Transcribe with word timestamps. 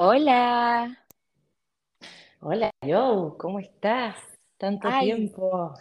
Hola. 0.00 0.96
Hola, 2.40 2.70
yo, 2.86 3.34
¿cómo 3.36 3.58
estás? 3.58 4.14
Tanto 4.56 4.86
Ay, 4.86 5.08
tiempo. 5.08 5.74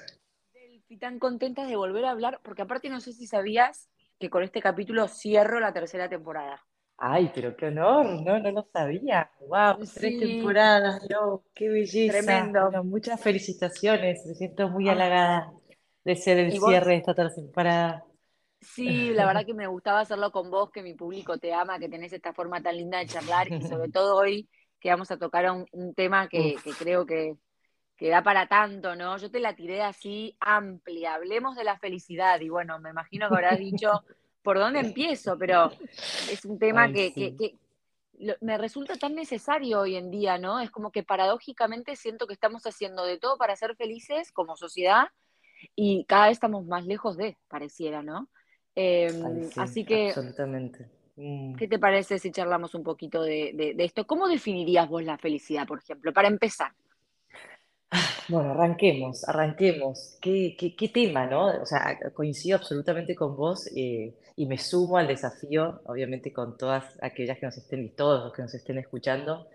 Delphi, 0.55 0.97
tan 0.97 1.19
contentas 1.19 1.67
de 1.67 1.75
volver 1.75 2.03
a 2.05 2.09
hablar, 2.09 2.39
porque 2.43 2.63
aparte 2.63 2.89
no 2.89 2.99
sé 2.99 3.13
si 3.13 3.27
sabías 3.27 3.89
que 4.19 4.31
con 4.31 4.41
este 4.41 4.59
capítulo 4.59 5.07
cierro 5.07 5.59
la 5.59 5.71
tercera 5.71 6.09
temporada. 6.09 6.65
Ay, 6.97 7.31
pero 7.35 7.55
qué 7.55 7.67
honor, 7.67 8.07
no, 8.25 8.39
no 8.39 8.51
lo 8.51 8.67
sabía. 8.73 9.29
Wow, 9.47 9.85
tres 9.93 10.17
temporadas, 10.17 11.03
yo, 11.07 11.43
qué 11.53 11.69
belleza. 11.69 12.21
tremendo. 12.23 12.61
Bueno, 12.63 12.83
muchas 12.85 13.21
felicitaciones, 13.21 14.25
me 14.25 14.33
siento 14.33 14.67
muy 14.69 14.89
halagada 14.89 15.53
de 16.03 16.15
ser 16.15 16.39
el 16.39 16.53
y 16.53 16.57
cierre 16.57 16.93
de 16.93 16.97
esta 16.97 17.13
tercera 17.13 17.45
temporada. 17.45 18.03
Sí, 18.59 19.11
la 19.13 19.25
verdad 19.25 19.45
que 19.45 19.53
me 19.53 19.67
gustaba 19.67 20.01
hacerlo 20.01 20.31
con 20.31 20.49
vos, 20.49 20.71
que 20.71 20.83
mi 20.83 20.93
público 20.93 21.37
te 21.37 21.53
ama, 21.53 21.79
que 21.79 21.89
tenés 21.89 22.13
esta 22.13 22.33
forma 22.33 22.61
tan 22.61 22.77
linda 22.77 22.99
de 22.99 23.07
charlar, 23.07 23.51
y 23.51 23.61
sobre 23.61 23.89
todo 23.91 24.15
hoy 24.17 24.47
que 24.79 24.89
vamos 24.89 25.09
a 25.11 25.17
tocar 25.17 25.49
un, 25.51 25.65
un 25.71 25.93
tema 25.93 26.27
que, 26.27 26.55
creo 26.77 27.05
que, 27.05 27.35
que 27.95 28.09
da 28.09 28.23
para 28.23 28.47
tanto, 28.47 28.95
¿no? 28.95 29.17
Yo 29.17 29.31
te 29.31 29.39
la 29.39 29.55
tiré 29.55 29.81
así 29.81 30.35
amplia, 30.39 31.15
hablemos 31.15 31.55
de 31.55 31.63
la 31.63 31.77
felicidad, 31.79 32.39
y 32.41 32.49
bueno, 32.49 32.79
me 32.79 32.91
imagino 32.91 33.27
que 33.27 33.35
habrás 33.35 33.59
dicho 33.59 34.03
por 34.43 34.59
dónde 34.59 34.79
empiezo, 34.79 35.37
pero 35.37 35.71
es 36.31 36.45
un 36.45 36.57
tema 36.57 36.83
ay, 36.83 36.93
que, 36.93 37.11
sí, 37.11 37.59
me 38.41 38.57
resulta 38.57 38.95
tan 38.95 39.13
necesario 39.13 39.81
hoy 39.81 39.95
en 39.95 40.09
día, 40.09 40.37
¿no? 40.37 40.59
Es 40.59 40.71
como 40.71 40.91
que 40.91 41.03
paradójicamente 41.03 41.95
siento 41.95 42.27
que 42.27 42.33
estamos 42.33 42.63
haciendo 42.65 43.03
de 43.03 43.17
todo 43.17 43.37
para 43.37 43.55
ser 43.55 43.75
felices 43.75 44.31
como 44.31 44.55
sociedad 44.55 45.07
y 45.75 46.05
cada 46.05 46.27
vez 46.27 46.37
estamos 46.37 46.65
más 46.65 46.85
lejos 46.85 47.17
de, 47.17 47.37
pareciera, 47.47 48.03
¿no? 48.03 48.29
Ay, 48.77 49.43
sí, 49.43 49.59
así 49.59 49.85
que, 49.85 50.07
absolutamente. 50.07 50.87
Mm. 51.15 51.55
¿qué 51.55 51.67
te 51.67 51.79
parece 51.79 52.19
si 52.19 52.31
charlamos 52.31 52.75
un 52.75 52.83
poquito 52.83 53.23
de, 53.23 53.51
de, 53.53 53.73
de 53.73 53.83
esto? 53.83 54.05
¿Cómo 54.05 54.27
definirías 54.27 54.87
vos 54.87 55.03
la 55.03 55.17
felicidad, 55.17 55.67
por 55.67 55.79
ejemplo? 55.79 56.13
Para 56.13 56.27
empezar. 56.27 56.71
Bueno, 58.29 58.51
arranquemos, 58.51 59.27
arranquemos. 59.27 60.17
¿Qué, 60.21 60.55
qué, 60.59 60.75
qué 60.75 60.89
tema, 60.89 61.25
no? 61.25 61.47
O 61.61 61.65
sea, 61.65 61.97
coincido 62.13 62.57
absolutamente 62.57 63.15
con 63.15 63.37
vos 63.37 63.67
eh, 63.75 64.17
y 64.35 64.45
me 64.45 64.57
sumo 64.57 64.97
al 64.97 65.07
desafío, 65.07 65.81
obviamente 65.85 66.33
con 66.33 66.57
todas 66.57 66.83
aquellas 67.01 67.39
que 67.39 67.45
nos 67.45 67.57
estén 67.57 67.85
y 67.85 67.89
todos 67.89 68.25
los 68.25 68.33
que 68.33 68.41
nos 68.41 68.53
estén 68.53 68.77
escuchando, 68.79 69.47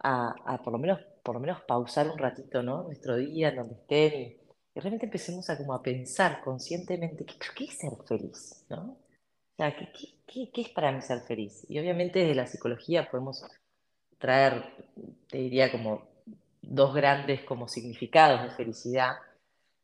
a, 0.00 0.34
a 0.44 0.62
por 0.62 0.74
lo 0.74 0.78
menos, 0.78 1.00
por 1.22 1.36
lo 1.36 1.40
menos 1.40 1.62
pausar 1.62 2.10
un 2.10 2.18
ratito, 2.18 2.62
¿no? 2.62 2.82
Nuestro 2.82 3.16
día, 3.16 3.50
donde 3.52 3.74
estén 3.74 4.36
y 4.78 4.80
realmente 4.80 5.06
empecemos 5.06 5.50
a 5.50 5.58
como 5.58 5.74
a 5.74 5.82
pensar 5.82 6.40
conscientemente, 6.40 7.24
¿qué, 7.24 7.34
qué 7.52 7.64
es 7.64 7.78
ser 7.78 7.90
feliz, 8.06 8.64
¿no? 8.68 8.96
O 8.96 9.56
sea, 9.56 9.76
¿qué, 9.76 9.90
qué, 9.92 10.14
qué, 10.24 10.50
qué 10.52 10.60
es 10.60 10.68
para 10.68 10.92
mí 10.92 11.02
ser 11.02 11.20
feliz? 11.22 11.66
Y 11.68 11.80
obviamente 11.80 12.20
desde 12.20 12.36
la 12.36 12.46
psicología 12.46 13.10
podemos 13.10 13.44
traer, 14.18 14.62
te 15.28 15.38
diría, 15.38 15.72
como 15.72 16.06
dos 16.62 16.94
grandes 16.94 17.42
como 17.42 17.66
significados 17.66 18.40
de 18.44 18.50
felicidad, 18.50 19.16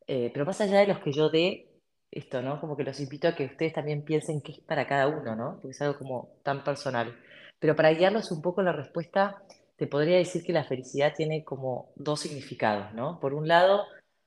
eh, 0.07 0.31
pero 0.33 0.47
más 0.47 0.61
allá 0.61 0.79
de 0.79 0.87
los 0.87 1.01
que 1.01 1.13
yo 1.13 1.29
dé, 1.29 1.67
esto, 2.13 2.41
¿no? 2.41 2.61
Como 2.61 2.77
que 2.77 2.85
los 2.85 3.01
invito 3.01 3.27
a 3.27 3.35
que 3.35 3.47
ustedes 3.47 3.73
también 3.73 4.05
piensen 4.05 4.43
qué 4.43 4.53
es 4.53 4.61
para 4.61 4.87
cada 4.87 5.09
uno, 5.09 5.35
¿no? 5.35 5.59
Porque 5.61 5.71
es 5.71 5.83
algo 5.83 5.99
como 5.99 6.29
tan 6.45 6.63
personal. 6.63 7.19
Pero 7.59 7.75
para 7.75 7.91
guiarlos 7.91 8.31
un 8.31 8.43
poco 8.43 8.61
en 8.61 8.67
la 8.67 8.73
respuesta, 8.73 9.43
te 9.75 9.89
podría 9.89 10.19
decir 10.19 10.45
que 10.45 10.53
la 10.53 10.63
felicidad 10.63 11.15
tiene 11.17 11.43
como 11.43 11.91
dos 11.97 12.21
significados, 12.21 12.95
¿no? 12.95 13.19
Por 13.19 13.35
un 13.35 13.49
lado, 13.49 13.85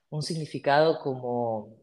un 0.10 0.22
significado 0.22 1.00
como 1.00 1.76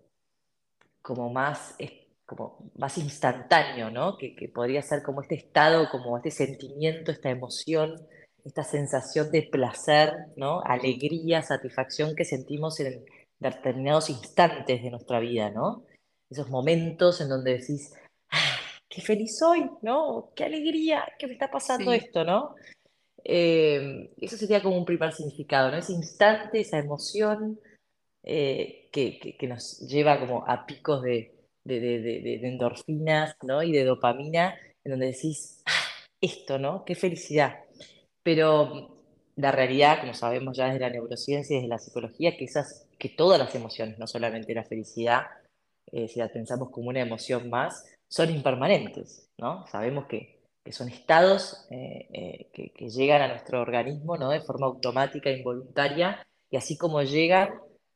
como 1.05 1.31
más, 1.31 1.77
como 2.25 2.71
más 2.77 2.97
instantáneo, 2.97 3.91
¿no? 3.91 4.17
Que, 4.17 4.35
que 4.35 4.49
podría 4.49 4.81
ser 4.81 5.03
como 5.03 5.21
este 5.21 5.35
estado, 5.35 5.91
como 5.91 6.17
este 6.17 6.31
sentimiento, 6.31 7.13
esta 7.13 7.29
emoción, 7.29 8.01
esta 8.43 8.65
sensación 8.65 9.31
de 9.31 9.43
placer, 9.43 10.15
¿no? 10.37 10.63
Alegría, 10.65 11.43
satisfacción 11.43 12.17
que 12.17 12.25
sentimos 12.25 12.81
en 12.81 13.05
determinados 13.39 14.09
instantes 14.09 14.83
de 14.83 14.91
nuestra 14.91 15.21
vida, 15.21 15.51
¿no? 15.51 15.85
Esos 16.31 16.49
momentos 16.49 17.21
en 17.21 17.29
donde 17.29 17.59
decís, 17.59 17.93
"Ah, 18.31 18.57
qué 18.89 19.03
feliz 19.03 19.39
soy, 19.39 19.69
¿no? 19.83 20.31
Qué 20.35 20.45
alegría, 20.45 21.05
que 21.19 21.27
me 21.27 21.35
está 21.35 21.51
pasando 21.51 21.91
Sí, 21.91 21.99
esto, 21.99 22.25
¿no? 22.25 22.55
Eh, 23.25 24.11
eso 24.19 24.39
sería 24.39 24.63
como 24.63 24.79
un 24.79 24.87
primer 24.87 25.13
significado, 25.13 25.71
¿no? 25.71 25.77
Ese 25.77 25.93
instante, 25.93 26.61
esa 26.61 26.79
emoción 26.79 27.61
eh, 28.25 28.89
que, 28.93 29.19
que- 29.19 29.37
que 29.37 29.47
nos 29.49 29.81
lleva 29.89 30.19
como 30.21 30.45
a 30.49 30.67
picos 30.67 31.03
de, 31.03 31.35
de- 31.65 31.81
de- 31.81 32.01
de- 32.01 32.49
endorfinas, 32.49 33.37
¿no? 33.43 33.63
Y 33.63 33.73
de 33.73 33.85
dopamina, 33.85 34.55
en 34.85 34.91
donde 34.93 35.07
decís, 35.09 35.63
"Ah, 35.67 35.73
esto, 36.21 36.59
¿no? 36.59 36.85
Qué 36.85 36.95
felicidad. 36.95 37.61
Pero 38.23 38.97
la 39.37 39.53
realidad, 39.53 40.01
como 40.01 40.15
sabemos 40.15 40.57
ya 40.57 40.67
desde 40.67 40.81
la 40.81 40.91
neurociencia 40.91 41.55
y 41.55 41.59
desde 41.59 41.69
la 41.69 41.79
psicología, 41.79 42.37
que 42.37 42.45
esas, 42.45 42.87
que 42.99 43.09
todas 43.11 43.39
las 43.39 43.55
emociones, 43.55 43.99
no 43.99 44.07
solamente 44.07 44.55
la 44.55 44.65
felicidad, 44.65 45.23
eh, 45.93 46.09
si 46.09 46.19
la 46.19 46.29
pensamos 46.29 46.71
como 46.71 46.89
una 46.89 47.01
emoción 47.01 47.51
más, 47.51 47.85
son 48.09 48.31
impermanentes, 48.31 49.29
¿no? 49.39 49.67
Sabemos 49.67 50.07
que, 50.07 50.41
que 50.65 50.73
son 50.73 50.89
estados 50.89 51.67
eh, 51.71 52.09
eh, 52.13 52.51
que, 52.53 52.71
que 52.71 52.89
llegan 52.89 53.23
a 53.23 53.29
nuestro 53.29 53.61
organismo, 53.61 54.17
¿no? 54.17 54.31
De 54.31 54.41
forma 54.41 54.67
automática, 54.67 55.31
involuntaria, 55.31 56.27
y 56.51 56.57
así 56.57 56.77
como 56.79 57.03
llegan, 57.03 57.51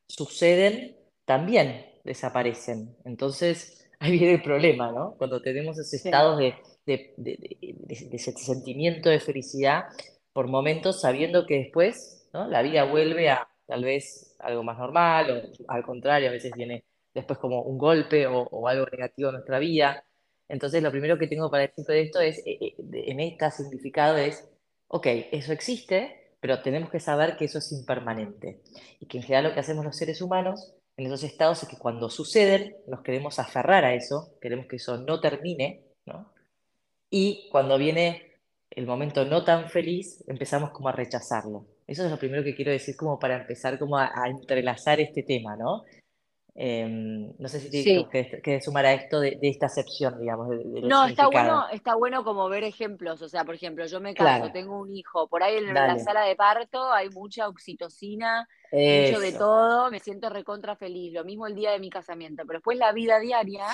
suceden, 0.09 0.97
también 1.25 1.87
desaparecen. 2.05 2.97
Entonces, 3.05 3.89
ahí 4.01 4.13
viene 4.13 4.35
el 4.35 4.43
problema, 4.43 4.93
¿no? 4.93 5.15
Cuando 5.19 5.43
tenemos 5.43 5.79
esos 5.79 5.95
sí. 6.03 6.11
estados 6.11 6.39
de, 6.39 6.55
de, 6.87 7.15
de, 7.17 7.37
de- 7.61 7.77
de- 8.11 8.17
ese 8.17 8.33
sentimiento 8.33 9.11
de 9.11 9.21
felicidad 9.21 9.85
por 10.33 10.49
momentos, 10.49 11.01
sabiendo 11.01 11.47
que 11.47 11.59
después, 11.59 12.29
¿no? 12.33 12.47
La 12.49 12.63
vida 12.63 12.85
vuelve 12.85 13.31
a 13.31 13.49
tal 13.67 13.85
vez 13.85 14.35
algo 14.39 14.63
más 14.63 14.79
normal, 14.79 15.53
o 15.67 15.73
al 15.73 15.83
contrario, 15.85 16.29
a 16.29 16.33
veces 16.33 16.53
viene 16.55 16.85
después 17.15 17.39
como 17.39 17.63
un 17.63 17.79
golpe 17.79 18.27
o, 18.27 18.43
o 18.43 18.69
algo 18.69 18.87
negativo 18.91 19.29
en 19.31 19.35
nuestra 19.37 19.59
vida. 19.59 20.05
Entonces, 20.49 20.83
lo 20.83 20.91
primero 20.91 21.19
que 21.19 21.27
tengo 21.27 21.51
para 21.51 21.65
decirte 21.67 21.93
de 21.93 22.03
esto 22.03 22.21
es, 22.21 22.39
eh, 22.47 22.59
eh, 22.61 22.75
en 22.93 23.21
este 23.21 23.51
significado 23.51 24.17
es, 24.17 24.49
ok, 24.89 25.07
eso 25.33 25.53
existe, 25.53 26.28
pero 26.41 26.63
tenemos 26.63 26.91
que 26.91 27.01
saber 27.01 27.37
que 27.37 27.47
eso 27.47 27.59
es 27.59 27.73
impermanente 27.73 28.61
y 29.01 29.07
que 29.07 29.19
en 29.19 29.25
general 29.25 29.45
lo 29.45 29.55
que 29.55 29.61
hacemos 29.61 29.85
los 29.85 29.97
seres 29.97 30.23
humanos 30.23 30.75
en 30.97 31.07
esos 31.07 31.23
estados 31.23 31.63
es 31.63 31.69
que 31.69 31.79
cuando 31.79 32.11
suceden 32.11 32.77
nos 32.87 33.03
queremos 33.03 33.39
aferrar 33.39 33.85
a 33.85 33.95
eso, 33.95 34.37
queremos 34.41 34.67
que 34.67 34.77
eso 34.77 34.99
no 34.99 35.21
termine, 35.21 35.85
¿no? 36.07 36.33
Y 37.11 37.49
cuando 37.51 37.79
viene 37.79 38.29
el 38.71 38.87
momento 38.87 39.25
no 39.25 39.45
tan 39.45 39.71
feliz, 39.71 40.25
empezamos 40.27 40.71
como 40.71 40.89
a 40.89 40.93
rechazarlo. 40.93 41.67
Eso 41.87 42.05
es 42.05 42.11
lo 42.11 42.19
primero 42.19 42.45
que 42.45 42.55
quiero 42.55 42.71
decir 42.71 42.97
como 42.97 43.19
para 43.19 43.41
empezar 43.41 43.79
como 43.79 43.97
a, 43.97 44.11
a 44.15 44.29
entrelazar 44.29 45.01
este 45.01 45.23
tema, 45.23 45.57
¿no? 45.57 45.85
Eh, 46.61 46.89
no 47.39 47.49
sé 47.49 47.61
si 47.61 47.71
Sí, 47.71 48.05
quieres 48.11 48.43
quieres 48.43 48.65
sumar 48.65 48.85
a 48.85 48.93
esto 48.93 49.21
de, 49.21 49.39
de 49.41 49.49
esta 49.49 49.67
acepción, 49.67 50.19
digamos, 50.19 50.49
de, 50.49 50.57
de 50.57 50.81
No, 50.83 51.07
está 51.07 51.29
bueno, 51.29 51.69
está 51.71 51.95
bueno 51.95 52.25
como 52.25 52.49
ver 52.49 52.65
ejemplos. 52.65 53.23
O 53.23 53.29
sea, 53.29 53.45
por 53.45 53.55
ejemplo, 53.55 53.87
yo 53.87 54.01
me 54.01 54.13
caso, 54.13 54.25
Claro, 54.25 54.53
tengo 54.53 54.77
un 54.79 54.91
hijo, 54.91 55.29
por 55.29 55.45
ahí 55.45 55.57
en 55.59 55.73
la 55.73 55.99
sala 56.01 56.23
de 56.25 56.35
parto 56.35 56.91
hay 56.93 57.11
mucha 57.11 57.47
oxitocina, 57.49 58.49
mucho 58.73 59.21
de 59.21 59.33
todo, 59.33 59.89
me 59.91 60.01
siento 60.01 60.31
recontra 60.31 60.75
feliz. 60.75 61.13
Lo 61.13 61.25
mismo 61.25 61.47
el 61.47 61.55
día 61.55 61.71
de 61.71 61.79
mi 61.79 61.91
casamiento. 61.91 62.43
Pero 62.45 62.59
después 62.59 62.77
la 62.77 62.93
vida 62.93 63.21
diaria 63.21 63.67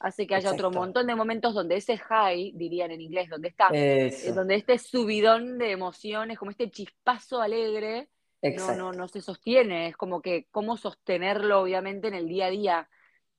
hace 0.00 0.26
que 0.26 0.34
haya 0.34 0.50
otro 0.50 0.70
montón 0.70 1.06
de 1.06 1.14
momentos 1.14 1.54
donde 1.54 1.76
ese 1.76 1.96
high, 1.98 2.52
dirían 2.56 2.90
en 2.90 3.00
inglés, 3.00 3.30
donde 3.30 3.48
está, 3.48 3.68
eh, 3.72 4.08
Eso, 4.08 4.34
donde 4.34 4.56
este 4.56 4.78
subidón 4.78 5.56
de 5.58 5.70
emociones, 5.70 6.36
como 6.38 6.50
este 6.50 6.70
chispazo 6.70 7.40
alegre, 7.40 8.08
no, 8.50 8.72
no, 8.74 8.92
no 8.92 9.08
se 9.08 9.20
sostiene. 9.22 9.88
Es 9.88 9.96
como 9.96 10.22
que 10.22 10.46
cómo 10.50 10.76
sostenerlo, 10.76 11.60
obviamente, 11.62 12.08
en 12.08 12.14
el 12.14 12.28
día 12.28 12.46
a 12.46 12.50
día. 12.50 12.88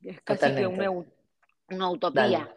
Es 0.01 0.21
casi 0.21 0.53
que 0.53 0.67
una, 0.67 0.91
una 1.69 1.91
Dale. 2.11 2.37
utopía. 2.37 2.52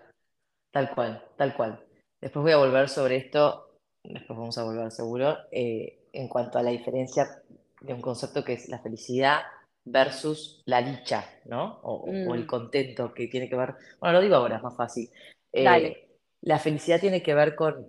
Tal 0.73 0.95
cual, 0.95 1.25
tal 1.37 1.55
cual. 1.57 1.85
Después 2.21 2.43
voy 2.43 2.53
a 2.53 2.59
volver 2.59 2.89
sobre 2.89 3.17
esto, 3.17 3.79
después 4.05 4.39
vamos 4.39 4.59
a 4.59 4.65
volver 4.65 4.91
seguro, 4.93 5.37
eh, 5.53 6.01
en 6.13 6.29
cuanto 6.29 6.59
a 6.59 6.63
la 6.63 6.71
diferencia 6.71 7.43
de 7.81 7.95
un 7.95 8.01
concepto 8.03 8.45
que 8.45 8.55
es 8.55 8.69
la 8.69 8.81
felicidad 8.81 9.43
versus 9.85 10.63
la 10.67 10.83
dicha, 10.83 11.25
¿no? 11.47 11.81
O, 11.83 12.19
o 12.23 12.35
el 12.35 12.47
Mm, 12.47 12.47
contento 12.47 13.15
que 13.15 13.29
tiene 13.29 13.49
que 13.49 13.57
ver, 13.57 13.75
bueno, 14.01 14.15
lo 14.19 14.21
digo 14.23 14.37
ahora, 14.37 14.57
es 14.57 14.63
más 14.63 14.77
fácil. 14.77 15.11
dale. 15.57 15.95
Eh, 15.95 16.09
la 16.43 16.59
felicidad 16.59 17.01
tiene 17.01 17.23
que 17.23 17.35
ver 17.35 17.55
con, 17.57 17.87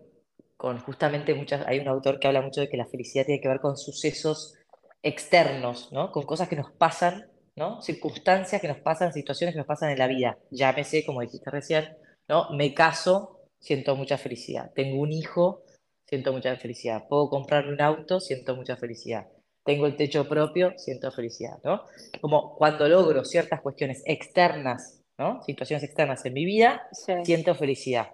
con 0.60 0.78
justamente 0.80 1.34
muchas, 1.36 1.66
hay 1.68 1.80
un 1.80 1.88
autor 1.88 2.20
que 2.20 2.28
habla 2.28 2.42
mucho 2.42 2.60
de 2.60 2.68
que 2.68 2.76
la 2.76 2.86
felicidad 2.86 3.26
tiene 3.26 3.40
que 3.40 3.48
ver 3.48 3.62
con 3.62 3.78
sucesos 3.78 4.56
externos, 5.02 5.90
¿no? 5.94 6.12
Con 6.12 6.24
cosas 6.24 6.50
que 6.50 6.58
nos 6.58 6.70
pasan, 6.74 7.30
¿no? 7.56 7.82
Circunstancias 7.82 8.60
que 8.60 8.68
nos 8.68 8.80
pasan, 8.80 9.14
situaciones 9.14 9.54
que 9.54 9.60
nos 9.60 9.66
pasan 9.68 9.92
en 9.92 9.98
la 9.98 10.08
vida. 10.08 10.38
Llámese, 10.52 11.06
como 11.06 11.22
dijiste 11.22 11.50
recién, 11.50 11.96
¿no? 12.28 12.50
Me 12.50 12.74
caso, 12.74 13.40
siento 13.58 13.96
mucha 13.96 14.18
felicidad. 14.18 14.70
Tengo 14.76 15.02
un 15.02 15.14
hijo, 15.14 15.64
siento 16.06 16.34
mucha 16.34 16.54
felicidad. 16.58 17.08
Puedo 17.08 17.30
comprarme 17.30 17.72
un 17.72 17.82
auto, 17.82 18.20
siento 18.20 18.54
mucha 18.58 18.76
felicidad. 18.76 19.28
Tengo 19.64 19.86
el 19.86 19.96
techo 19.96 20.28
propio, 20.28 20.74
siento 20.76 21.10
felicidad, 21.10 21.58
¿no? 21.64 21.84
Como 22.20 22.58
cuando 22.58 22.86
logro 22.90 23.24
ciertas 23.24 23.62
cuestiones 23.62 24.04
externas, 24.06 25.00
¿no? 25.18 25.42
Situaciones 25.44 25.86
externas 25.86 26.26
en 26.26 26.34
mi 26.34 26.44
vida, 26.44 26.86
Sí, 26.92 27.14
siento 27.24 27.56
felicidad. 27.56 28.10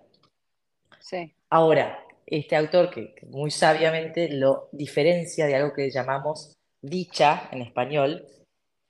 sí. 0.99 1.33
Ahora, 1.49 2.04
este 2.25 2.55
autor 2.55 2.89
que, 2.89 3.15
muy 3.27 3.51
sabiamente 3.51 4.29
lo 4.29 4.69
diferencia 4.71 5.45
de 5.45 5.55
algo 5.55 5.73
que 5.73 5.91
llamamos 5.91 6.53
dicha 6.81 7.49
en 7.51 7.61
español 7.61 8.25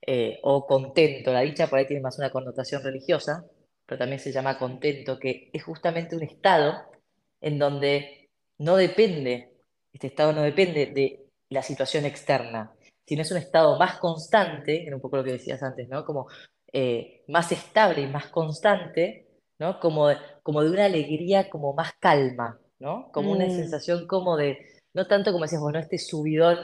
eh, 0.02 0.38
o 0.42 0.66
contento. 0.66 1.32
La 1.32 1.40
dicha 1.40 1.66
por 1.66 1.78
ahí 1.78 1.86
tiene 1.86 2.02
más 2.02 2.18
una 2.18 2.30
connotación 2.30 2.82
religiosa, 2.82 3.44
pero 3.84 3.98
también 3.98 4.20
se 4.20 4.32
llama 4.32 4.58
contento, 4.58 5.18
que 5.18 5.50
es 5.52 5.64
justamente 5.64 6.16
un 6.16 6.22
estado 6.22 6.74
en 7.40 7.58
donde 7.58 8.30
no 8.58 8.76
depende, 8.76 9.52
este 9.92 10.08
estado 10.08 10.32
no 10.32 10.42
depende 10.42 10.86
de 10.86 11.26
la 11.50 11.62
situación 11.62 12.04
externa, 12.04 12.72
sino 13.06 13.22
es 13.22 13.30
un 13.30 13.38
estado 13.38 13.78
más 13.78 13.98
constante, 13.98 14.86
en 14.86 14.94
un 14.94 15.00
poco 15.00 15.18
lo 15.18 15.24
que 15.24 15.32
decías 15.32 15.62
antes, 15.62 15.88
¿no? 15.88 16.04
Como 16.04 16.26
eh, 16.72 17.24
más 17.28 17.52
estable 17.52 18.02
y 18.02 18.06
más 18.06 18.26
constante, 18.28 19.28
¿no? 19.58 19.78
Como, 19.78 20.08
como 20.42 20.62
de 20.62 20.70
una 20.70 20.86
alegría 20.86 21.48
como 21.48 21.72
más 21.72 21.92
calma, 22.00 22.58
¿no? 22.78 23.10
Como 23.12 23.32
una 23.32 23.48
Mm, 23.48 23.50
sensación 23.50 24.06
como 24.06 24.36
de, 24.36 24.58
no 24.94 25.06
tanto 25.06 25.32
como 25.32 25.44
decías 25.44 25.62
vos, 25.62 25.72
¿no? 25.72 25.78
Este 25.78 25.98
subidón 25.98 26.58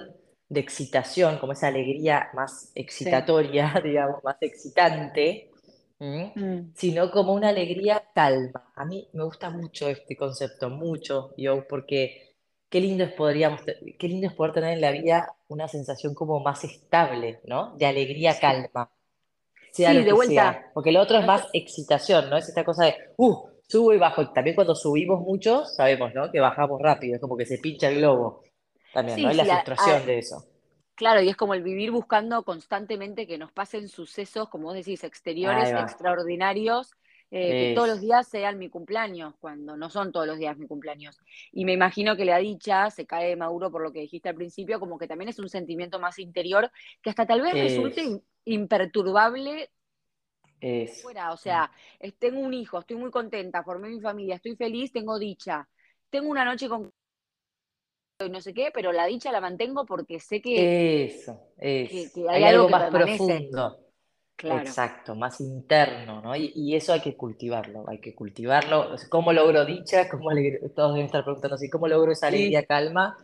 de 0.48 0.60
excitación, 0.60 1.38
como 1.38 1.52
esa 1.52 1.68
alegría 1.68 2.28
más 2.34 2.70
sí. 2.88 3.32
excitatoria, 3.34 3.74
digamos, 3.84 4.22
más 4.24 4.36
excitante. 4.40 5.48
Mm. 6.00 6.72
sino 6.74 7.10
como 7.10 7.34
una 7.34 7.48
alegría 7.50 8.02
calma. 8.14 8.72
A 8.74 8.84
mí 8.84 9.08
me 9.12 9.24
gusta 9.24 9.50
mucho 9.50 9.88
este 9.88 10.16
concepto, 10.16 10.70
mucho, 10.70 11.34
yo, 11.36 11.66
porque 11.68 12.34
qué 12.70 12.80
lindo 12.80 13.04
es, 13.04 13.12
podríamos, 13.12 13.60
qué 13.98 14.08
lindo 14.08 14.26
es 14.28 14.34
poder 14.34 14.52
tener 14.54 14.72
en 14.74 14.80
la 14.80 14.90
vida 14.90 15.34
una 15.48 15.68
sensación 15.68 16.14
como 16.14 16.40
más 16.40 16.64
estable, 16.64 17.40
¿no? 17.44 17.76
De 17.76 17.86
alegría 17.86 18.38
Sí, 18.38 18.40
calma 18.40 18.90
sea 19.72 19.94
sí, 19.94 19.94
lo 19.94 20.04
de 20.04 20.12
que 20.12 20.14
vuelta. 20.14 20.52
sea, 20.52 20.70
porque 20.74 20.92
lo 20.92 21.00
otro 21.00 21.18
es 21.18 21.26
más 21.26 21.46
excitación, 21.52 22.30
¿no? 22.30 22.36
Es 22.38 22.48
esta 22.48 22.64
cosa 22.64 22.86
de, 22.86 22.96
uh, 23.18 23.48
subo 23.72 23.92
y 23.94 23.98
bajo. 23.98 24.32
También 24.32 24.56
cuando 24.56 24.74
subimos 24.74 25.20
mucho, 25.20 25.64
sabemos, 25.64 26.14
¿no? 26.14 26.30
Que 26.30 26.40
bajamos 26.40 26.80
rápido, 26.82 27.16
es 27.16 27.20
como 27.20 27.36
que 27.36 27.46
se 27.46 27.58
pincha 27.58 27.88
el 27.88 27.96
globo 27.98 28.42
también, 28.92 29.22
¿no? 29.22 29.30
sí, 29.30 29.32
Y 29.32 29.34
la 29.34 29.44
sí, 29.44 29.50
a- 29.50 29.68
a- 29.76 29.98
frustración 29.98 30.06
de 30.06 30.18
eso. 30.20 30.44
claro, 30.94 31.22
y 31.22 31.28
es 31.28 31.36
como 31.36 31.54
el 31.54 31.62
vivir 31.62 31.90
buscando 31.90 32.44
constantemente 32.44 33.26
que 33.26 33.38
nos 33.38 33.52
pasen 33.52 33.88
sucesos, 33.88 34.48
como 34.48 34.66
vos 34.66 34.74
decís, 34.74 35.04
exteriores, 35.04 35.74
extraordinarios, 35.74 36.92
eh, 37.30 37.56
que 37.56 37.66
todos 37.68 37.88
los 37.88 38.00
días 38.00 38.28
sean 38.28 38.58
mi 38.58 38.68
cumpleaños, 38.70 39.34
cuando 39.40 39.76
no 39.76 39.90
son 39.90 40.12
todos 40.12 40.26
los 40.26 40.38
días 40.38 40.58
mi 40.58 40.66
cumpleaños. 40.68 41.18
Y 41.52 41.64
me 41.64 41.72
imagino 41.74 42.16
que 42.16 42.24
la 42.26 42.38
dicha 42.38 42.90
se 42.90 43.06
cae 43.06 43.28
de 43.30 43.36
Maduro 43.36 43.70
por 43.72 43.82
lo 43.82 43.92
que 43.92 44.00
dijiste 44.00 44.28
al 44.28 44.34
principio, 44.36 44.80
como 44.80 44.98
que 44.98 45.08
también 45.08 45.30
es 45.30 45.38
un 45.38 45.48
sentimiento 45.48 45.98
más 45.98 46.18
interior, 46.18 46.70
que 47.02 47.10
hasta 47.10 47.26
tal 47.26 47.42
vez 47.42 47.58
resulte 47.58 48.22
imperturbable 48.44 49.70
Eso. 50.62 51.02
fuera, 51.02 51.32
o 51.32 51.36
sea, 51.36 51.70
tengo 52.18 52.40
un 52.40 52.54
hijo, 52.54 52.78
estoy 52.80 52.96
muy 52.96 53.10
contenta, 53.10 53.62
formé 53.64 53.88
mi 53.90 54.00
familia, 54.00 54.36
estoy 54.36 54.56
feliz, 54.56 54.92
tengo 54.92 55.18
dicha. 55.18 55.68
Tengo 56.10 56.30
una 56.30 56.44
noche 56.44 56.68
con 56.68 56.90
y 58.24 58.30
no 58.30 58.40
sé 58.40 58.54
qué, 58.54 58.70
pero 58.72 58.92
la 58.92 59.06
dicha 59.06 59.32
la 59.32 59.40
mantengo 59.40 59.84
porque 59.86 60.20
sé 60.20 60.40
que, 60.40 60.72
Eso. 61.06 61.40
que, 61.86 62.10
Es. 62.10 62.12
que 62.12 62.28
hay 62.28 62.42
Hay 62.42 62.44
algo 62.44 62.64
algo 62.64 62.68
que 62.68 62.74
más 62.74 62.76
permanece. 62.76 63.46
profundo. 63.46 63.78
Claro, 64.36 64.78
Exacto, 64.78 65.14
más 65.16 65.40
interno, 65.40 66.22
¿no? 66.22 66.36
Y, 66.36 66.52
y 66.54 66.76
eso 66.76 66.92
hay 66.92 67.00
que 67.02 67.16
cultivarlo, 67.16 67.84
hay 67.88 68.00
que 68.00 68.14
cultivarlo. 68.14 68.96
¿Cómo 69.10 69.32
logro 69.32 69.64
dicha? 69.66 70.08
¿Cómo 70.10 70.30
alegr- 70.30 70.74
Todos 70.74 70.94
deben 70.94 71.06
estar 71.06 71.24
preguntando 71.24 71.56
así, 71.56 71.70
¿cómo 71.70 71.88
logro 71.88 72.12
esa 72.12 72.28
alegría, 72.28 72.64
calma? 72.66 73.16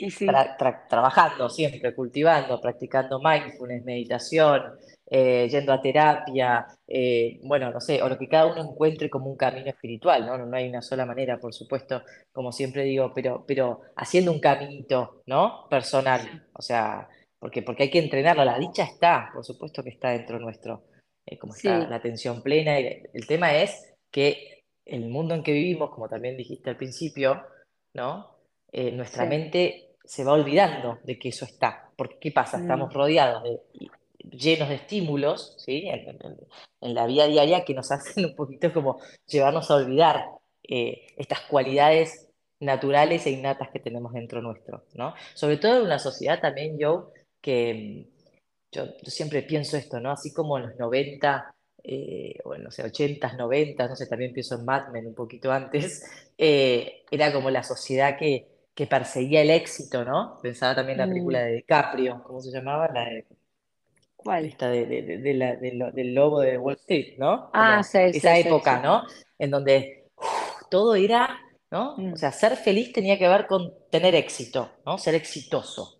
y 0.00 0.08
Y 0.08 0.10
sí, 0.10 0.26
tra- 0.26 0.56
tra- 0.58 0.88
trabajando 0.88 1.50
siempre, 1.50 1.94
cultivando, 1.94 2.60
practicando 2.60 3.20
mindfulness, 3.20 3.84
meditación, 3.84 4.62
eh, 5.10 5.48
yendo 5.50 5.72
a 5.72 5.80
terapia, 5.80 6.66
eh, 6.88 7.38
bueno, 7.42 7.70
no 7.70 7.80
sé, 7.80 8.02
o 8.02 8.08
lo 8.08 8.18
que 8.18 8.28
cada 8.28 8.46
uno 8.46 8.62
encuentre 8.72 9.10
como 9.10 9.30
un 9.30 9.36
camino 9.36 9.68
espiritual, 9.68 10.26
¿no? 10.26 10.38
No, 10.38 10.46
no 10.46 10.56
hay 10.56 10.68
una 10.68 10.82
sola 10.82 11.06
manera, 11.06 11.38
por 11.38 11.52
supuesto, 11.52 12.02
como 12.32 12.52
siempre 12.52 12.84
digo, 12.84 13.12
pero, 13.14 13.44
pero 13.46 13.80
haciendo 13.96 14.32
un 14.32 14.40
caminito, 14.40 15.22
¿no? 15.26 15.66
Personal, 15.68 16.46
o 16.54 16.62
sea 16.62 17.08
porque, 17.44 17.60
porque 17.60 17.82
hay 17.82 17.90
que 17.90 17.98
entrenarlo. 17.98 18.42
La 18.42 18.58
dicha 18.58 18.84
está, 18.84 19.28
por 19.34 19.44
supuesto 19.44 19.82
que 19.82 19.90
está 19.90 20.12
dentro 20.12 20.38
nuestro, 20.38 20.84
eh, 21.26 21.36
como 21.36 21.54
está 21.54 21.82
sí, 21.82 21.86
la 21.90 21.96
atención 21.96 22.40
plena. 22.42 22.80
Y 22.80 23.02
el 23.12 23.26
tema 23.26 23.54
es 23.54 23.94
que 24.10 24.64
el 24.86 25.10
mundo 25.10 25.34
en 25.34 25.42
que 25.42 25.52
vivimos, 25.52 25.90
como 25.90 26.08
también 26.08 26.38
dijiste 26.38 26.70
al 26.70 26.78
principio, 26.78 27.42
¿no? 27.92 28.38
Eh, 28.72 28.92
nuestra 28.92 29.24
sí, 29.24 29.28
mente 29.28 29.90
se 30.02 30.24
va 30.24 30.32
olvidando 30.32 30.98
de 31.02 31.18
que 31.18 31.28
eso 31.28 31.44
está. 31.44 31.90
Porque, 31.94 32.16
¿qué 32.18 32.32
pasa? 32.32 32.56
mm, 32.56 32.62
Estamos 32.62 32.94
rodeados 32.94 33.42
de, 33.42 33.60
llenos 34.30 34.68
de 34.68 34.76
estímulos, 34.76 35.54
¿sí? 35.58 35.88
En, 35.88 36.08
en- 36.08 36.36
en 36.80 36.94
la 36.94 37.06
vida 37.06 37.26
diaria 37.26 37.64
que 37.64 37.74
nos 37.74 37.90
hacen 37.92 38.24
un 38.26 38.34
poquito 38.36 38.72
como 38.72 39.00
llevarnos 39.26 39.70
a 39.70 39.76
olvidar 39.76 40.26
eh, 40.68 41.06
estas 41.16 41.40
cualidades 41.42 42.28
naturales 42.60 43.26
e 43.26 43.30
innatas 43.30 43.70
que 43.70 43.80
tenemos 43.80 44.12
dentro 44.12 44.40
nuestro, 44.42 44.84
¿no? 44.94 45.14
Sobre 45.34 45.56
todo 45.58 45.76
en 45.78 45.82
una 45.86 45.98
sociedad 45.98 46.40
también, 46.40 46.78
que 47.40 48.06
mm, 48.08 48.14
yo, 48.72 48.86
yo 48.86 49.10
siempre 49.10 49.42
pienso 49.42 49.76
esto, 49.76 50.00
¿no? 50.00 50.10
Así 50.12 50.32
como 50.32 50.58
en 50.58 50.64
los 50.68 50.76
90, 50.78 51.54
eh, 51.82 52.34
o 52.44 52.54
en, 52.54 52.64
no 52.64 52.70
sé, 52.70 52.82
80, 52.84 53.32
90, 53.34 53.88
no 53.88 53.96
sé, 53.96 54.06
también 54.06 54.32
pienso 54.32 54.56
en 54.56 54.64
Mad 54.64 54.88
Men 54.92 55.06
un 55.06 55.14
poquito 55.14 55.52
antes, 55.52 56.02
eh, 56.38 57.04
era 57.10 57.32
como 57.32 57.50
la 57.50 57.62
sociedad 57.62 58.16
que, 58.18 58.48
que 58.74 58.86
perseguía 58.86 59.42
el 59.42 59.50
éxito, 59.50 60.04
¿no? 60.04 60.38
Pensaba 60.42 60.74
también 60.74 60.96
en 60.96 61.06
la 61.06 61.08
película 61.08 61.40
mm, 61.40 61.44
de 61.44 61.52
DiCaprio, 61.54 62.22
¿cómo 62.24 62.40
se 62.40 62.50
llamaba? 62.52 62.88
La 62.92 63.04
de, 63.04 63.26
¿cuál? 64.24 64.44
esta 64.46 64.68
de, 64.68 64.86
de- 64.86 65.02
de- 65.02 65.18
de 65.18 65.34
la- 65.34 65.58
lo- 65.72 65.92
del 65.92 66.14
lobo 66.14 66.40
de 66.40 66.58
Wall 66.58 66.76
Street, 66.76 67.18
¿no? 67.18 67.50
Ah, 67.52 67.82
sí, 67.82 68.12
sí, 68.12 68.18
esa 68.18 68.36
sí, 68.36 68.48
época. 68.48 68.80
¿no? 68.82 69.02
En 69.38 69.50
donde 69.50 70.06
todo 70.70 70.94
era, 70.94 71.38
¿no? 71.70 71.94
O 71.94 72.00
mm, 72.00 72.16
sea, 72.16 72.32
ser 72.32 72.56
feliz 72.56 72.92
tenía 72.92 73.18
que 73.18 73.28
ver 73.28 73.46
con 73.46 73.72
tener 73.90 74.14
éxito, 74.14 74.70
¿no? 74.86 74.98
Ser 74.98 75.14
exitoso 75.14 75.98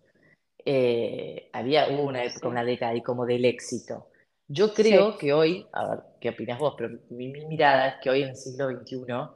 eh, 0.65 1.49
había, 1.53 1.89
hubo 1.89 2.03
una 2.03 2.23
época, 2.23 2.47
una 2.47 2.63
década 2.63 2.91
ahí 2.91 3.01
como 3.01 3.25
del 3.25 3.45
éxito. 3.45 4.07
Yo 4.47 4.73
creo 4.73 5.17
que 5.17 5.33
hoy, 5.33 5.67
a 5.73 5.89
ver, 5.89 5.99
¿qué 6.21 6.29
opinas 6.29 6.59
vos? 6.59 6.75
Pero 6.77 6.89
mi, 7.09 7.29
mi 7.29 7.45
mirada 7.45 7.87
es 7.89 7.95
que 8.01 8.09
hoy 8.09 8.23
en 8.23 8.29
el 8.29 8.35
siglo 8.35 8.67
XXI, 8.67 9.33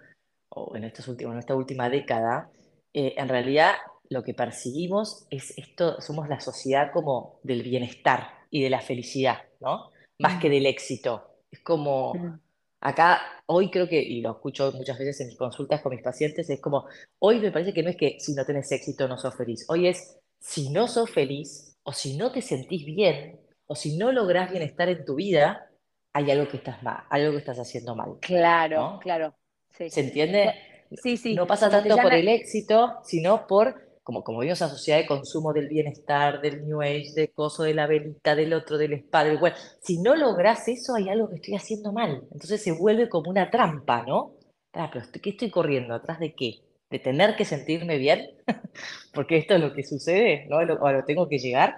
o 0.50 0.76
en, 0.76 0.84
estos 0.84 1.08
últimos, 1.08 1.34
en 1.34 1.40
esta 1.40 1.56
última 1.56 1.90
década, 1.90 2.50
eh, 2.94 3.14
en 3.18 3.28
realidad 3.30 3.76
lo 4.10 4.24
que 4.24 4.34
perseguimos 4.34 5.28
es 5.30 5.56
esto, 5.58 6.02
somos 6.02 6.28
la 6.28 6.40
sociedad 6.40 6.92
como 6.92 7.40
del 7.44 7.64
bienestar 7.64 8.39
y 8.50 8.64
de 8.64 8.70
la 8.70 8.82
felicidad, 8.82 9.38
¿no? 9.60 9.92
Más 10.20 10.42
que 10.42 10.50
mm, 10.50 10.52
del 10.52 10.66
éxito. 10.66 11.36
Es 11.52 11.60
como, 11.60 12.14
mm, 12.14 12.40
acá, 12.82 13.22
hoy 13.46 13.70
creo 13.70 13.88
que, 13.88 14.02
y 14.02 14.22
lo 14.22 14.32
escucho 14.32 14.72
muchas 14.74 14.98
veces 14.98 15.22
en 15.22 15.28
mis 15.28 15.38
consultas 15.38 15.82
con 15.82 15.94
mis 15.94 16.04
pacientes, 16.04 16.50
es 16.50 16.60
como, 16.60 16.86
hoy 17.20 17.40
me 17.40 17.52
parece 17.52 17.74
que 17.74 17.84
no 17.84 17.90
es 17.90 17.96
que 17.96 18.18
si 18.20 18.34
no 18.34 18.46
tenés 18.46 18.72
éxito 18.72 19.08
no 19.08 19.18
sos 19.18 19.36
feliz, 19.36 19.66
hoy 19.70 19.88
es 19.88 20.20
si 20.40 20.70
no 20.70 20.88
sos 20.88 21.10
feliz, 21.10 21.78
o 21.84 21.94
si 21.94 22.18
no 22.18 22.32
te 22.32 22.42
sentís 22.42 22.86
bien, 22.86 23.40
o 23.68 23.76
si 23.76 23.98
no 23.98 24.12
lográs 24.12 24.52
bienestar 24.52 24.90
en 24.90 25.06
tu 25.06 25.16
vida, 25.16 25.70
hay 26.14 26.32
algo 26.32 26.48
que 26.48 26.58
estás 26.58 26.82
mal, 26.84 27.04
algo 27.10 27.32
que 27.32 27.38
estás 27.38 27.60
haciendo 27.60 27.96
mal, 27.96 28.18
claro, 28.20 28.92
¿no? 28.92 29.00
claro, 29.00 29.36
sí. 29.72 29.90
¿Se 29.90 30.02
entiende? 30.02 30.54
Sí, 30.92 31.18
sí, 31.18 31.36
No 31.36 31.46
pasa 31.46 31.70
tanto 31.70 31.98
por 31.98 32.14
el 32.14 32.28
éxito, 32.28 33.00
sino 33.04 33.46
por, 33.46 33.89
como, 34.10 34.24
como 34.24 34.40
vimos, 34.40 34.58
esa 34.58 34.70
sociedad 34.70 34.98
de 34.98 35.06
consumo 35.06 35.54
del 35.54 35.68
bienestar, 35.68 36.42
del 36.42 36.66
New 36.66 36.82
Age, 36.82 37.12
del 37.16 37.32
coso 37.32 37.62
de 37.64 37.76
la 37.76 37.86
velita, 37.86 38.36
del 38.36 38.54
otro, 38.54 38.78
del 38.80 38.94
spa, 38.94 39.24
del 39.24 39.38
bueno. 39.38 39.56
Si 39.82 40.00
no 40.02 40.16
lográs 40.16 40.68
eso, 40.68 40.96
hay 40.96 41.10
algo 41.10 41.30
que 41.30 41.36
estoy 41.36 41.56
haciendo 41.56 41.92
mal. 41.94 42.24
Entonces 42.32 42.64
se 42.64 42.72
vuelve 42.72 43.08
como 43.08 43.30
una 43.30 43.52
trampa, 43.52 44.04
¿no? 44.08 44.34
Ah, 44.74 44.90
pero 44.92 45.06
¿qué 45.22 45.30
estoy 45.32 45.52
corriendo? 45.52 45.94
¿Atrás 45.94 46.20
de 46.20 46.34
qué? 46.34 46.56
¿De 46.90 46.98
tener 47.00 47.36
que 47.36 47.46
sentirme 47.46 48.00
bien? 48.00 48.32
Porque 49.14 49.38
esto 49.38 49.54
es 49.56 49.62
lo 49.62 49.74
que 49.74 49.84
sucede, 49.84 50.48
¿no? 50.50 50.58
O 50.58 50.92
lo 50.92 51.06
tengo 51.06 51.28
que 51.30 51.38
llegar, 51.38 51.78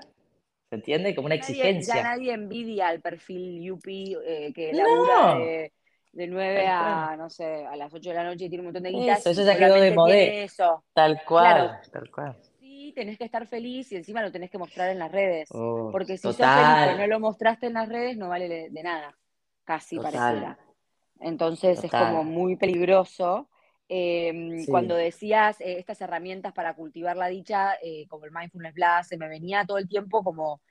¿se 0.70 0.76
entiende? 0.78 1.16
Como 1.16 1.28
una 1.28 1.36
nadie, 1.36 1.80
ya 1.88 2.00
exigencia. 2.00 2.04
nadie 2.04 2.34
envidia 2.34 2.90
al 2.90 3.02
perfil 3.02 3.62
Yupi 3.64 4.16
eh, 4.26 4.54
que 4.54 4.74
labura 4.74 5.24
No, 5.24 5.30
de, 5.30 5.74
de 6.14 6.28
9 6.28 6.66
tal 6.66 6.78
cual. 6.78 7.10
a, 7.14 7.16
no 7.18 7.30
sé, 7.30 7.66
a 7.66 7.76
las 7.76 7.94
8 7.94 8.10
de 8.10 8.16
la 8.16 8.24
noche 8.24 8.46
y 8.46 8.50
tiene 8.50 8.62
un 8.62 8.66
montón 8.68 8.84
de 8.84 8.92
guitas 8.92 9.20
Eso, 9.20 9.30
y 9.30 9.32
eso 9.34 9.44
ya 9.46 9.58
quedó 9.58 9.76
de 9.76 9.92
modé. 9.92 10.48
Tal 10.94 11.22
Claro, 11.26 11.68
cual, 11.68 11.82
tal 11.92 12.12
cual. 12.12 12.38
sí, 12.60 12.92
tenés 12.96 13.18
que 13.18 13.24
estar 13.26 13.48
feliz 13.48 13.92
y 13.92 13.96
encima 13.98 14.22
lo 14.22 14.32
tenés 14.32 14.50
que 14.50 14.58
mostrar 14.58 14.90
en 14.90 15.00
las 15.00 15.12
redes. 15.12 15.50
Oh, 15.52 15.90
Porque 15.92 16.18
si 16.18 16.34
sos 16.34 16.38
feliz 16.38 16.50
pero 16.80 16.98
no 16.98 16.98
total, 16.98 17.10
lo 17.10 17.20
mostraste 17.20 17.68
en 17.68 17.74
las 17.74 17.88
redes, 17.90 18.18
no 18.18 18.30
vale 18.30 18.70
de, 18.70 18.84
nada, 18.84 19.18
casi 19.64 19.96
total, 19.96 20.12
pareciera. 20.14 20.60
Entonces 21.20 21.84
es 21.84 21.92
como 21.92 22.20
total. 22.20 22.26
muy 22.26 22.56
peligroso. 22.58 23.50
Eh, 23.88 24.66
cuando 24.70 24.96
decías 24.96 25.60
eh, 25.60 25.78
estas 25.80 26.00
herramientas 26.02 26.54
para 26.54 26.74
cultivar 26.76 27.18
la 27.18 27.28
dicha, 27.28 27.76
eh, 27.84 28.08
como 28.08 28.26
el 28.26 28.32
Mindfulness 28.32 28.74
Blast, 28.74 29.10
se 29.10 29.18
me 29.18 29.28
venía 29.28 29.66
todo 29.66 29.78
el 29.78 29.88
tiempo 29.90 30.24
como 30.24 30.62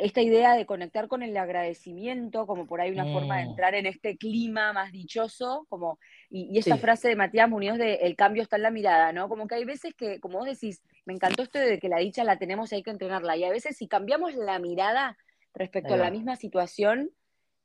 esta 0.00 0.22
idea 0.22 0.54
de 0.54 0.66
conectar 0.66 1.08
con 1.08 1.22
el 1.22 1.36
agradecimiento, 1.36 2.46
como 2.46 2.66
por 2.66 2.80
ahí 2.80 2.90
una 2.90 3.04
forma 3.06 3.38
de 3.38 3.46
Mm, 3.46 3.50
entrar 3.50 3.74
en 3.74 3.86
este 3.86 4.16
clima 4.16 4.72
más 4.72 4.92
dichoso, 4.92 5.66
como, 5.68 5.98
y, 6.30 6.48
y 6.54 6.58
esta 6.58 6.76
sí, 6.76 6.80
frase 6.80 7.08
de 7.08 7.16
Matías 7.16 7.48
Muñoz 7.48 7.78
de 7.78 7.94
el 7.96 8.16
cambio 8.16 8.42
está 8.42 8.56
en 8.56 8.62
la 8.62 8.70
mirada, 8.70 9.12
¿no? 9.12 9.28
Como 9.28 9.46
que 9.46 9.56
hay 9.56 9.64
veces 9.64 9.94
que, 9.94 10.20
como 10.20 10.38
vos 10.38 10.46
decís, 10.46 10.82
me 11.04 11.14
encantó 11.14 11.42
esto 11.42 11.58
de 11.58 11.78
que 11.78 11.88
la 11.88 11.98
dicha 11.98 12.24
la 12.24 12.38
tenemos 12.38 12.72
y 12.72 12.76
hay 12.76 12.82
que 12.82 12.90
entrenarla, 12.90 13.36
y 13.36 13.44
a 13.44 13.50
veces 13.50 13.76
si 13.76 13.88
cambiamos 13.88 14.34
la 14.34 14.58
mirada 14.58 15.16
respecto 15.54 15.94
a 15.94 15.98
la 15.98 16.10
misma 16.10 16.36
situación, 16.36 17.10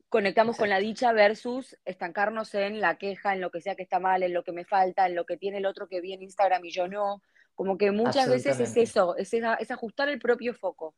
conectamos 0.09 0.57
con 0.57 0.69
la 0.69 0.79
dicha 0.79 1.11
versus 1.11 1.77
estancarnos 1.85 2.53
en 2.55 2.79
la 2.79 2.97
queja, 2.97 3.33
en 3.33 3.41
lo 3.41 3.51
que 3.51 3.61
sea 3.61 3.75
que 3.75 3.83
está 3.83 3.99
mal, 3.99 4.23
en 4.23 4.33
lo 4.33 4.43
que 4.43 4.51
me 4.51 4.65
falta, 4.65 5.05
en 5.05 5.15
lo 5.15 5.25
que 5.25 5.37
tiene 5.37 5.57
el 5.57 5.65
otro 5.65 5.87
que 5.87 6.01
vi 6.01 6.13
en 6.13 6.23
Instagram 6.23 6.63
y 6.65 6.71
yo 6.71 6.87
no. 6.87 7.21
Como 7.55 7.77
que 7.77 7.91
muchas 7.91 8.29
veces 8.29 8.59
es 8.59 8.77
eso, 8.77 9.17
es, 9.17 9.33
es 9.33 9.71
ajustar 9.71 10.09
el 10.09 10.19
propio 10.19 10.53
foco. 10.53 10.95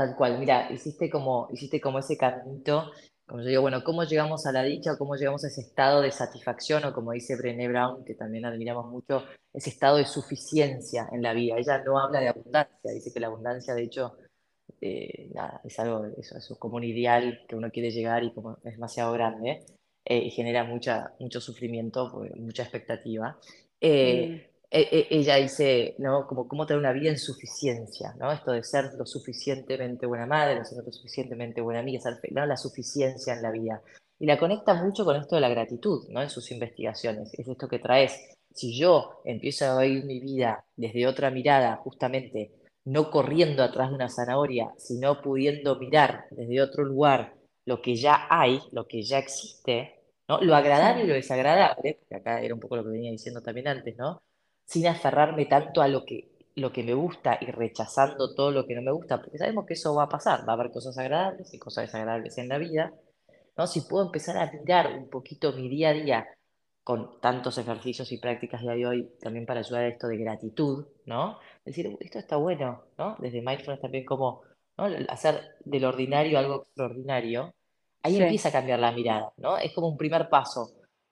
Tal 0.00 0.16
cual, 0.16 0.38
mira, 0.38 0.72
hiciste 0.72 1.10
como, 1.10 1.46
hiciste 1.52 1.78
como 1.78 1.98
ese 1.98 2.16
caminito, 2.16 2.90
como 3.26 3.42
yo 3.42 3.48
digo, 3.48 3.60
bueno, 3.60 3.84
¿cómo 3.84 4.02
llegamos 4.04 4.46
a 4.46 4.52
la 4.52 4.62
dicha 4.62 4.94
o 4.94 4.96
cómo 4.96 5.14
llegamos 5.14 5.44
a 5.44 5.48
ese 5.48 5.60
estado 5.60 6.00
de 6.00 6.10
satisfacción 6.10 6.86
o 6.86 6.94
como 6.94 7.12
dice 7.12 7.36
Brené 7.36 7.68
Brown, 7.68 8.02
que 8.06 8.14
también 8.14 8.46
admiramos 8.46 8.86
mucho, 8.86 9.24
ese 9.52 9.68
estado 9.68 9.98
de 9.98 10.06
suficiencia 10.06 11.06
en 11.12 11.20
la 11.20 11.34
vida? 11.34 11.58
Ella 11.58 11.82
no 11.84 11.98
habla 11.98 12.20
de 12.20 12.28
abundancia, 12.28 12.92
dice 12.94 13.12
que 13.12 13.20
la 13.20 13.26
abundancia 13.26 13.74
de 13.74 13.82
hecho 13.82 14.16
eh, 14.80 15.30
es 15.64 15.78
algo, 15.78 16.06
eso, 16.16 16.38
eso, 16.38 16.58
como 16.58 16.76
un 16.76 16.84
ideal 16.84 17.44
que 17.46 17.56
uno 17.56 17.70
quiere 17.70 17.90
llegar 17.90 18.24
y 18.24 18.32
como 18.32 18.56
es 18.64 18.72
demasiado 18.72 19.12
grande 19.12 19.66
eh, 20.06 20.16
y 20.16 20.30
genera 20.30 20.64
mucha, 20.64 21.12
mucho 21.18 21.42
sufrimiento, 21.42 22.10
pues, 22.10 22.34
mucha 22.36 22.62
expectativa. 22.62 23.38
Eh, 23.82 24.28
mm. 24.28 24.49
Ella 24.70 25.36
dice, 25.36 25.96
¿no? 25.98 26.26
Como 26.26 26.46
cómo 26.46 26.66
tener 26.66 26.78
una 26.78 26.92
vida 26.92 27.10
en 27.10 27.18
suficiencia, 27.18 28.14
¿no? 28.18 28.30
Esto 28.30 28.52
de 28.52 28.62
ser 28.62 28.92
lo 28.96 29.04
suficientemente 29.04 30.06
buena 30.06 30.26
madre, 30.26 30.64
ser 30.64 30.84
lo 30.84 30.92
suficientemente 30.92 31.60
buena 31.60 31.80
amiga, 31.80 32.00
ser, 32.00 32.20
¿no? 32.30 32.46
La 32.46 32.56
suficiencia 32.56 33.34
en 33.34 33.42
la 33.42 33.50
vida. 33.50 33.82
Y 34.18 34.26
la 34.26 34.38
conecta 34.38 34.74
mucho 34.74 35.04
con 35.04 35.16
esto 35.16 35.34
de 35.34 35.40
la 35.40 35.48
gratitud, 35.48 36.08
¿no? 36.10 36.22
En 36.22 36.30
sus 36.30 36.50
investigaciones. 36.52 37.32
Es 37.34 37.48
esto 37.48 37.68
que 37.68 37.78
traes. 37.78 38.36
Si 38.54 38.78
yo 38.78 39.22
empiezo 39.24 39.66
a 39.66 39.82
vivir 39.82 40.04
mi 40.04 40.20
vida 40.20 40.64
desde 40.76 41.06
otra 41.06 41.30
mirada, 41.30 41.76
justamente 41.76 42.52
no 42.84 43.10
corriendo 43.10 43.62
atrás 43.62 43.90
de 43.90 43.96
una 43.96 44.08
zanahoria, 44.08 44.72
sino 44.76 45.20
pudiendo 45.20 45.76
mirar 45.76 46.26
desde 46.30 46.62
otro 46.62 46.84
lugar 46.84 47.34
lo 47.66 47.82
que 47.82 47.96
ya 47.96 48.26
hay, 48.30 48.60
lo 48.72 48.86
que 48.86 49.02
ya 49.02 49.18
existe, 49.18 49.94
¿no? 50.28 50.40
Lo 50.40 50.54
agradable 50.54 51.04
y 51.04 51.06
lo 51.06 51.14
desagradable, 51.14 51.98
porque 52.00 52.14
acá 52.16 52.40
era 52.40 52.54
un 52.54 52.60
poco 52.60 52.76
lo 52.76 52.84
que 52.84 52.90
venía 52.90 53.10
diciendo 53.10 53.42
también 53.42 53.68
antes, 53.68 53.96
¿no? 53.96 54.22
Sin 54.70 54.86
aferrarme 54.86 55.46
tanto 55.46 55.82
a 55.82 55.88
lo 55.88 56.04
que, 56.04 56.28
lo 56.54 56.72
que 56.72 56.84
me 56.84 56.94
gusta 56.94 57.36
y 57.40 57.46
rechazando 57.46 58.36
todo 58.36 58.52
lo 58.52 58.66
que 58.68 58.76
no 58.76 58.82
me 58.82 58.92
gusta, 58.92 59.20
porque 59.20 59.36
sabemos 59.36 59.66
que 59.66 59.74
eso 59.74 59.96
va 59.96 60.04
a 60.04 60.08
pasar, 60.08 60.48
va 60.48 60.52
a 60.52 60.54
haber 60.54 60.70
cosas 60.70 60.96
agradables 60.96 61.52
y 61.52 61.58
cosas 61.58 61.86
desagradables 61.86 62.38
en 62.38 62.48
la 62.48 62.58
vida, 62.58 62.92
¿no? 63.56 63.66
Si 63.66 63.80
puedo 63.80 64.06
empezar 64.06 64.36
a 64.38 64.48
mirar 64.52 64.96
un 64.96 65.10
poquito 65.10 65.52
mi 65.54 65.68
día 65.68 65.88
a 65.88 65.92
día 65.92 66.28
con 66.84 67.20
tantos 67.20 67.58
ejercicios 67.58 68.12
y 68.12 68.18
prácticas 68.18 68.62
de 68.62 68.86
hoy 68.86 69.10
también 69.20 69.44
para 69.44 69.58
ayudar 69.58 69.82
a 69.82 69.88
esto 69.88 70.06
de 70.06 70.18
gratitud, 70.18 70.86
¿no? 71.04 71.40
Decir, 71.64 71.96
esto 71.98 72.20
está 72.20 72.36
bueno, 72.36 72.84
¿no? 72.96 73.16
Desde 73.18 73.42
mindfulness 73.42 73.80
también 73.80 74.04
como 74.04 74.42
hacer 75.08 75.56
del 75.64 75.84
ordinario 75.84 76.38
algo 76.38 76.62
extraordinario, 76.62 77.52
ahí 78.04 78.22
empieza 78.22 78.50
a 78.50 78.52
cambiar 78.52 78.78
la 78.78 78.92
mirada, 78.92 79.32
¿no? 79.36 79.58
Es 79.58 79.72
como 79.72 79.88
un 79.88 79.96
primer 79.96 80.28
paso 80.28 80.70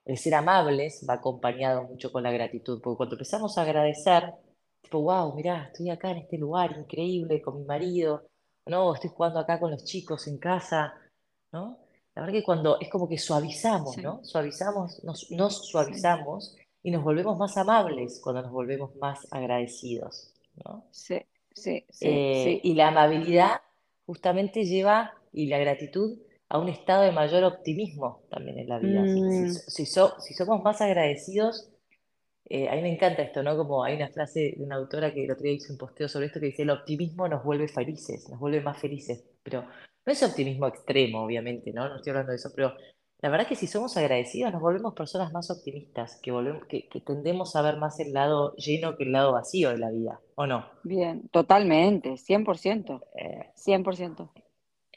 el 0.09 0.17
ser 0.17 0.33
amables 0.33 1.05
va 1.07 1.13
acompañado 1.15 1.83
mucho 1.83 2.11
con 2.11 2.23
la 2.23 2.31
gratitud, 2.31 2.81
porque 2.81 2.97
cuando 2.97 3.15
empezamos 3.15 3.55
a 3.57 3.61
agradecer, 3.61 4.33
tipo, 4.81 5.01
wow, 5.01 5.35
mirá, 5.35 5.65
estoy 5.71 5.91
acá 5.91 6.09
en 6.09 6.17
este 6.17 6.39
lugar 6.39 6.75
increíble 6.75 7.39
con 7.43 7.59
mi 7.59 7.63
marido, 7.63 8.27
no, 8.65 8.95
estoy 8.95 9.11
jugando 9.11 9.39
acá 9.39 9.59
con 9.59 9.69
los 9.69 9.85
chicos 9.85 10.27
en 10.27 10.39
casa, 10.39 10.95
¿no? 11.51 11.77
La 12.15 12.23
verdad 12.23 12.33
que 12.33 12.43
cuando 12.43 12.79
es 12.79 12.89
como 12.89 13.07
que 13.07 13.19
suavizamos, 13.19 13.97
¿no? 13.99 14.23
Suavizamos, 14.23 15.03
nos, 15.03 15.29
nos 15.29 15.67
suavizamos 15.67 16.57
y 16.81 16.89
nos 16.89 17.03
volvemos 17.03 17.37
más 17.37 17.55
amables 17.57 18.19
cuando 18.19 18.41
nos 18.41 18.51
volvemos 18.51 18.95
más 18.95 19.27
agradecidos, 19.29 20.33
¿no? 20.65 20.85
Sí, 20.89 21.21
sí, 21.53 21.85
sí, 21.87 22.07
eh, 22.07 22.43
sí. 22.45 22.61
Y 22.63 22.73
la 22.73 22.87
amabilidad 22.87 23.61
justamente 24.07 24.65
lleva, 24.65 25.13
y 25.31 25.45
la 25.45 25.59
gratitud 25.59 26.17
a 26.49 26.57
un 26.57 26.67
estado 26.67 27.03
de 27.03 27.11
mayor 27.11 27.43
optimismo 27.43 28.23
también 28.29 28.57
en 28.57 28.67
la 28.67 28.79
vida. 28.79 29.05
Si, 29.05 29.83
mm. 29.83 29.85
si, 30.19 30.33
somos 30.33 30.63
más 30.63 30.81
agradecidos, 30.81 31.69
eh, 32.49 32.67
a 32.67 32.75
mí 32.75 32.81
me 32.81 32.91
encanta 32.91 33.21
esto, 33.21 33.43
¿no? 33.43 33.55
Como 33.55 33.83
hay 33.83 33.95
una 33.95 34.09
frase 34.09 34.55
de 34.57 34.63
una 34.63 34.75
autora 34.75 35.13
que 35.13 35.25
el 35.25 35.31
otro 35.31 35.43
día 35.43 35.53
hizo 35.53 35.71
un 35.71 35.77
posteo 35.77 36.09
sobre 36.09 36.25
esto 36.25 36.39
que 36.39 36.47
dice, 36.47 36.63
el 36.63 36.71
optimismo 36.71 37.27
nos 37.27 37.43
vuelve 37.43 37.67
felices, 37.67 38.27
nos 38.29 38.39
vuelve 38.39 38.61
más 38.61 38.79
felices, 38.79 39.23
pero 39.43 39.63
no 40.05 40.11
es 40.11 40.23
optimismo 40.23 40.65
extremo, 40.65 41.23
obviamente, 41.23 41.71
¿no? 41.71 41.87
No 41.87 41.97
estoy 41.97 42.11
hablando 42.11 42.31
de 42.31 42.37
eso, 42.37 42.49
pero 42.55 42.73
la 43.21 43.29
verdad 43.29 43.43
es 43.43 43.49
que 43.49 43.55
si 43.55 43.67
somos 43.67 43.95
agradecidos 43.97 44.51
nos 44.51 44.61
volvemos 44.61 44.95
personas 44.95 45.31
más 45.31 45.51
optimistas, 45.51 46.19
que, 46.23 46.31
volvemos, 46.31 46.65
que, 46.65 46.89
tendemos 47.05 47.55
a 47.55 47.61
ver 47.61 47.77
más 47.77 47.99
el 47.99 48.13
lado 48.13 48.55
lleno 48.55 48.97
que 48.97 49.03
el 49.03 49.11
lado 49.11 49.33
vacío 49.33 49.69
de 49.69 49.77
la 49.77 49.91
vida, 49.91 50.19
¿o 50.33 50.47
no? 50.47 50.65
Bien, 50.83 51.29
totalmente, 51.29 52.13
100%. 52.13 53.01
100%. 53.55 54.29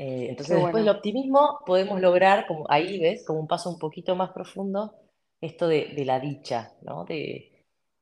Eh, 0.03 0.31
entonces, 0.31 0.57
después 0.57 0.85
del 0.85 0.97
optimismo 0.97 1.61
podemos 1.65 2.01
lograr, 2.01 2.49
como 2.49 2.67
ahí 2.69 2.99
ves, 2.99 3.25
como 3.25 3.39
un 3.39 3.47
paso 3.47 3.71
un 3.71 3.79
poquito 3.79 4.17
más 4.17 4.33
profundo, 4.33 4.97
esto 5.41 5.69
de, 5.69 5.95
la 6.05 6.19
dicha, 6.19 6.73
¿no? 6.83 7.05
De, 7.05 7.53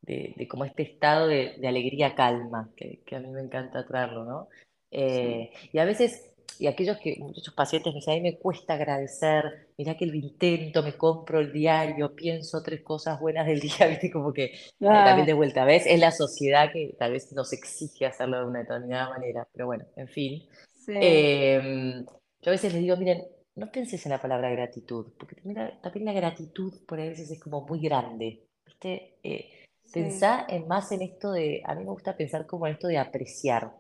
de, 0.01 0.49
como 0.49 0.65
este 0.65 0.83
estado 0.83 1.27
de, 1.27 1.61
alegría 1.69 2.15
calma, 2.15 2.71
que, 2.75 3.03
a 3.15 3.21
mí 3.21 3.29
me 3.29 3.43
encanta 3.43 3.87
traerlo, 3.87 4.25
¿no? 4.25 4.49
Eh, 4.91 5.51
y 5.75 5.79
a 5.79 5.85
veces, 5.85 6.33
y 6.59 6.69
aquellos 6.69 6.97
que, 6.97 7.17
muchos 7.19 7.53
pacientes 7.53 7.93
me 7.93 7.99
dicen, 7.99 8.15
a 8.15 8.17
mí 8.17 8.23
me 8.23 8.39
cuesta 8.39 8.75
agradecer, 8.75 9.69
mira 9.77 9.95
que 9.95 10.07
lo 10.07 10.15
intento, 10.15 10.83
me 10.83 10.95
compro 10.95 11.39
el 11.39 11.53
diario, 11.53 12.15
pienso 12.17 12.63
tres 12.63 12.81
cosas 12.81 13.21
buenas 13.21 13.47
del 13.47 13.61
día, 13.61 13.87
¿viste? 13.89 14.11
Como 14.11 14.33
que 14.33 14.45
eh, 14.45 14.59
también 14.79 15.27
de 15.27 15.35
vuelta, 15.35 15.67
¿ves? 15.67 15.85
Es 15.85 16.01
la 16.01 16.13
sociedad 16.13 16.73
que 16.73 16.95
tal 16.99 17.13
vez 17.13 17.31
nos 17.33 17.53
exige 17.53 18.07
hacerlo 18.07 18.39
de 18.39 18.47
una 18.47 18.61
determinada 18.61 19.11
manera, 19.11 19.47
pero 19.53 19.67
bueno, 19.67 19.85
en 19.97 20.09
fin. 20.09 20.49
Em, 20.89 22.05
yo 22.05 22.49
a 22.49 22.51
veces 22.51 22.73
les 22.73 22.83
digo, 22.83 22.97
miren, 22.97 23.25
no 23.57 23.71
pienses 23.71 24.05
en 24.07 24.11
la 24.11 24.21
palabra 24.21 24.51
gratitud, 24.51 25.13
porque 25.19 25.37
también 25.37 26.07
la, 26.07 26.13
gratitud 26.13 26.73
por 26.87 27.01
a 27.01 27.05
veces 27.05 27.31
es 27.31 27.41
como 27.41 27.67
muy 27.67 27.81
grande. 27.81 28.47
¿viste? 28.65 29.19
Eh, 29.23 29.51
pensá 29.93 30.47
en 30.49 30.67
más 30.67 30.93
en 30.93 31.03
esto 31.03 31.33
de, 31.33 31.63
a 31.65 31.75
mí 31.75 31.85
me 31.85 31.91
gusta 31.91 32.17
pensar 32.17 32.47
como 32.47 32.67
en 32.67 32.75
esto 32.75 32.89
de 32.89 32.99
apreciar. 32.99 33.73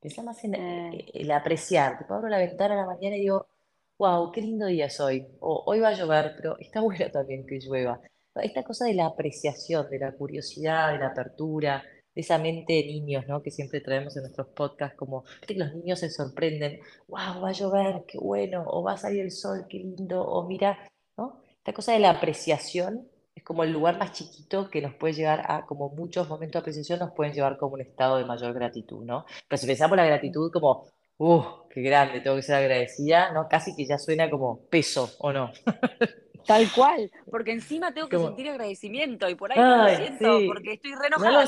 Pensá 0.00 0.22
más 0.22 0.42
en 0.44 0.54
eh. 0.54 1.06
el 1.14 1.30
apreciar. 1.30 1.98
Te 1.98 2.12
abro 2.12 2.28
la 2.28 2.38
ventana 2.38 2.74
a 2.74 2.78
la 2.78 2.86
mañana 2.86 3.16
y 3.16 3.20
digo, 3.20 3.46
wow, 3.98 4.30
qué 4.30 4.40
lindo 4.40 4.66
día 4.66 4.86
es 4.86 5.00
hoy. 5.00 5.26
O 5.40 5.64
hoy 5.66 5.80
va 5.80 5.88
a 5.88 5.94
llover, 5.94 6.34
pero 6.36 6.58
está 6.58 6.80
bueno 6.82 7.10
también 7.10 7.46
que 7.46 7.58
llueva. 7.58 8.00
Esta 8.36 8.62
cosa 8.62 8.84
de 8.84 8.94
la 8.94 9.06
apreciación, 9.06 9.90
de 9.90 9.98
la 9.98 10.12
curiosidad, 10.12 10.92
de 10.92 10.98
la 10.98 11.08
apertura, 11.08 11.82
esa 12.18 12.36
mente 12.36 12.72
de 12.72 12.84
niños, 12.84 13.26
¿no? 13.28 13.42
Que 13.42 13.52
siempre 13.52 13.80
traemos 13.80 14.16
en 14.16 14.22
nuestros 14.24 14.48
podcasts, 14.48 14.96
como 14.96 15.24
que 15.46 15.54
los 15.54 15.72
niños 15.72 16.00
se 16.00 16.10
sorprenden, 16.10 16.80
wow, 17.06 17.40
va 17.40 17.50
a 17.50 17.52
llover, 17.52 18.04
qué 18.08 18.18
bueno, 18.18 18.64
o 18.66 18.82
va 18.82 18.94
a 18.94 18.96
salir 18.96 19.20
el 19.20 19.30
sol, 19.30 19.66
qué 19.68 19.78
lindo, 19.78 20.20
o 20.22 20.44
mira, 20.46 20.78
¿no? 21.16 21.40
Esta 21.58 21.72
cosa 21.72 21.92
de 21.92 22.00
la 22.00 22.10
apreciación 22.10 23.08
es 23.36 23.44
como 23.44 23.62
el 23.62 23.72
lugar 23.72 23.98
más 23.98 24.12
chiquito 24.12 24.68
que 24.68 24.82
nos 24.82 24.94
puede 24.94 25.14
llevar 25.14 25.44
a, 25.46 25.64
como 25.64 25.90
muchos 25.90 26.28
momentos 26.28 26.54
de 26.54 26.58
apreciación 26.58 26.98
nos 26.98 27.12
pueden 27.12 27.34
llevar 27.34 27.56
como 27.56 27.74
un 27.74 27.82
estado 27.82 28.16
de 28.18 28.24
mayor 28.24 28.52
gratitud, 28.52 29.04
¿no? 29.04 29.24
Pero 29.46 29.60
si 29.60 29.66
pensamos 29.68 29.96
la 29.96 30.04
gratitud 30.04 30.50
como, 30.52 30.86
uh, 31.18 31.42
qué 31.70 31.82
grande, 31.82 32.20
tengo 32.20 32.34
que 32.34 32.42
ser 32.42 32.56
agradecida, 32.56 33.32
¿no? 33.32 33.46
Casi 33.48 33.76
que 33.76 33.86
ya 33.86 33.96
suena 33.96 34.28
como 34.28 34.66
peso, 34.68 35.08
¿o 35.20 35.32
no? 35.32 35.52
Tal 36.48 36.72
cual, 36.72 37.10
porque 37.30 37.52
encima 37.52 37.92
tengo 37.92 38.08
que 38.08 38.18
sentir 38.18 38.48
agradecimiento 38.48 39.28
y 39.28 39.34
por 39.34 39.52
ahí 39.52 39.58
no 39.58 39.84
lo 39.84 39.96
siento, 39.96 40.40
porque 40.46 40.72
estoy 40.72 40.94
re 40.94 41.08
enojada 41.08 41.44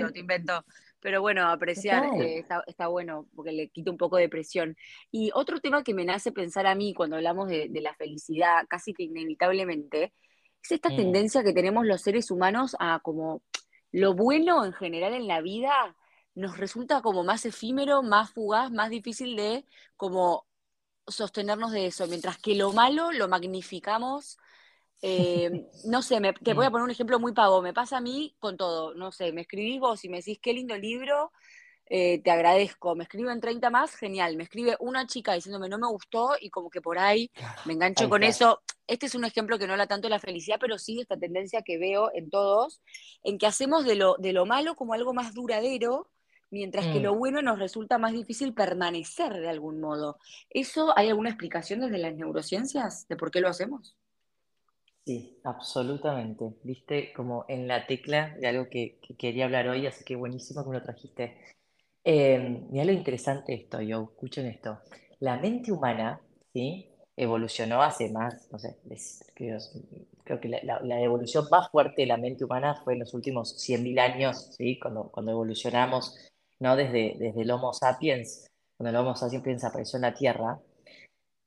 no 0.00 0.12
te 0.12 0.20
invento. 0.20 0.64
Pero 1.00 1.20
bueno, 1.20 1.48
apreciar 1.48 2.04
eh, 2.22 2.46
está, 2.66 2.86
bueno, 2.86 3.26
porque 3.34 3.50
le 3.50 3.68
quita 3.68 3.90
un 3.90 3.98
poco 3.98 4.16
de 4.16 4.28
presión. 4.28 4.76
Y 5.10 5.32
otro 5.34 5.60
tema 5.60 5.82
que 5.82 5.92
me 5.92 6.04
nace 6.04 6.30
pensar 6.30 6.68
a 6.68 6.76
mí 6.76 6.94
cuando 6.94 7.16
hablamos 7.16 7.48
de, 7.48 7.68
la 7.82 7.94
felicidad, 7.94 8.64
casi 8.68 8.94
que 8.94 9.02
inevitablemente, 9.02 10.14
es 10.62 10.70
esta 10.70 10.90
mm. 10.90 10.96
tendencia 10.96 11.42
que 11.42 11.52
tenemos 11.52 11.84
los 11.84 12.00
seres 12.00 12.30
humanos 12.30 12.76
a 12.78 13.00
como 13.00 13.42
lo 13.90 14.14
bueno 14.14 14.64
en 14.64 14.72
general 14.72 15.14
en 15.14 15.26
la 15.26 15.40
vida 15.40 15.96
nos 16.36 16.58
resulta 16.58 17.02
como 17.02 17.24
más 17.24 17.44
efímero, 17.44 18.02
más 18.02 18.30
fugaz, 18.30 18.70
más 18.70 18.88
difícil 18.88 19.36
de 19.36 19.64
como 19.96 20.46
sostenernos 21.06 21.72
de 21.72 21.86
eso, 21.86 22.06
mientras 22.06 22.38
que 22.38 22.54
lo 22.54 22.72
malo 22.72 23.12
lo 23.12 23.28
magnificamos 23.28 24.38
eh, 25.06 25.68
no 25.84 26.00
sé, 26.00 26.18
te 26.42 26.54
voy 26.54 26.64
a 26.64 26.70
mm. 26.70 26.72
poner 26.72 26.84
un 26.84 26.90
ejemplo 26.90 27.20
muy 27.20 27.32
pavo. 27.32 27.60
Me 27.60 27.74
pasa 27.74 27.98
a 27.98 28.00
mí 28.00 28.34
con 28.38 28.56
todo. 28.56 28.94
No 28.94 29.12
sé, 29.12 29.32
me 29.32 29.42
escribís 29.42 29.78
vos 29.78 30.02
y 30.02 30.08
me 30.08 30.16
decís 30.16 30.38
qué 30.40 30.54
lindo 30.54 30.78
libro, 30.78 31.30
eh, 31.84 32.22
te 32.22 32.30
agradezco. 32.30 32.94
Me 32.96 33.04
escriben 33.04 33.38
30 33.38 33.68
más, 33.68 33.94
genial. 33.96 34.38
Me 34.38 34.44
escribe 34.44 34.78
una 34.80 35.06
chica 35.06 35.34
diciéndome 35.34 35.68
no 35.68 35.76
me 35.76 35.88
gustó 35.88 36.36
y 36.40 36.48
como 36.48 36.70
que 36.70 36.80
por 36.80 36.98
ahí 36.98 37.30
me 37.66 37.74
engancho 37.74 38.08
con 38.08 38.22
eso. 38.22 38.62
Este 38.86 39.04
es 39.04 39.14
un 39.14 39.26
ejemplo 39.26 39.58
que 39.58 39.66
no 39.66 39.74
habla 39.74 39.86
tanto 39.86 40.06
de 40.06 40.10
la 40.10 40.20
felicidad, 40.20 40.56
pero 40.58 40.78
sí 40.78 40.94
de 40.96 41.02
esta 41.02 41.18
tendencia 41.18 41.60
que 41.60 41.76
veo 41.76 42.10
en 42.14 42.30
todos, 42.30 42.80
en 43.22 43.36
que 43.36 43.46
hacemos 43.46 43.84
de 43.84 43.96
lo, 43.96 44.16
de 44.18 44.32
lo 44.32 44.46
malo 44.46 44.74
como 44.74 44.94
algo 44.94 45.12
más 45.12 45.34
duradero, 45.34 46.08
mientras 46.48 46.86
que 46.86 47.00
lo 47.00 47.14
mm. 47.14 47.18
bueno 47.18 47.42
nos 47.42 47.58
resulta 47.58 47.98
más 47.98 48.12
difícil 48.12 48.54
permanecer 48.54 49.34
de 49.34 49.50
algún 49.50 49.80
modo. 49.80 50.18
¿Eso 50.48 50.96
hay 50.96 51.10
alguna 51.10 51.28
explicación 51.28 51.80
desde 51.80 51.98
las 51.98 52.14
neurociencias 52.14 53.06
de 53.06 53.16
por 53.16 53.30
qué 53.30 53.42
lo 53.42 53.50
hacemos? 53.50 53.94
Sí, 55.06 55.38
absolutamente. 55.44 56.54
Viste 56.62 57.12
como 57.12 57.44
en 57.48 57.68
la 57.68 57.86
tecla 57.86 58.34
de 58.40 58.46
algo 58.46 58.68
que, 58.70 58.98
quería 59.18 59.44
hablar 59.44 59.68
hoy, 59.68 59.86
así 59.86 60.02
que 60.02 60.16
buenísimo 60.16 60.62
que 60.64 60.70
me 60.70 60.78
lo 60.78 60.82
trajiste. 60.82 61.36
Eh, 62.04 62.62
lo 62.72 62.92
interesante 62.92 63.54
esto, 63.54 63.82
yo, 63.82 64.10
escuchen 64.12 64.46
esto. 64.46 64.78
La 65.20 65.36
mente 65.38 65.72
humana, 65.72 66.20
¿sí? 66.54 66.90
evolucionó 67.16 67.82
hace 67.82 68.10
más, 68.10 68.48
no 68.50 68.58
sé, 68.58 68.76
creo, 69.34 70.40
que 70.40 70.48
la, 70.48 71.00
evolución 71.00 71.46
más 71.50 71.70
fuerte 71.70 72.02
de 72.02 72.06
la 72.06 72.16
mente 72.16 72.44
humana 72.44 72.80
fue 72.82 72.94
en 72.94 73.00
los 73.00 73.14
últimos 73.14 73.56
100.000 73.58 73.98
años, 74.00 74.54
¿sí? 74.56 74.78
Cuando, 74.80 75.10
cuando 75.10 75.32
evolucionamos, 75.32 76.16
¿no? 76.60 76.76
Desde, 76.76 77.16
desde 77.18 77.42
el 77.42 77.50
Homo 77.50 77.72
sapiens, 77.72 78.46
cuando 78.76 78.90
el 78.90 78.96
Homo 78.96 79.14
sapiens 79.14 79.64
apareció 79.64 79.98
en 79.98 80.02
la 80.02 80.14
Tierra. 80.14 80.60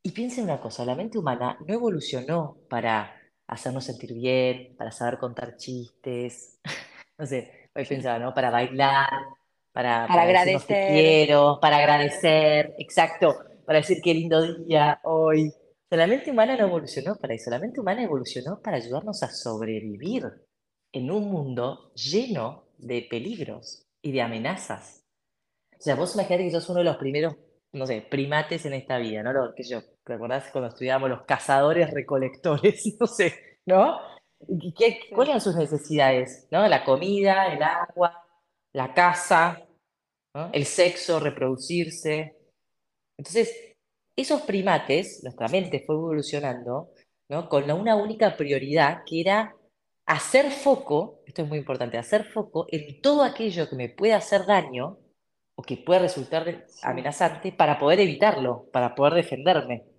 Y 0.03 0.11
piensen 0.11 0.45
una 0.45 0.61
cosa, 0.61 0.85
la 0.85 0.95
mente 0.95 1.17
humana 1.17 1.57
no 1.67 1.73
evolucionó 1.73 2.57
para 2.69 3.16
hacernos 3.47 3.85
sentir 3.85 4.13
bien, 4.13 4.75
para 4.77 4.91
saber 4.91 5.17
contar 5.17 5.55
chistes, 5.57 6.59
no 7.17 7.25
sé, 7.25 7.69
hoy 7.75 7.85
pensaba, 7.85 8.19
¿no? 8.19 8.33
Para 8.33 8.51
bailar, 8.51 9.09
para, 9.71 10.07
para, 10.07 10.23
agradecer. 10.23 10.87
quiero, 10.89 11.59
para 11.61 11.77
agradecer, 11.77 12.75
exacto, 12.77 13.37
para 13.65 13.79
decir 13.79 13.99
qué 14.03 14.13
lindo 14.13 14.63
día 14.63 14.99
hoy. 15.03 15.51
la 15.89 16.07
mente 16.07 16.31
humana 16.31 16.57
no 16.57 16.67
evolucionó 16.67 17.15
para 17.15 17.33
eso, 17.33 17.49
la 17.49 17.59
mente 17.59 17.79
humana 17.79 18.03
evolucionó 18.03 18.61
para 18.61 18.77
ayudarnos 18.77 19.23
a 19.23 19.31
sobrevivir 19.31 20.23
en 20.91 21.11
un 21.11 21.29
mundo 21.29 21.91
lleno 21.93 22.67
de 22.77 23.07
peligros 23.09 23.85
y 24.01 24.11
de 24.11 24.21
amenazas. 24.21 25.03
O 25.79 25.81
sea, 25.81 25.95
vos 25.95 26.15
imaginate 26.15 26.43
que 26.43 26.51
sos 26.51 26.69
uno 26.69 26.79
de 26.79 26.85
los 26.85 26.97
primeros, 26.97 27.35
no 27.73 27.85
sé, 27.85 28.01
primates 28.01 28.65
en 28.65 28.73
esta 28.73 28.97
vida, 28.97 29.21
¿no? 29.21 29.31
Lo 29.31 29.53
que 29.53 29.63
yo, 29.63 29.81
¿te 30.07 30.13
acordás 30.13 30.49
cuando 30.51 30.69
estudiábamos 30.69 31.09
los 31.09 31.23
cazadores 31.23 31.91
recolectores? 31.91 32.95
No 32.99 33.07
sé, 33.07 33.59
¿no? 33.65 33.99
¿Qué, 34.77 35.01
¿Cuáles 35.13 35.29
eran 35.29 35.41
sus 35.41 35.55
necesidades? 35.55 36.47
¿No? 36.49 36.67
La 36.67 36.83
comida, 36.83 37.47
el 37.53 37.61
agua, 37.61 38.23
la 38.73 38.93
casa, 38.93 39.67
el 40.53 40.65
sexo, 40.65 41.19
reproducirse. 41.19 42.37
Entonces, 43.17 43.75
esos 44.15 44.41
primates, 44.41 45.21
nuestra 45.23 45.47
mente 45.47 45.83
fue 45.85 45.95
evolucionando 45.95 46.91
¿no? 47.29 47.49
con 47.49 47.69
una 47.69 47.95
única 47.95 48.37
prioridad 48.37 49.03
que 49.05 49.21
era 49.21 49.55
hacer 50.05 50.51
foco, 50.51 51.21
esto 51.25 51.41
es 51.41 51.47
muy 51.47 51.57
importante, 51.57 51.97
hacer 51.97 52.23
foco 52.23 52.67
en 52.69 53.01
todo 53.01 53.23
aquello 53.23 53.69
que 53.69 53.75
me 53.75 53.89
pueda 53.89 54.17
hacer 54.17 54.45
daño 54.45 54.99
o 55.55 55.63
que 55.63 55.77
pueda 55.77 55.99
resultar 56.01 56.65
amenazante 56.83 57.51
para 57.51 57.79
poder 57.79 57.99
evitarlo, 57.99 58.69
para 58.71 58.93
poder 58.95 59.15
defenderme. 59.15 59.96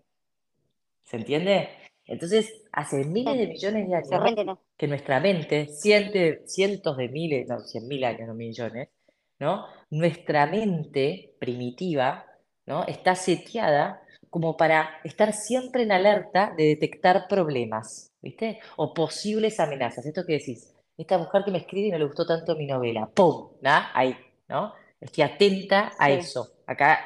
¿Se 1.08 1.16
entiende? 1.16 1.70
Entonces, 2.04 2.52
hace 2.70 3.04
miles 3.04 3.38
de 3.38 3.46
millones 3.46 3.88
de 3.88 3.96
años 4.14 4.58
que 4.76 4.86
nuestra 4.86 5.20
mente, 5.20 5.68
cientos 5.68 6.96
de 6.98 7.08
miles, 7.08 7.48
no, 7.48 7.60
cien 7.60 7.88
mil 7.88 8.04
años, 8.04 8.28
no 8.28 8.34
millones, 8.34 8.90
¿no? 9.38 9.64
Nuestra 9.88 10.46
mente 10.46 11.34
primitiva, 11.38 12.26
¿no? 12.66 12.84
Está 12.84 13.14
seteada 13.14 14.02
como 14.28 14.58
para 14.58 15.00
estar 15.02 15.32
siempre 15.32 15.84
en 15.84 15.92
alerta 15.92 16.52
de 16.58 16.64
detectar 16.64 17.26
problemas, 17.26 18.12
¿viste? 18.20 18.60
O 18.76 18.92
posibles 18.92 19.60
amenazas. 19.60 20.04
Esto 20.04 20.26
que 20.26 20.34
decís, 20.34 20.74
esta 20.98 21.16
mujer 21.16 21.42
que 21.44 21.50
me 21.50 21.58
escribe 21.58 21.88
y 21.88 21.90
no 21.90 21.98
le 21.98 22.04
gustó 22.04 22.26
tanto 22.26 22.54
mi 22.54 22.66
novela, 22.66 23.08
¡pum! 23.14 23.52
¿no? 23.62 23.70
Ahí, 23.94 24.14
¿no? 24.46 24.74
Estoy 25.00 25.24
atenta 25.24 25.92
a 25.98 26.10
eso. 26.10 26.48
Acá 26.66 27.00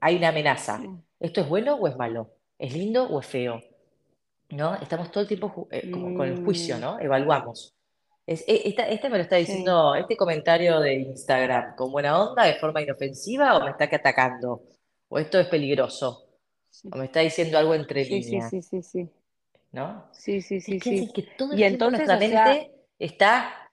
hay 0.00 0.16
una 0.16 0.28
amenaza. 0.28 0.82
¿Esto 1.18 1.40
es 1.40 1.48
bueno 1.48 1.76
o 1.76 1.88
es 1.88 1.96
malo? 1.96 2.37
¿Es 2.58 2.72
lindo 2.72 3.04
o 3.04 3.20
es 3.20 3.26
feo? 3.26 3.62
¿No? 4.50 4.74
Estamos 4.76 5.10
todo 5.12 5.22
el 5.22 5.28
tiempo 5.28 5.68
eh, 5.70 5.90
con 5.90 6.22
el 6.22 6.44
juicio, 6.44 6.76
mm. 6.76 6.80
¿no? 6.80 6.98
Evaluamos. 6.98 7.74
Es, 8.26 8.44
e, 8.46 8.74
esta, 8.90 9.08
me 9.08 9.16
lo 9.16 9.22
está 9.22 9.36
diciendo, 9.36 9.94
este 9.94 10.16
comentario 10.16 10.80
de 10.80 10.94
Instagram, 10.94 11.76
¿con 11.76 11.92
buena 11.92 12.20
onda, 12.20 12.44
de 12.44 12.56
forma 12.56 12.82
inofensiva 12.82 13.56
o 13.56 13.64
me 13.64 13.70
está 13.70 13.84
atacando? 13.84 14.62
¿O 15.08 15.18
esto 15.18 15.38
es 15.38 15.46
peligroso? 15.46 16.26
¿O 16.92 16.96
me 16.96 17.06
está 17.06 17.20
diciendo 17.20 17.56
algo 17.56 17.74
entre 17.74 18.04
líneas? 18.04 18.50
Sí, 18.50 18.60
sí, 18.62 18.82
sí, 18.82 18.82
sí. 18.82 19.10
¿No? 19.72 20.08
Sí, 20.12 20.42
sí, 20.42 20.60
sí. 20.60 20.80
sí. 20.80 21.10
que 21.12 21.22
todo 21.22 21.54
y 21.54 21.62
entonces, 21.62 22.06
nuestra 22.06 22.18
mente 22.18 22.70
está... 22.98 23.70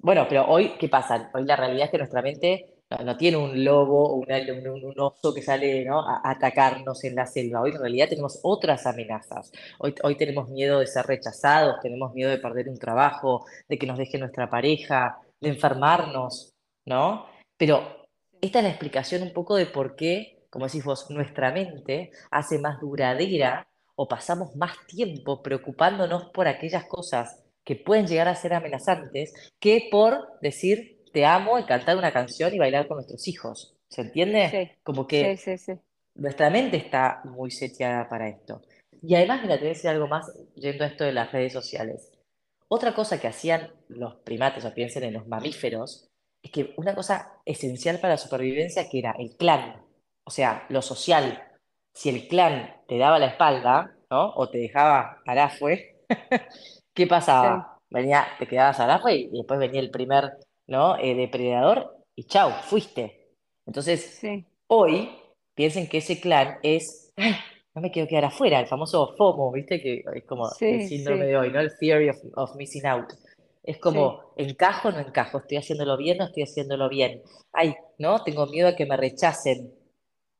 Bueno, 0.00 0.26
pero 0.28 0.46
hoy, 0.46 0.76
¿qué 0.78 0.88
pasa? 0.88 1.30
Hoy 1.32 1.44
la 1.44 1.56
realidad 1.56 1.86
es 1.86 1.90
que 1.90 1.98
nuestra 1.98 2.22
mente 2.22 2.75
no, 2.90 3.16
tiene 3.16 3.36
un 3.36 3.64
lobo 3.64 4.14
o 4.14 4.16
un, 4.16 4.94
oso 5.00 5.34
que 5.34 5.42
sale 5.42 5.88
a, 5.88 6.20
atacarnos 6.24 7.02
en 7.04 7.16
la 7.16 7.26
selva. 7.26 7.60
Hoy 7.60 7.72
en 7.72 7.80
realidad 7.80 8.08
tenemos 8.08 8.38
otras 8.42 8.86
amenazas. 8.86 9.50
Hoy, 9.78 9.94
hoy 10.02 10.16
tenemos 10.16 10.48
miedo 10.50 10.78
de 10.80 10.86
ser 10.86 11.06
rechazados, 11.06 11.80
tenemos 11.82 12.14
miedo 12.14 12.30
de 12.30 12.38
perder 12.38 12.68
un 12.68 12.78
trabajo, 12.78 13.44
de 13.68 13.78
que 13.78 13.86
nos 13.86 13.98
deje 13.98 14.18
nuestra 14.18 14.48
pareja, 14.48 15.18
de 15.40 15.48
enfermarnos, 15.48 16.54
¿no? 16.84 17.26
Pero 17.56 18.06
esta 18.40 18.58
es 18.60 18.64
la 18.64 18.70
explicación 18.70 19.22
un 19.22 19.32
poco 19.32 19.56
de 19.56 19.66
por 19.66 19.96
qué, 19.96 20.46
como 20.50 20.66
decís 20.66 20.84
vos, 20.84 21.10
nuestra 21.10 21.50
mente 21.52 22.10
hace 22.30 22.58
más 22.58 22.80
duradera 22.80 23.68
o 23.96 24.06
pasamos 24.06 24.54
más 24.56 24.76
tiempo 24.86 25.42
preocupándonos 25.42 26.26
por 26.26 26.46
aquellas 26.46 26.84
cosas 26.84 27.42
que 27.64 27.74
pueden 27.74 28.06
llegar 28.06 28.28
a 28.28 28.36
ser 28.36 28.54
amenazantes 28.54 29.32
que 29.58 29.88
por 29.90 30.38
decir 30.40 30.95
te 31.16 31.24
amo 31.24 31.58
y 31.58 31.64
cantar 31.64 31.96
una 31.96 32.12
canción 32.12 32.52
y 32.52 32.58
bailar 32.58 32.86
con 32.86 32.98
nuestros 32.98 33.26
hijos. 33.26 33.74
¿Se 33.88 34.02
entiende? 34.02 34.50
Sí. 34.50 34.78
Como 34.82 35.06
que 35.06 35.38
nuestra 36.14 36.50
mente 36.50 36.76
está 36.76 37.22
muy 37.24 37.50
seteada 37.50 38.06
para 38.06 38.28
esto. 38.28 38.60
Y 39.00 39.14
además, 39.14 39.40
mira, 39.40 39.54
te 39.54 39.60
voy 39.60 39.68
a 39.68 39.72
decir 39.72 39.88
algo 39.88 40.08
más 40.08 40.30
yendo 40.56 40.84
a 40.84 40.88
esto 40.88 41.04
de 41.04 41.14
las 41.14 41.32
redes 41.32 41.54
sociales. 41.54 42.12
Otra 42.68 42.94
cosa 42.94 43.18
que 43.18 43.28
hacían 43.28 43.72
los 43.88 44.16
primates, 44.16 44.66
o 44.66 44.74
piensen 44.74 45.04
en 45.04 45.14
los 45.14 45.26
mamíferos, 45.26 46.10
es 46.42 46.50
que 46.50 46.74
una 46.76 46.94
cosa 46.94 47.32
esencial 47.46 47.98
para 47.98 48.12
la 48.12 48.18
supervivencia 48.18 48.86
que 48.90 48.98
era 48.98 49.14
el 49.18 49.38
clan, 49.38 49.86
o 50.22 50.30
sea, 50.30 50.66
lo 50.68 50.82
social. 50.82 51.44
Si 51.94 52.10
el 52.10 52.28
clan 52.28 52.82
te 52.86 52.98
daba 52.98 53.18
la 53.18 53.28
espalda, 53.28 53.96
¿no? 54.10 54.34
O 54.34 54.50
te 54.50 54.58
dejaba 54.58 55.22
arafue, 55.24 55.96
¿qué 56.92 57.06
pasaba? 57.06 57.80
Venía, 57.88 58.26
te 58.38 58.46
quedabas 58.46 58.80
arafue 58.80 59.14
y 59.14 59.30
después 59.30 59.58
venía 59.58 59.80
el 59.80 59.90
primer 59.90 60.45
¿no? 60.66 60.98
Eh, 60.98 61.14
depredador 61.14 61.96
y 62.14 62.24
chau, 62.24 62.50
fuiste. 62.62 63.30
Entonces, 63.66 64.20
hoy 64.68 65.10
piensen 65.54 65.88
que 65.88 65.98
ese 65.98 66.20
clan 66.20 66.58
es, 66.62 67.12
no 67.74 67.80
me 67.80 67.90
quiero 67.90 68.08
quedar 68.08 68.26
afuera, 68.26 68.60
el 68.60 68.66
famoso 68.66 69.14
FOMO, 69.16 69.52
¿viste? 69.52 69.80
Que 69.80 70.04
es 70.14 70.24
como 70.24 70.48
el 70.60 70.88
síndrome 70.88 71.26
de 71.26 71.36
hoy, 71.36 71.50
¿no? 71.50 71.60
El 71.60 71.76
theory 71.78 72.10
of, 72.34 72.56
missing 72.56 72.86
out. 72.86 73.12
Es 73.62 73.78
como, 73.78 74.32
encajo 74.36 74.88
o 74.88 74.92
no 74.92 75.00
encajo, 75.00 75.38
estoy 75.38 75.58
haciéndolo 75.58 75.96
bien 75.96 76.16
o 76.16 76.18
no 76.20 76.26
estoy 76.26 76.44
haciéndolo 76.44 76.88
bien. 76.88 77.22
Ay, 77.52 77.74
¿no? 77.98 78.22
Tengo 78.22 78.46
miedo 78.46 78.68
a 78.68 78.76
que 78.76 78.86
me 78.86 78.96
rechacen. 78.96 79.72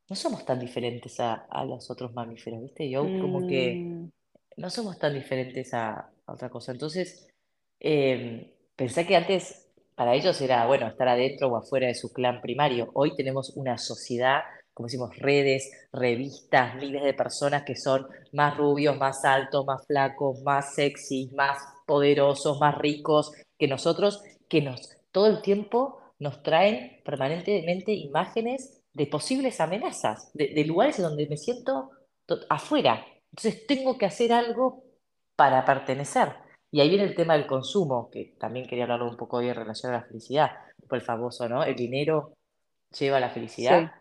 No 0.09 0.15
somos 0.15 0.45
tan 0.45 0.61
diferentes 0.61 1.19
a, 1.19 1.49
los 1.67 1.91
otros 1.91 2.15
mamíferos, 2.15 2.63
¿viste? 2.63 2.89
Yo 2.89 3.03
como 3.03 3.49
que 3.49 3.75
mm. 3.75 4.11
no 4.59 4.71
somos 4.71 4.97
tan 4.99 5.13
diferentes 5.13 5.75
a, 5.75 6.09
otra 6.27 6.49
cosa. 6.49 6.71
Entonces, 6.71 7.29
eh, 7.81 8.53
pensé 8.77 9.07
que 9.07 9.17
antes 9.17 9.66
para 9.97 10.15
ellos 10.15 10.41
era, 10.43 10.67
bueno, 10.67 10.87
estar 10.87 11.09
adentro 11.09 11.49
o 11.49 11.57
afuera 11.57 11.87
de 11.87 11.95
su 11.95 12.13
clan 12.13 12.43
primario. 12.43 12.91
Hoy 12.93 13.17
tenemos 13.17 13.57
una 13.57 13.79
sociedad, 13.79 14.43
como 14.75 14.89
decimos, 14.89 15.17
redes, 15.17 15.71
revistas, 15.91 16.77
miles 16.77 17.03
de 17.03 17.15
personas 17.15 17.63
que 17.65 17.77
son 17.77 18.07
más 18.33 18.57
rubios, 18.59 18.97
más 18.99 19.25
altos, 19.25 19.65
más 19.65 19.87
flacos, 19.87 20.43
más 20.43 20.75
sexy, 20.75 21.31
más 21.35 21.59
poderosos, 21.87 22.61
más 22.61 22.77
ricos 22.77 23.33
que 23.59 23.69
nosotros, 23.69 24.23
que 24.49 24.61
nos 24.61 24.97
todo 25.11 25.29
el 25.29 25.41
tiempo 25.41 25.99
nos 26.19 26.43
traen 26.43 27.01
permanentemente 27.03 27.93
imágenes 27.93 28.83
de 28.93 29.07
posibles 29.07 29.61
amenazas, 29.63 30.31
de, 30.35 30.49
de 30.49 30.65
lugares 30.67 30.99
en 30.99 31.07
donde 31.07 31.27
me 31.27 31.39
siento 31.39 31.91
afuera. 32.51 33.07
Entonces 33.31 33.67
tengo 33.67 33.97
que 33.97 34.05
hacer 34.05 34.35
algo 34.35 34.85
para 35.37 35.65
pertenecer. 35.65 36.46
Y 36.71 36.81
ahí 36.81 36.89
viene 36.89 37.05
el 37.05 37.15
tema 37.15 37.35
del 37.35 37.47
consumo, 37.47 38.11
que 38.11 38.35
también 38.39 38.67
quería 38.67 38.85
hablar 38.85 39.03
un 39.03 39.17
poco 39.17 39.39
hoy 39.39 39.49
en 39.49 39.55
relación 39.55 39.93
a 39.93 39.99
la 39.99 40.05
felicidad, 40.05 40.51
por 40.89 40.99
el 40.99 41.05
famoso, 41.05 41.49
¿no? 41.49 41.65
¿El 41.65 41.77
dinero 41.77 42.33
lleva 42.99 43.19
a 43.19 43.21
la 43.21 43.31
felicidad? 43.31 43.93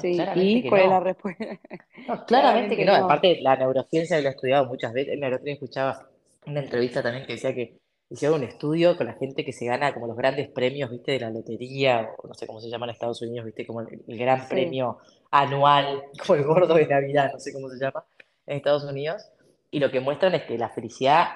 Sí. 0.00 0.18
¿y 0.36 0.68
cuál 0.68 0.82
es 0.82 0.88
la 0.88 1.00
respuesta? 1.00 1.60
claramente, 2.26 2.76
que 2.76 2.84
no. 2.84 2.94
Aparte, 2.94 3.40
la 3.42 3.56
neurociencia 3.56 4.20
lo 4.20 4.28
he 4.28 4.30
estudiado 4.30 4.66
muchas 4.66 4.92
veces. 4.92 5.18
Me 5.18 5.28
lo 5.28 5.36
escuchaba 5.44 6.08
una 6.46 6.60
entrevista 6.60 7.02
también 7.02 7.26
que 7.26 7.34
decía 7.34 7.54
que 7.54 7.78
hicieron 8.08 8.38
un 8.38 8.44
estudio 8.44 8.96
con 8.96 9.06
la 9.06 9.14
gente 9.14 9.44
que 9.44 9.52
se 9.52 9.66
gana 9.66 9.92
como 9.92 10.06
los 10.06 10.16
grandes 10.16 10.48
premios, 10.48 10.90
viste, 10.90 11.12
de 11.12 11.20
la 11.20 11.30
lotería, 11.30 12.10
o 12.18 12.28
no 12.28 12.34
sé 12.34 12.46
cómo 12.46 12.60
se 12.60 12.68
llama 12.68 12.86
en 12.86 12.90
Estados 12.90 13.20
Unidos, 13.22 13.46
viste, 13.46 13.66
como 13.66 13.80
el, 13.80 14.02
gran 14.06 14.46
premio 14.48 14.98
anual, 15.30 16.02
como 16.26 16.34
el 16.36 16.44
gordo 16.44 16.74
de 16.74 16.86
Navidad, 16.86 17.30
no 17.32 17.40
sé 17.40 17.52
cómo 17.52 17.68
se 17.68 17.78
llama, 17.78 18.04
en 18.46 18.56
Estados 18.56 18.84
Unidos. 18.84 19.30
Y 19.70 19.80
lo 19.80 19.90
que 19.90 20.00
muestran 20.00 20.34
es 20.34 20.44
que 20.44 20.56
la 20.56 20.68
felicidad 20.68 21.28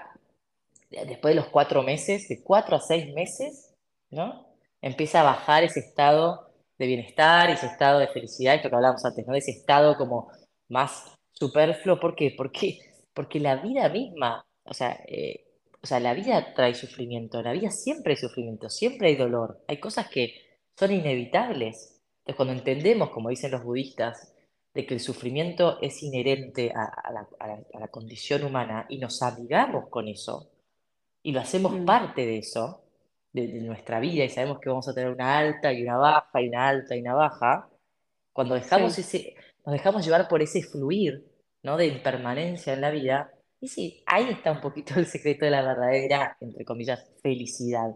después 0.90 1.35
de 1.35 1.40
los 1.40 1.48
cuatro 1.48 1.83
meses, 1.83 2.29
de 2.29 2.42
cuatro 2.42 2.77
a 2.77 2.81
seis 2.81 3.12
meses, 3.14 3.74
¿no? 4.11 4.46
Empieza 4.81 5.20
a 5.20 5.24
bajar 5.24 5.64
ese 5.64 5.81
estado 5.81 6.48
de 6.79 6.87
bienestar, 6.87 7.51
ese 7.51 7.66
estado 7.66 7.98
de 7.98 8.09
felicidad, 8.09 8.55
esto 8.55 8.70
que 8.70 8.77
hablábamos 8.77 9.05
antes, 9.05 9.27
¿no? 9.27 9.35
Ese 9.35 9.51
estado 9.51 9.96
como 9.96 10.31
más 10.68 11.14
superfluo, 11.33 11.98
¿por 12.01 12.14
qué? 12.14 12.35
Porque, 12.37 12.79
porque 13.14 13.40
la 13.40 13.57
vida 13.57 13.88
misma, 13.88 14.44
o 14.64 14.74
sea, 14.74 15.01
eh, 15.09 15.44
o 15.83 15.87
sea, 15.87 16.01
la 16.01 16.14
vida 16.14 16.55
trae 16.55 16.74
sufrimiento, 16.74 17.42
la 17.42 17.53
vida 17.53 17.70
siempre 17.70 18.14
hay 18.14 18.16
sufrimiento, 18.16 18.68
siempre 18.68 19.09
hay 19.09 19.16
dolor, 19.16 19.62
hay 19.68 19.79
cosas 19.79 20.09
que 20.09 20.35
son 20.77 20.92
inevitables. 20.92 22.01
Entonces, 22.20 22.37
cuando 22.37 22.55
entendemos, 22.55 23.11
como 23.11 23.29
dicen 23.31 23.53
los 23.53 23.62
budistas, 23.62 24.35
de 24.74 24.87
que 24.87 24.94
el 24.94 25.01
sufrimiento 25.01 25.79
es 25.81 26.03
inherente 26.03 26.72
a, 26.74 27.11
la, 27.11 27.88
condición 27.88 28.44
humana 28.44 28.87
y 28.88 28.98
nos 28.98 29.22
amigamos 29.22 29.88
con 29.88 30.09
eso 30.09 30.51
y 31.22 31.33
lo 31.33 31.40
hacemos 31.40 31.72
mm. 31.72 31.85
parte 31.85 32.26
de 32.26 32.38
eso, 32.38 32.83
de, 33.33 33.61
nuestra 33.61 34.00
vida 34.00 34.24
y 34.24 34.28
sabemos 34.28 34.59
que 34.61 34.68
vamos 34.68 34.88
a 34.88 34.94
tener 34.94 35.11
una 35.11 35.38
alta 35.38 35.72
y 35.72 35.83
una 35.83 35.96
baja 35.96 36.40
y 36.40 36.48
una 36.48 36.68
alta 36.68 36.96
y 36.96 37.00
una 37.00 37.14
baja, 37.14 37.68
cuando 38.33 38.54
dejamos 38.54 38.98
ese, 38.98 39.35
nos 39.66 39.72
dejamos 39.72 40.04
llevar 40.04 40.28
por 40.28 40.42
ese 40.42 40.62
fluir 40.62 41.24
¿no? 41.62 41.76
de 41.76 41.87
impermanencia 41.87 42.72
en 42.72 42.81
la 42.81 42.90
vida, 42.90 43.33
y 43.61 43.68
sí, 43.68 44.02
ahí 44.07 44.28
está 44.31 44.52
un 44.52 44.61
poquito 44.61 44.94
el 44.98 45.07
secreto 45.07 45.44
de 45.44 45.50
la 45.50 45.62
verdadera, 45.62 46.37
entre 46.40 46.64
comillas, 46.64 47.04
felicidad. 47.22 47.90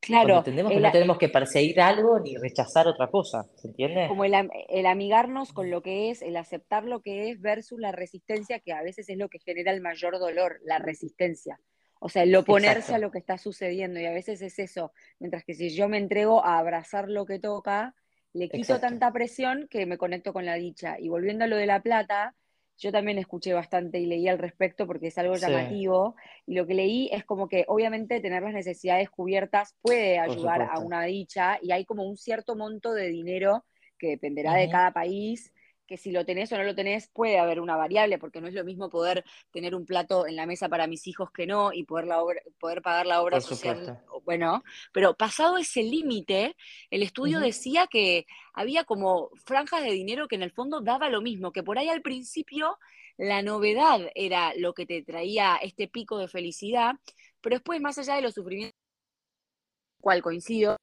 Claro. 0.00 0.38
entendemos 0.38 0.72
que 0.72 0.80
no 0.80 0.92
tenemos 0.92 1.18
que 1.18 1.28
perseguir 1.28 1.80
algo 1.80 2.20
ni 2.20 2.36
rechazar 2.36 2.86
otra 2.86 3.08
cosa, 3.08 3.44
¿se 3.56 3.68
entiende? 3.68 4.06
Como 4.06 4.24
el, 4.24 4.86
amigarnos 4.86 5.52
con 5.52 5.70
lo 5.70 5.82
que 5.82 6.10
es, 6.10 6.22
el 6.22 6.36
aceptar 6.36 6.84
lo 6.84 7.00
que 7.00 7.30
es 7.30 7.40
versus 7.40 7.80
la 7.80 7.90
resistencia, 7.90 8.60
que 8.60 8.72
a 8.72 8.82
veces 8.82 9.08
es 9.08 9.18
lo 9.18 9.28
que 9.28 9.40
genera 9.40 9.72
el 9.72 9.80
mayor 9.80 10.18
dolor, 10.20 10.60
la 10.64 10.78
resistencia. 10.78 11.58
O 12.00 12.08
sea, 12.08 12.22
el 12.22 12.34
oponerse 12.34 12.94
a 12.94 12.98
lo 12.98 13.10
que 13.10 13.18
está 13.18 13.38
sucediendo. 13.38 14.00
Y 14.00 14.06
a 14.06 14.12
veces 14.12 14.40
es 14.42 14.58
eso. 14.58 14.92
Mientras 15.18 15.44
que 15.44 15.54
si 15.54 15.70
yo 15.70 15.88
me 15.88 15.98
entrego 15.98 16.44
a 16.44 16.58
abrazar 16.58 17.08
lo 17.08 17.26
que 17.26 17.38
toca, 17.38 17.94
le 18.32 18.48
quito 18.48 18.78
tanta 18.78 19.12
presión 19.12 19.66
que 19.68 19.86
me 19.86 19.98
conecto 19.98 20.32
con 20.32 20.46
la 20.46 20.54
dicha. 20.54 20.98
Y 20.98 21.08
volviendo 21.08 21.44
a 21.44 21.48
lo 21.48 21.56
de 21.56 21.66
la 21.66 21.82
plata, 21.82 22.34
yo 22.78 22.92
también 22.92 23.18
escuché 23.18 23.52
bastante 23.52 23.98
y 23.98 24.06
leí 24.06 24.28
al 24.28 24.38
respecto 24.38 24.86
porque 24.86 25.08
es 25.08 25.18
algo 25.18 25.34
llamativo. 25.34 26.14
Y 26.46 26.54
lo 26.54 26.66
que 26.66 26.74
leí 26.74 27.10
es 27.12 27.24
como 27.24 27.48
que 27.48 27.64
obviamente 27.66 28.20
tener 28.20 28.42
las 28.42 28.54
necesidades 28.54 29.10
cubiertas 29.10 29.74
puede 29.82 30.18
ayudar 30.18 30.62
a 30.70 30.78
una 30.78 31.02
dicha 31.02 31.58
y 31.60 31.72
hay 31.72 31.84
como 31.84 32.04
un 32.04 32.16
cierto 32.16 32.54
monto 32.54 32.92
de 32.92 33.08
dinero 33.08 33.64
que 33.98 34.10
dependerá 34.10 34.54
de 34.54 34.70
cada 34.70 34.92
país 34.92 35.52
que 35.88 35.96
si 35.96 36.12
lo 36.12 36.24
tenés 36.24 36.52
o 36.52 36.58
no 36.58 36.64
lo 36.64 36.74
tenés 36.74 37.08
puede 37.08 37.38
haber 37.38 37.60
una 37.60 37.74
variable, 37.74 38.18
porque 38.18 38.40
no 38.40 38.46
es 38.46 38.54
lo 38.54 38.62
mismo 38.62 38.90
poder 38.90 39.24
tener 39.50 39.74
un 39.74 39.86
plato 39.86 40.26
en 40.26 40.36
la 40.36 40.46
mesa 40.46 40.68
para 40.68 40.86
mis 40.86 41.06
hijos 41.06 41.30
que 41.32 41.46
no 41.46 41.72
y 41.72 41.84
poder, 41.84 42.06
la 42.06 42.22
poder 42.60 42.82
pagar 42.82 43.06
la 43.06 43.22
obra 43.22 43.40
social. 43.40 44.00
Bueno, 44.24 44.62
pero 44.92 45.16
pasado 45.16 45.56
ese 45.56 45.82
límite, 45.82 46.54
el 46.90 47.02
estudio 47.02 47.40
decía 47.40 47.86
que 47.86 48.26
había 48.52 48.84
como 48.84 49.30
franjas 49.46 49.82
de 49.82 49.90
dinero 49.92 50.28
que 50.28 50.36
en 50.36 50.42
el 50.42 50.52
fondo 50.52 50.82
daba 50.82 51.08
lo 51.08 51.22
mismo, 51.22 51.52
que 51.52 51.62
por 51.62 51.78
ahí 51.78 51.88
al 51.88 52.02
principio 52.02 52.78
la 53.16 53.40
novedad 53.42 54.00
era 54.14 54.52
lo 54.56 54.74
que 54.74 54.84
te 54.84 55.02
traía 55.02 55.56
este 55.56 55.88
pico 55.88 56.18
de 56.18 56.28
felicidad, 56.28 56.96
pero 57.40 57.56
después 57.56 57.80
más 57.80 57.96
allá 57.98 58.14
de 58.16 58.22
los 58.22 58.34
sufrimientos, 58.34 58.78
cual 60.00 60.22
coincido, 60.22 60.76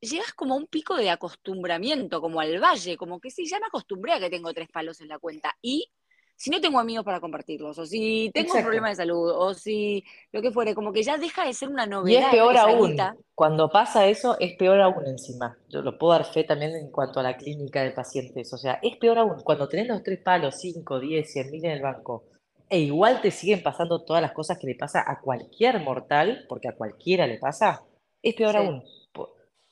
llegas 0.00 0.32
como 0.32 0.54
a 0.54 0.56
un 0.56 0.66
pico 0.66 0.96
de 0.96 1.10
acostumbramiento, 1.10 2.20
como 2.20 2.40
al 2.40 2.58
valle, 2.58 2.96
como 2.96 3.20
que 3.20 3.30
sí, 3.30 3.46
ya 3.46 3.58
me 3.58 3.66
acostumbré 3.66 4.14
a 4.14 4.20
que 4.20 4.30
tengo 4.30 4.52
tres 4.52 4.68
palos 4.68 5.00
en 5.00 5.08
la 5.08 5.18
cuenta. 5.18 5.54
Y 5.60 5.90
si 6.36 6.48
no 6.48 6.58
tengo 6.58 6.78
amigos 6.78 7.04
para 7.04 7.20
compartirlos, 7.20 7.78
o 7.78 7.84
si 7.84 8.30
tengo 8.32 8.54
un 8.54 8.62
problema 8.62 8.88
de 8.88 8.94
salud, 8.94 9.30
o 9.30 9.52
si 9.52 10.02
lo 10.32 10.40
que 10.40 10.50
fuere, 10.50 10.74
como 10.74 10.90
que 10.90 11.02
ya 11.02 11.18
deja 11.18 11.44
de 11.44 11.52
ser 11.52 11.68
una 11.68 11.84
novedad. 11.84 12.20
Y 12.20 12.24
es 12.24 12.30
peor 12.30 12.56
aún, 12.56 12.96
cuando 13.34 13.70
pasa 13.70 14.06
eso, 14.06 14.38
es 14.40 14.56
peor 14.56 14.80
aún 14.80 15.06
encima. 15.06 15.58
Yo 15.68 15.82
lo 15.82 15.98
puedo 15.98 16.14
dar 16.14 16.24
fe 16.24 16.44
también 16.44 16.74
en 16.74 16.90
cuanto 16.90 17.20
a 17.20 17.22
la 17.22 17.36
clínica 17.36 17.82
de 17.82 17.90
pacientes. 17.90 18.50
O 18.54 18.56
sea, 18.56 18.78
es 18.82 18.96
peor 18.96 19.18
aún, 19.18 19.42
cuando 19.42 19.68
tenés 19.68 19.88
los 19.88 20.02
tres 20.02 20.20
palos, 20.22 20.54
cinco, 20.58 20.98
diez, 20.98 21.30
cien 21.30 21.50
mil 21.50 21.62
en 21.66 21.72
el 21.72 21.82
banco, 21.82 22.24
e 22.70 22.78
igual 22.78 23.20
te 23.20 23.30
siguen 23.30 23.62
pasando 23.62 24.02
todas 24.04 24.22
las 24.22 24.32
cosas 24.32 24.56
que 24.58 24.66
le 24.66 24.76
pasa 24.76 25.04
a 25.06 25.20
cualquier 25.20 25.80
mortal, 25.80 26.46
porque 26.48 26.68
a 26.68 26.74
cualquiera 26.74 27.26
le 27.26 27.36
pasa, 27.36 27.82
es 28.22 28.34
peor 28.34 28.56
aún 28.56 28.82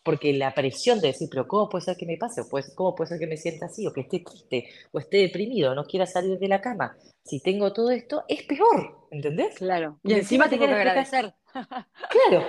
porque 0.09 0.33
la 0.33 0.55
presión 0.55 1.01
de 1.01 1.09
decir, 1.09 1.29
pero 1.31 1.47
¿cómo 1.47 1.69
puede 1.69 1.85
ser 1.85 1.95
que 1.99 2.07
me 2.07 2.17
pase? 2.17 2.41
O 2.41 2.49
pues, 2.49 2.73
¿cómo 2.75 2.95
puede 2.95 3.11
ser 3.11 3.19
que 3.19 3.27
me 3.27 3.37
sienta 3.37 3.67
así? 3.67 3.87
O 3.87 3.93
que 3.93 4.01
esté 4.01 4.21
triste, 4.21 4.71
o 4.91 4.99
esté 4.99 5.19
deprimido, 5.19 5.75
no 5.75 5.85
quiera 5.85 6.07
salir 6.07 6.39
de 6.39 6.49
la 6.49 6.63
cama. 6.63 6.97
Si 7.23 7.41
tengo 7.41 7.75
todo 7.75 7.91
esto, 7.91 8.25
es 8.27 8.43
peor, 8.45 9.07
¿entendés? 9.11 9.57
Claro. 9.57 10.01
Y, 10.03 10.15
encima, 10.15 10.49
tengo 10.49 10.65
que 10.65 10.73
agradecer. 10.73 11.35
claro. 11.53 12.43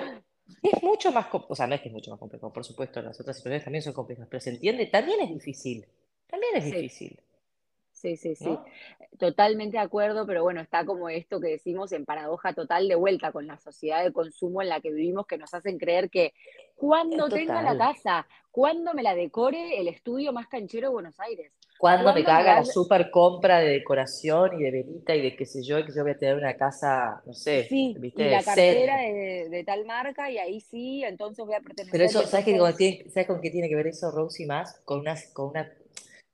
Es 0.63 0.82
mucho 0.82 1.12
más 1.12 1.28
complejo, 1.28 1.52
o 1.52 1.56
sea, 1.58 1.67
no 1.67 1.76
es 1.76 1.82
que 1.82 1.89
es 1.89 1.93
mucho 1.93 2.12
más 2.12 2.19
complejo, 2.22 2.54
por 2.54 2.63
supuesto, 2.63 3.02
las 3.02 3.19
otras 3.19 3.36
situaciones 3.36 3.65
también 3.65 3.82
son 3.82 3.91
complejas, 3.91 4.26
pero 4.30 4.39
se 4.39 4.52
entiende, 4.52 4.86
también 4.86 5.19
es 5.19 5.30
difícil. 5.30 5.86
También 6.28 6.56
es 6.56 6.63
difícil. 6.63 7.19
Sí, 7.99 8.15
sí, 8.15 8.33
sí. 8.35 8.57
Totalmente 9.17 9.75
de 9.75 9.83
acuerdo, 9.83 10.25
pero 10.25 10.43
bueno, 10.43 10.62
está 10.62 10.85
como 10.85 11.09
esto 11.09 11.41
que 11.41 11.49
decimos 11.49 11.91
en 11.91 12.05
paradoja 12.05 12.53
total 12.53 12.88
de 12.88 12.95
vuelta 12.95 13.33
con 13.33 13.45
la 13.45 13.57
sociedad 13.57 14.03
de 14.03 14.13
consumo 14.13 14.62
en 14.62 14.69
la 14.69 14.79
que 14.79 14.91
vivimos 14.91 15.27
que 15.27 15.38
nos 15.38 15.53
hacen 15.53 15.77
creer 15.77 16.09
que 16.09 16.33
cuando 16.75 17.27
tenga 17.27 17.62
la 17.62 17.77
casa, 17.77 18.25
cuando 18.51 18.93
me 18.93 19.03
la 19.03 19.15
decore 19.15 19.81
el 19.81 19.89
estudio 19.89 20.31
más 20.31 20.47
canchero 20.47 20.88
de 20.88 20.93
Buenos 20.93 21.19
Aires. 21.19 21.51
Cuando 21.77 22.13
me 22.13 22.23
caga 22.23 22.55
la 22.55 22.65
super 22.65 23.09
compra 23.09 23.59
de 23.59 23.69
decoración 23.69 24.59
y 24.59 24.63
de 24.63 24.71
velita 24.71 25.15
y 25.15 25.21
de 25.21 25.35
qué 25.35 25.45
sé 25.45 25.63
yo, 25.63 25.83
que 25.85 25.93
yo 25.93 26.03
voy 26.03 26.12
a 26.12 26.17
tener 26.17 26.35
una 26.35 26.55
casa, 26.55 27.21
no 27.25 27.33
sé, 27.33 27.65
sí, 27.65 27.95
¿viste? 27.99 28.27
Y 28.27 28.29
la 28.29 28.43
cartera 28.43 28.97
de, 28.97 29.63
tal 29.65 29.85
marca 29.85 30.29
y 30.29 30.38
ahí 30.38 30.59
sí, 30.62 31.03
entonces 31.03 31.45
voy 31.45 31.55
a 31.55 31.62
pertenecer. 31.62 31.91
Pero 31.91 32.03
eso, 32.03 32.21
¿sabes, 32.27 32.45
qué, 32.45 33.09
¿sabes 33.09 33.27
con 33.27 33.39
qué 33.39 33.49
tiene 33.49 33.69
que 33.69 33.75
ver 33.75 33.88
eso, 33.88 34.12
Rosy, 34.12 34.45
más? 34.45 34.81
Con 34.83 34.99
una, 34.99 35.15
con 35.33 35.49
una 35.49 35.69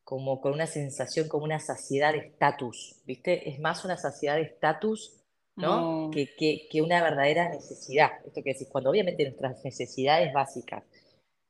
como 0.06 0.40
con 0.40 0.54
una 0.54 0.68
sensación, 0.68 1.28
como 1.28 1.44
una 1.44 1.60
saciedad 1.60 2.14
de 2.14 2.20
estatus, 2.20 3.02
¿viste? 3.06 3.50
Es 3.50 3.60
más 3.60 3.84
una 3.84 3.98
saciedad 3.98 4.36
de 4.36 4.44
estatus, 4.44 5.20
¿no? 5.56 6.12
Que, 6.12 6.28
que, 6.70 6.82
una 6.82 7.02
verdadera 7.02 7.50
necesidad. 7.50 8.12
Esto 8.24 8.44
que 8.44 8.54
decís, 8.54 8.68
cuando 8.72 8.92
obviamente 8.92 9.24
nuestras 9.24 9.66
necesidades 9.66 10.32
básicas, 10.32 10.84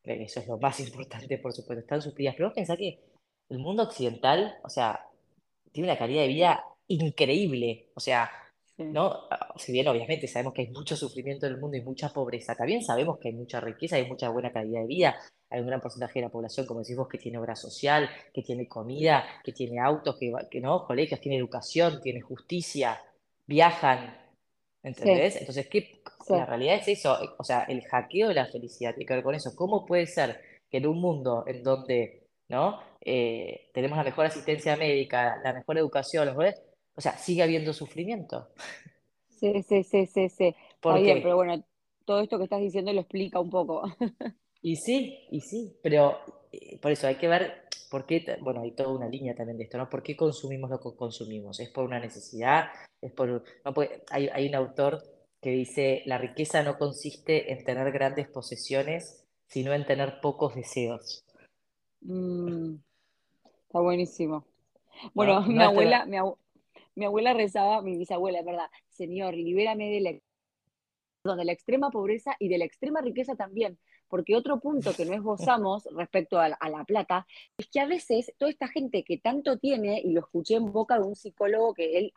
eso 0.04 0.40
es 0.40 0.48
lo 0.48 0.58
más 0.58 0.80
importante, 0.88 1.38
por 1.38 1.52
supuesto, 1.52 1.82
están 1.82 2.02
suplidas, 2.02 2.36
pero 2.36 2.48
vos 2.48 2.56
pensás 2.56 2.78
que 2.78 3.02
el 3.50 3.60
mundo 3.60 3.84
occidental, 3.84 4.58
o 4.64 4.70
sea, 4.70 5.06
tiene 5.74 5.90
una 5.90 6.00
calidad 6.00 6.22
de 6.22 6.30
vida 6.30 6.64
increíble, 6.88 7.90
o 7.94 8.00
sea, 8.00 8.32
¿no? 8.78 9.22
Si 9.56 9.72
bien 9.72 9.88
obviamente 9.88 10.28
sabemos 10.28 10.54
que 10.54 10.64
hay 10.64 10.68
mucho 10.70 10.96
sufrimiento 10.96 11.46
en 11.46 11.54
el 11.54 11.60
mundo 11.60 11.78
y 11.78 11.82
mucha 11.82 12.10
pobreza, 12.10 12.56
también 12.56 12.84
sabemos 12.84 13.18
que 13.20 13.30
hay 13.30 13.34
mucha 13.34 13.62
riqueza 13.62 13.98
y 14.00 14.08
mucha 14.08 14.30
buena 14.30 14.52
calidad 14.52 14.82
de 14.82 14.88
vida. 14.88 15.16
Hay 15.50 15.62
un 15.62 15.68
gran 15.68 15.80
porcentaje 15.80 16.20
de 16.20 16.26
la 16.26 16.32
población, 16.32 16.66
como 16.66 16.82
decís 16.82 16.98
vos, 16.98 17.08
que 17.08 17.18
tiene 17.18 17.38
obra 17.38 17.56
social, 17.56 18.10
que 18.34 18.42
tiene 18.42 18.68
comida, 18.68 19.26
que 19.44 19.54
tiene 19.54 19.80
autos, 19.80 20.18
que, 20.20 20.32
que 20.52 20.60
no, 20.60 20.86
colegios, 20.86 21.22
tiene 21.22 21.38
educación, 21.38 22.02
tiene 22.02 22.22
justicia, 22.22 23.02
viajan, 23.46 24.18
¿entendés? 24.84 25.38
Entonces, 25.38 25.68
¿qué? 25.68 26.02
La 26.28 26.46
realidad 26.46 26.76
es 26.76 26.88
eso, 26.88 27.18
o 27.38 27.44
sea, 27.44 27.64
el 27.64 27.84
hackeo 27.84 28.30
de 28.30 28.34
la 28.34 28.48
felicidad 28.48 28.96
tiene 28.96 29.06
que 29.06 29.14
ver 29.14 29.24
con 29.24 29.36
eso. 29.36 29.56
¿Cómo 29.56 29.86
puede 29.86 30.08
ser 30.08 30.42
que 30.70 30.78
en 30.78 30.88
un 30.88 31.00
mundo 31.00 31.44
en 31.48 31.64
donde 31.64 32.26
¿no? 32.48 32.80
Eh, 33.02 33.70
tenemos 33.74 33.98
la 33.98 34.04
mejor 34.04 34.26
asistencia 34.26 34.76
médica, 34.76 35.40
la 35.44 35.54
mejor 35.54 35.78
educación, 35.78 36.28
los 36.28 36.36
o 36.96 37.02
sea, 37.02 37.18
sigue 37.18 37.44
habiendo 37.44 37.74
sufrimiento. 37.74 38.50
Sí, 39.30 39.64
sí, 39.64 39.84
sí, 39.84 40.06
sí, 40.06 40.30
sí. 40.30 40.56
¿Por 40.80 41.02
bien, 41.02 41.22
pero 41.22 41.36
bueno, 41.36 41.64
todo 42.06 42.22
esto 42.22 42.38
que 42.38 42.46
estás 42.46 42.62
diciendo 42.62 42.94
lo 42.94 43.02
explica 43.02 43.40
un 43.40 43.50
poco. 43.50 43.84
Y 44.62 44.78
sí, 44.78 45.28
y 45.30 45.42
sí, 45.42 45.78
pero 45.84 46.18
eh, 46.52 46.80
por 46.80 46.92
eso 46.92 47.06
hay 47.06 47.18
que 47.18 47.28
ver 47.28 47.66
por 47.92 48.08
qué, 48.08 48.26
bueno, 48.42 48.62
hay 48.62 48.72
toda 48.72 48.90
una 48.90 49.08
línea 49.08 49.36
también 49.36 49.60
de 49.60 49.66
esto, 49.66 49.78
¿no? 49.78 49.88
¿Por 49.88 50.02
qué 50.02 50.18
consumimos 50.18 50.72
lo 50.72 50.80
que 50.80 50.96
consumimos? 50.98 51.60
¿Es 51.60 51.70
por 51.70 51.86
una 51.86 52.00
necesidad? 52.00 52.70
¿Es 53.00 53.12
por, 53.12 53.30
no, 53.64 53.74
hay, 54.10 54.28
hay 54.34 54.48
un 54.48 54.56
autor 54.56 55.04
que 55.40 55.52
dice, 55.52 56.02
la 56.08 56.18
riqueza 56.18 56.64
no 56.64 56.80
consiste 56.80 57.54
en 57.54 57.64
tener 57.64 57.92
grandes 57.92 58.28
posesiones, 58.28 59.28
sino 59.46 59.74
en 59.74 59.86
tener 59.86 60.20
pocos 60.20 60.56
deseos. 60.56 61.24
Mm, 62.02 62.78
está 63.68 63.80
buenísimo. 63.80 64.46
Bueno, 65.14 65.42
mi 65.48 65.62
abuela, 65.62 66.08
mi, 66.08 66.18
mi 66.96 67.06
abuela 67.06 67.34
rezaba, 67.34 67.82
mi 67.82 67.98
bisabuela, 67.98 68.40
es 68.40 68.46
verdad, 68.46 68.70
Señor, 68.90 69.36
libérame 69.36 69.90
de 69.92 70.02
la, 70.02 71.36
de 71.36 71.46
la 71.46 71.52
extrema 71.52 71.92
pobreza 71.92 72.36
y 72.40 72.48
de 72.48 72.58
la 72.58 72.66
extrema 72.66 73.02
riqueza 73.02 73.36
también, 73.36 73.78
porque 74.08 74.36
otro 74.36 74.60
punto 74.60 74.94
que 74.94 75.06
no 75.06 75.14
esbozamos 75.16 75.88
respecto 75.92 76.40
a 76.40 76.50
la, 76.50 76.86
plata 76.86 77.28
es 77.58 77.68
que 77.68 77.80
a 77.80 77.86
veces 77.86 78.34
toda 78.38 78.52
esta 78.52 78.68
gente 78.68 79.04
que 79.04 79.18
tanto 79.18 79.58
tiene, 79.58 80.02
y 80.04 80.12
lo 80.12 80.22
escuché 80.22 80.56
en 80.56 80.72
boca 80.72 80.98
de 80.98 81.06
un 81.06 81.16
psicólogo 81.16 81.74
que 81.74 81.98
él 81.98 82.14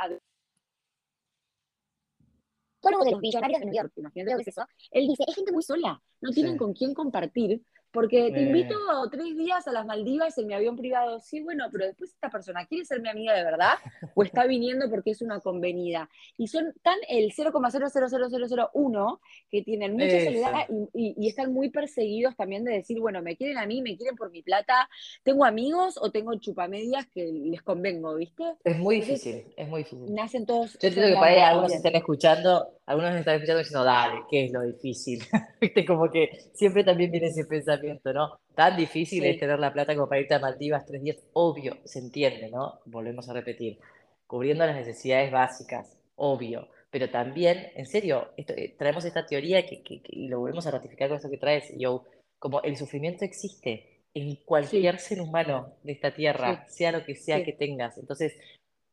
de 3.04 3.10
los 3.10 3.20
millonarios 3.20 3.60
de 3.60 3.66
New 3.66 3.74
York, 3.74 3.92
imagínate 3.96 4.48
eso, 4.48 4.62
él 4.92 5.08
dice, 5.08 5.24
es 5.26 5.34
gente 5.34 5.52
muy 5.52 5.62
sola, 5.62 6.00
no 6.20 6.30
tienen 6.30 6.56
con 6.56 6.72
quién 6.72 6.94
compartir, 6.94 7.62
porque 7.90 8.30
te 8.32 8.42
invito 8.42 8.74
tres 9.10 9.36
días 9.36 9.66
a 9.66 9.72
las 9.72 9.86
Maldivas 9.86 10.36
en 10.36 10.46
mi 10.46 10.54
avión 10.54 10.76
privado. 10.76 11.20
Sí, 11.20 11.40
bueno, 11.40 11.68
pero 11.72 11.86
después 11.86 12.10
esta 12.10 12.28
persona 12.28 12.66
quiere 12.66 12.84
ser 12.84 13.00
mi 13.00 13.08
amiga 13.08 13.32
de 13.34 13.44
verdad 13.44 13.74
o 14.14 14.22
está 14.22 14.46
viniendo 14.46 14.90
porque 14.90 15.12
es 15.12 15.22
una 15.22 15.40
convenida. 15.40 16.10
Y 16.36 16.48
son 16.48 16.74
tan 16.82 16.98
el 17.08 17.32
0,000001 17.32 19.20
que 19.50 19.62
tienen 19.62 19.92
mucha 19.92 20.24
soledad 20.24 20.66
y, 20.94 21.28
están 21.28 21.52
muy 21.52 21.70
perseguidos 21.70 22.34
también 22.36 22.64
de 22.64 22.72
decir, 22.72 22.98
bueno, 23.00 23.20
me 23.22 23.36
quieren 23.36 23.58
a 23.58 23.66
mí, 23.66 23.82
me 23.82 23.96
quieren 23.96 24.16
por 24.16 24.30
mi 24.30 24.42
plata, 24.42 24.88
tengo 25.22 25.44
amigos 25.44 25.98
o 26.00 26.10
tengo 26.10 26.34
chupamedias 26.36 27.06
que 27.08 27.26
les 27.26 27.60
convengo, 27.62 28.14
¿viste? 28.14 28.44
Es 28.64 28.78
muy 28.78 28.96
difícil, 28.96 29.44
es 29.56 29.68
muy 29.68 29.82
difícil. 29.82 30.14
Nacen 30.14 30.46
todos. 30.46 30.78
Yo 30.80 30.88
entiendo 30.88 31.12
que 31.12 31.20
para 31.20 31.32
ahí 31.32 31.38
algunos 31.38 31.74
están 31.74 31.94
escuchando, 31.96 32.66
algunos 32.86 33.14
están 33.14 33.34
escuchando 33.34 33.58
diciendo, 33.58 33.84
dale, 33.84 34.22
¿qué 34.30 34.46
es 34.46 34.52
lo 34.52 34.62
difícil? 34.62 35.20
¿Viste? 35.60 35.84
Como 35.84 36.10
que 36.10 36.30
siempre 36.54 36.82
también 36.82 37.10
viene 37.10 37.26
ese 37.26 37.44
pensamiento 37.44 37.78
sufrimiento, 37.96 38.12
¿no? 38.12 38.40
Tan 38.54 38.76
difícil 38.76 39.24
es 39.24 39.38
tener 39.38 39.58
la 39.58 39.72
plata 39.72 39.94
como 39.94 40.08
para 40.08 40.20
irte 40.20 40.34
a 40.34 40.38
Maldivas 40.38 40.86
tres 40.86 41.02
días, 41.02 41.16
obvio, 41.32 41.76
se 41.84 41.98
entiende, 41.98 42.50
¿no? 42.50 42.80
Volvemos 42.86 43.28
a 43.28 43.32
repetir, 43.32 43.78
cubriendo 44.26 44.66
las 44.66 44.76
necesidades 44.76 45.30
básicas, 45.30 45.96
obvio, 46.16 46.68
pero 46.90 47.10
también, 47.10 47.70
en 47.74 47.86
serio, 47.86 48.28
eh, 48.36 48.74
traemos 48.78 49.04
esta 49.04 49.26
teoría 49.26 49.64
que, 49.66 49.82
y 50.08 50.28
lo 50.28 50.40
volvemos 50.40 50.66
a 50.66 50.70
ratificar 50.70 51.08
con 51.08 51.18
eso 51.18 51.30
que 51.30 51.38
traes, 51.38 51.72
yo, 51.76 52.04
como 52.38 52.62
el 52.62 52.76
sufrimiento 52.76 53.24
existe 53.24 54.04
en 54.14 54.36
cualquier 54.44 54.98
ser 54.98 55.20
humano 55.20 55.74
de 55.82 55.92
esta 55.92 56.14
tierra, 56.14 56.66
sea 56.68 56.92
lo 56.92 57.04
que 57.04 57.14
sea 57.14 57.44
que 57.44 57.52
tengas. 57.52 57.98
Entonces, 57.98 58.34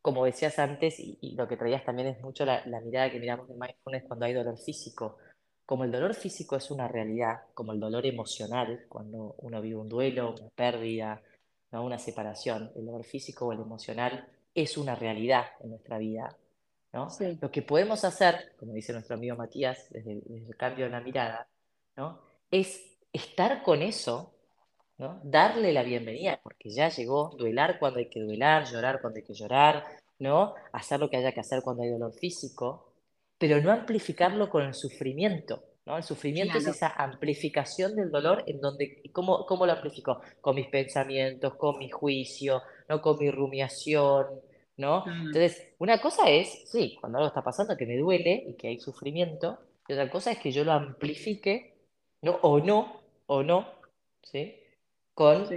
como 0.01 0.25
decías 0.25 0.59
antes, 0.59 0.99
y, 0.99 1.35
lo 1.35 1.47
que 1.47 1.57
traías 1.57 1.83
también 1.83 2.09
es 2.09 2.21
mucho 2.21 2.45
la, 2.45 2.63
mirada 2.83 3.09
que 3.09 3.19
miramos 3.19 3.47
de 3.47 3.55
mindfulness 3.55 4.03
cuando 4.07 4.25
hay 4.25 4.33
dolor 4.33 4.57
físico. 4.57 5.17
Como 5.65 5.83
el 5.83 5.91
dolor 5.91 6.13
físico 6.13 6.55
es 6.55 6.69
una 6.69 6.87
realidad, 6.87 7.41
como 7.53 7.73
el 7.73 7.79
dolor 7.79 8.05
emocional, 8.05 8.85
cuando 8.87 9.35
uno 9.39 9.61
vive 9.61 9.77
un 9.77 9.89
duelo, 9.89 10.35
una 10.39 10.49
pérdida, 10.49 11.21
¿no? 11.71 11.83
una 11.83 11.97
separación, 11.97 12.71
el 12.75 12.85
dolor 12.85 13.03
físico 13.03 13.47
o 13.47 13.51
el 13.51 13.61
emocional 13.61 14.27
es 14.53 14.77
una 14.77 14.95
realidad 14.95 15.45
en 15.61 15.71
nuestra 15.71 15.97
vida. 15.97 16.37
¿no? 16.93 17.07
Lo 17.41 17.51
que 17.51 17.61
podemos 17.61 18.05
hacer, 18.05 18.53
como 18.57 18.73
dice 18.73 18.93
nuestro 18.93 19.15
amigo 19.15 19.35
Matías, 19.35 19.87
desde, 19.89 20.21
desde 20.25 20.47
el 20.47 20.55
cambio 20.55 20.85
de 20.85 20.91
la 20.91 21.01
mirada, 21.01 21.47
¿no? 21.97 22.21
es 22.51 22.97
estar 23.11 23.63
con 23.63 23.81
eso, 23.81 24.33
¿no? 24.97 25.19
darle 25.23 25.73
la 25.73 25.83
bienvenida, 25.83 26.39
porque 26.43 26.69
ya 26.69 26.89
llegó, 26.89 27.35
duelar 27.37 27.79
cuando 27.79 27.99
hay 27.99 28.09
que 28.09 28.21
duelar, 28.21 28.65
llorar 28.65 29.01
cuando 29.01 29.17
hay 29.17 29.23
que 29.23 29.33
llorar, 29.33 29.83
¿no? 30.19 30.53
hacer 30.71 30.99
lo 30.99 31.09
que 31.09 31.17
haya 31.17 31.33
que 31.33 31.41
hacer 31.41 31.63
cuando 31.63 31.83
hay 31.83 31.89
dolor 31.89 32.13
físico, 32.13 32.93
pero 33.37 33.61
no 33.61 33.71
amplificarlo 33.71 34.49
con 34.49 34.63
el 34.63 34.73
sufrimiento. 34.73 35.63
¿no? 35.85 35.97
El 35.97 36.03
sufrimiento 36.03 36.57
es 36.57 36.67
esa 36.67 36.87
amplificación 36.87 37.95
del 37.95 38.11
dolor 38.11 38.43
en 38.47 38.59
donde, 38.59 39.03
¿cómo, 39.11 39.45
¿cómo, 39.45 39.65
lo 39.65 39.73
amplifico? 39.73 40.21
Con 40.41 40.55
mis 40.55 40.67
pensamientos, 40.67 41.55
con 41.55 41.77
mi 41.77 41.89
juicio, 41.89 42.61
¿no? 42.89 43.01
con 43.01 43.17
mi 43.19 43.29
rumiación, 43.29 44.27
¿no? 44.77 45.05
Entonces, 45.07 45.73
una 45.77 46.01
cosa 46.01 46.29
es, 46.29 46.69
sí, 46.69 46.97
cuando 46.99 47.19
algo 47.19 47.27
está 47.27 47.43
pasando 47.43 47.77
que 47.77 47.85
me 47.85 47.97
duele 47.97 48.45
y 48.47 48.53
que 48.55 48.67
hay 48.67 48.79
sufrimiento, 48.79 49.59
y 49.87 49.93
otra 49.93 50.09
cosa 50.09 50.31
es 50.31 50.39
que 50.39 50.51
yo 50.51 50.63
lo 50.63 50.71
amplifique, 50.71 51.75
¿no? 52.21 52.39
O 52.41 52.59
no, 52.59 53.01
o 53.27 53.43
no, 53.43 53.67
¿sí? 54.23 54.55
Con 55.13 55.47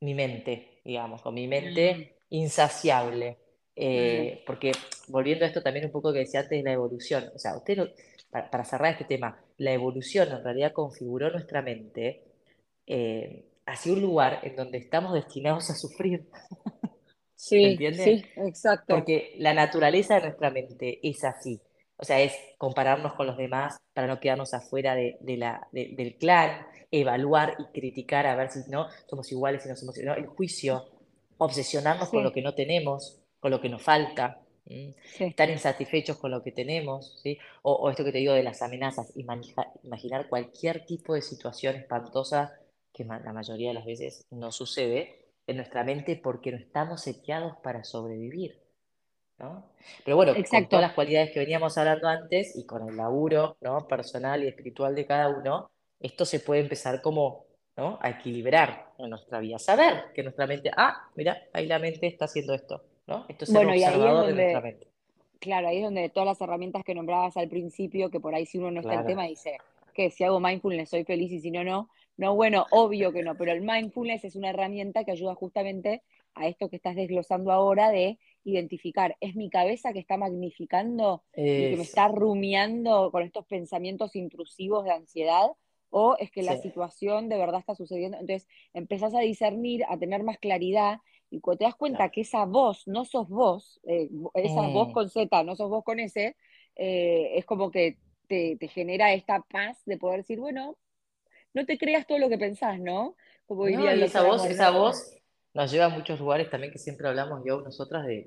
mi 0.00 0.14
mente, 0.14 0.80
digamos, 0.84 1.22
con 1.22 1.34
mi 1.34 1.46
mente 1.48 1.94
mm. 1.94 2.34
insaciable. 2.34 3.38
Eh, 3.74 4.42
porque 4.46 4.72
volviendo 5.08 5.44
a 5.44 5.48
esto 5.48 5.62
también 5.62 5.86
un 5.86 5.92
poco 5.92 6.12
que 6.12 6.20
decía 6.20 6.40
antes 6.40 6.58
de 6.58 6.62
la 6.62 6.72
evolución, 6.72 7.30
o 7.34 7.38
sea, 7.38 7.56
usted 7.56 7.90
para, 8.30 8.64
cerrar 8.64 8.92
este 8.92 9.04
tema, 9.04 9.38
la 9.58 9.72
evolución 9.72 10.30
en 10.30 10.42
realidad 10.42 10.72
configuró 10.72 11.30
nuestra 11.30 11.62
mente 11.62 12.24
eh, 12.86 13.44
hacia 13.66 13.92
un 13.92 14.00
lugar 14.00 14.40
en 14.42 14.56
donde 14.56 14.78
estamos 14.78 15.14
destinados 15.14 15.70
a 15.70 15.74
sufrir. 15.74 16.26
Sí, 17.34 17.76
sí, 17.94 18.24
exacto. 18.36 18.94
Porque 18.94 19.34
la 19.38 19.52
naturaleza 19.52 20.14
de 20.14 20.20
nuestra 20.20 20.50
mente 20.50 21.00
es 21.02 21.24
así. 21.24 21.60
O 21.96 22.04
sea, 22.04 22.20
es 22.20 22.32
compararnos 22.56 23.14
con 23.14 23.26
los 23.26 23.36
demás 23.36 23.78
para 23.92 24.06
no 24.06 24.20
quedarnos 24.20 24.54
afuera 24.54 24.94
de, 24.94 25.16
la, 25.36 25.66
del 25.72 26.16
clan, 26.18 26.66
evaluar 26.92 27.56
y 27.58 27.64
criticar 27.72 28.26
a 28.26 28.36
ver 28.36 28.50
si 28.50 28.60
no 28.70 28.86
somos 29.08 29.30
iguales, 29.32 29.62
si 29.62 29.68
no 29.68 29.74
somos 29.74 29.98
iguales. 29.98 30.24
El 30.24 30.30
juicio, 30.30 30.84
obsesionarnos 31.38 32.10
con 32.10 32.22
lo 32.22 32.32
que 32.32 32.42
no 32.42 32.54
tenemos, 32.54 33.21
con 33.42 33.50
lo 33.50 33.60
que 33.60 33.68
nos 33.68 33.82
falta, 33.82 34.40
estar 35.18 35.50
insatisfechos 35.50 36.16
con 36.16 36.30
lo 36.30 36.44
que 36.44 36.52
tenemos, 36.52 37.18
¿sí? 37.20 37.36
o, 37.62 37.90
esto 37.90 38.04
que 38.04 38.12
te 38.12 38.18
digo 38.18 38.34
de 38.34 38.44
las 38.44 38.62
amenazas, 38.62 39.12
imaginar 39.16 40.28
cualquier 40.28 40.86
tipo 40.86 41.14
de 41.14 41.22
situación 41.22 41.74
espantosa 41.74 42.56
que 42.92 43.04
la 43.04 43.32
mayoría 43.32 43.70
de 43.70 43.74
las 43.74 43.84
veces 43.84 44.28
no 44.30 44.52
sucede 44.52 45.32
en 45.48 45.56
nuestra 45.56 45.82
mente 45.82 46.14
porque 46.14 46.52
no 46.52 46.56
estamos 46.56 47.02
seteados 47.02 47.56
para 47.64 47.82
sobrevivir. 47.82 48.62
Pero 50.04 50.14
bueno, 50.14 50.34
con 50.34 50.68
todas 50.68 50.82
las 50.82 50.92
cualidades 50.92 51.32
que 51.32 51.40
veníamos 51.40 51.76
hablando 51.76 52.06
antes 52.06 52.54
y 52.54 52.64
con 52.64 52.88
el 52.88 52.96
laburo 52.96 53.56
¿no? 53.60 53.88
personal 53.88 54.44
y 54.44 54.46
espiritual 54.46 54.94
de 54.94 55.04
cada 55.04 55.30
uno, 55.30 55.68
esto 55.98 56.24
se 56.24 56.38
puede 56.38 56.60
empezar 56.60 57.02
como 57.02 57.46
¿no? 57.76 57.98
a 58.00 58.10
equilibrar 58.10 58.92
en 58.98 59.10
nuestra 59.10 59.40
vida. 59.40 59.58
Saber 59.58 60.12
que 60.14 60.22
nuestra 60.22 60.46
mente, 60.46 60.70
ah, 60.76 61.10
mira, 61.16 61.42
ahí 61.52 61.66
la 61.66 61.80
mente 61.80 62.06
está 62.06 62.26
haciendo 62.26 62.54
esto. 62.54 62.84
¿No? 63.06 63.26
Esto 63.28 63.44
es 63.44 63.52
bueno, 63.52 63.72
observador 63.72 64.26
de 64.26 64.34
nuestra 64.34 64.60
mente. 64.60 64.86
Claro, 65.38 65.68
ahí 65.68 65.78
es 65.78 65.82
donde 65.82 66.08
todas 66.08 66.26
las 66.28 66.40
herramientas 66.40 66.84
que 66.84 66.94
nombrabas 66.94 67.36
al 67.36 67.48
principio, 67.48 68.10
que 68.10 68.20
por 68.20 68.34
ahí 68.34 68.46
si 68.46 68.58
uno 68.58 68.70
no 68.70 68.80
está 68.80 68.94
en 68.94 69.06
tema, 69.06 69.24
dice 69.26 69.58
que 69.92 70.10
si 70.10 70.24
hago 70.24 70.40
mindfulness 70.40 70.90
soy 70.90 71.04
feliz 71.04 71.32
y 71.32 71.40
si 71.40 71.50
no, 71.50 71.64
no. 71.64 71.90
No, 72.16 72.34
bueno, 72.34 72.66
obvio 72.70 73.12
que 73.12 73.22
no, 73.22 73.36
pero 73.36 73.52
el 73.52 73.62
mindfulness 73.62 74.24
es 74.24 74.36
una 74.36 74.50
herramienta 74.50 75.04
que 75.04 75.12
ayuda 75.12 75.34
justamente 75.34 76.02
a 76.34 76.46
esto 76.46 76.68
que 76.68 76.76
estás 76.76 76.94
desglosando 76.94 77.52
ahora 77.52 77.90
de 77.90 78.18
identificar, 78.44 79.16
¿es 79.20 79.34
mi 79.34 79.50
cabeza 79.50 79.92
que 79.92 79.98
está 79.98 80.16
magnificando 80.16 81.24
y 81.34 81.70
que 81.70 81.76
me 81.76 81.82
está 81.82 82.08
rumiando 82.08 83.10
con 83.10 83.22
estos 83.22 83.46
pensamientos 83.46 84.16
intrusivos 84.16 84.84
de 84.84 84.92
ansiedad? 84.92 85.48
¿O 85.90 86.16
es 86.18 86.30
que 86.30 86.42
la 86.42 86.56
situación 86.56 87.28
de 87.28 87.36
verdad 87.36 87.60
está 87.60 87.74
sucediendo? 87.74 88.16
Entonces 88.18 88.48
empezás 88.72 89.14
a 89.14 89.20
discernir, 89.20 89.84
a 89.88 89.98
tener 89.98 90.22
más 90.22 90.38
claridad 90.38 90.98
y 91.32 91.40
cuando 91.40 91.60
te 91.60 91.64
das 91.64 91.74
cuenta 91.74 92.10
que 92.10 92.20
esa 92.20 92.44
voz 92.44 92.86
no 92.86 93.06
sos 93.06 93.26
vos, 93.28 93.80
eh, 93.84 94.10
esa 94.34 94.68
voz 94.68 94.90
mm. 94.90 94.92
con 94.92 95.08
Z, 95.08 95.42
no 95.44 95.56
sos 95.56 95.70
vos 95.70 95.82
con 95.82 95.98
S, 95.98 96.36
eh, 96.76 97.32
es 97.34 97.46
como 97.46 97.70
que 97.70 97.96
te, 98.28 98.56
te, 98.60 98.68
genera 98.68 99.14
esta 99.14 99.40
paz 99.40 99.80
de 99.86 99.96
poder 99.96 100.18
decir, 100.18 100.38
bueno, 100.38 100.76
no 101.54 101.64
te 101.64 101.78
creas 101.78 102.06
todo 102.06 102.18
lo 102.18 102.28
que 102.28 102.36
pensás, 102.36 102.78
¿no? 102.78 103.16
Como 103.46 103.64
diría 103.64 103.94
esa 103.94 104.22
voz, 104.22 104.44
esa 104.44 104.70
voz 104.70 105.16
nos 105.54 105.70
lleva 105.70 105.86
a 105.86 105.88
muchos 105.88 106.20
lugares 106.20 106.50
también 106.50 106.70
que 106.70 106.78
siempre 106.78 107.08
hablamos 107.08 107.42
yo 107.46 107.62
nosotras 107.62 108.06
de, 108.06 108.26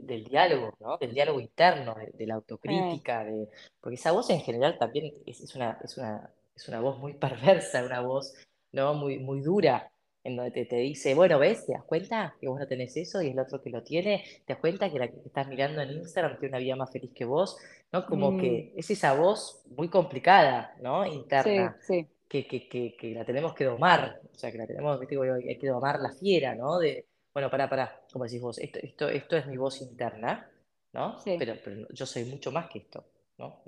del 0.00 0.24
diálogo, 0.24 0.74
¿no? 0.80 0.96
Del 0.96 1.12
diálogo 1.12 1.40
interno, 1.40 1.94
de, 1.94 2.26
la 2.26 2.36
autocrítica, 2.36 3.24
de, 3.24 3.48
porque 3.82 3.96
esa 3.96 4.12
voz 4.12 4.30
en 4.30 4.40
general 4.40 4.78
también 4.78 5.14
es, 5.26 5.54
una, 5.54 5.78
es, 5.84 5.98
una, 5.98 6.30
es 6.56 6.68
una 6.68 6.80
voz 6.80 6.98
muy 6.98 7.12
perversa, 7.18 7.84
una 7.84 8.00
voz 8.00 8.34
¿no? 8.72 8.94
muy, 8.94 9.18
muy 9.18 9.42
dura, 9.42 9.90
en 10.24 10.36
donde 10.36 10.50
te, 10.50 10.64
te, 10.66 10.76
dice, 10.76 11.14
bueno, 11.14 11.38
¿ves? 11.38 11.66
¿Te 11.66 11.72
das 11.72 11.84
cuenta 11.84 12.34
que 12.40 12.48
vos 12.48 12.58
no 12.58 12.66
tenés 12.66 12.96
eso 12.96 13.22
y 13.22 13.28
el 13.28 13.38
otro 13.38 13.60
que 13.62 13.70
lo 13.70 13.82
tiene? 13.82 14.24
¿Te 14.44 14.52
das 14.54 14.60
cuenta 14.60 14.90
que 14.90 14.98
la 14.98 15.08
que 15.08 15.18
estás 15.24 15.48
mirando 15.48 15.80
en 15.80 15.90
Instagram 15.92 16.38
tiene 16.38 16.48
una 16.56 16.58
vida 16.58 16.76
más 16.76 16.90
feliz 16.90 17.12
que 17.14 17.24
vos? 17.24 17.56
¿No? 17.92 18.04
Como 18.04 18.36
que 18.36 18.72
mm. 18.74 18.78
es 18.78 18.90
esa 18.90 19.14
voz 19.14 19.62
muy 19.76 19.88
complicada, 19.88 20.74
¿no? 20.80 21.06
Interna. 21.06 21.76
Sí, 21.80 22.02
sí 22.02 22.08
que, 22.28 22.46
que, 22.46 22.94
que, 22.96 23.14
la 23.14 23.24
tenemos 23.24 23.54
que 23.54 23.64
domar, 23.64 24.20
o 24.30 24.38
sea, 24.38 24.52
que 24.52 24.58
la 24.58 24.66
tenemos, 24.66 25.00
digo, 25.08 25.22
hay 25.22 25.58
que 25.58 25.68
domar 25.68 25.98
la 25.98 26.12
fiera, 26.12 26.54
¿no? 26.54 26.78
De, 26.78 27.06
bueno, 27.32 27.50
para 27.50 27.68
para 27.68 28.02
como 28.12 28.24
decís 28.24 28.40
vos, 28.40 28.58
esto, 28.58 28.78
esto, 28.82 29.08
esto 29.08 29.36
es 29.36 29.46
mi 29.46 29.56
voz 29.56 29.80
interna, 29.80 30.50
¿no? 30.92 31.18
Sí. 31.20 31.36
Pero, 31.38 31.54
pero 31.64 31.88
yo 31.90 32.06
soy 32.06 32.24
mucho 32.26 32.52
más 32.52 32.68
que 32.68 32.80
esto, 32.80 33.04
¿no? 33.38 33.62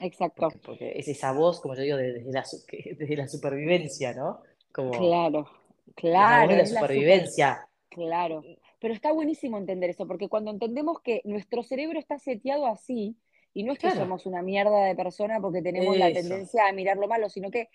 Exacto. 0.00 0.48
Porque, 0.62 0.92
es 0.98 1.08
esa 1.08 1.32
voz, 1.32 1.60
como 1.60 1.74
yo 1.74 1.82
digo, 1.82 1.96
desde 1.96 2.30
la, 2.30 2.44
desde 2.98 3.16
la 3.16 3.28
supervivencia, 3.28 4.12
¿no? 4.12 4.42
Como, 4.70 4.90
claro, 4.90 5.48
claro. 5.94 6.56
la 6.56 6.66
supervivencia. 6.66 7.68
claro. 7.88 8.42
Pero 8.80 8.92
está 8.92 9.12
buenísimo 9.12 9.56
entender 9.56 9.90
eso, 9.90 10.06
porque 10.06 10.28
cuando 10.28 10.50
entendemos 10.50 11.00
que 11.00 11.22
nuestro 11.24 11.62
cerebro 11.62 11.98
está 11.98 12.18
seteado 12.18 12.66
así, 12.66 13.16
y 13.54 13.62
no 13.62 13.72
es 13.72 13.78
que 13.78 13.90
somos 13.92 14.26
una 14.26 14.42
mierda 14.42 14.84
de 14.84 14.96
persona 14.96 15.40
porque 15.40 15.62
tenemos 15.62 15.96
la 15.96 16.12
tendencia 16.12 16.66
a 16.66 16.72
mirar 16.72 16.96
lo 16.96 17.06
malo, 17.06 17.28
sino 17.30 17.50
que 17.50 17.68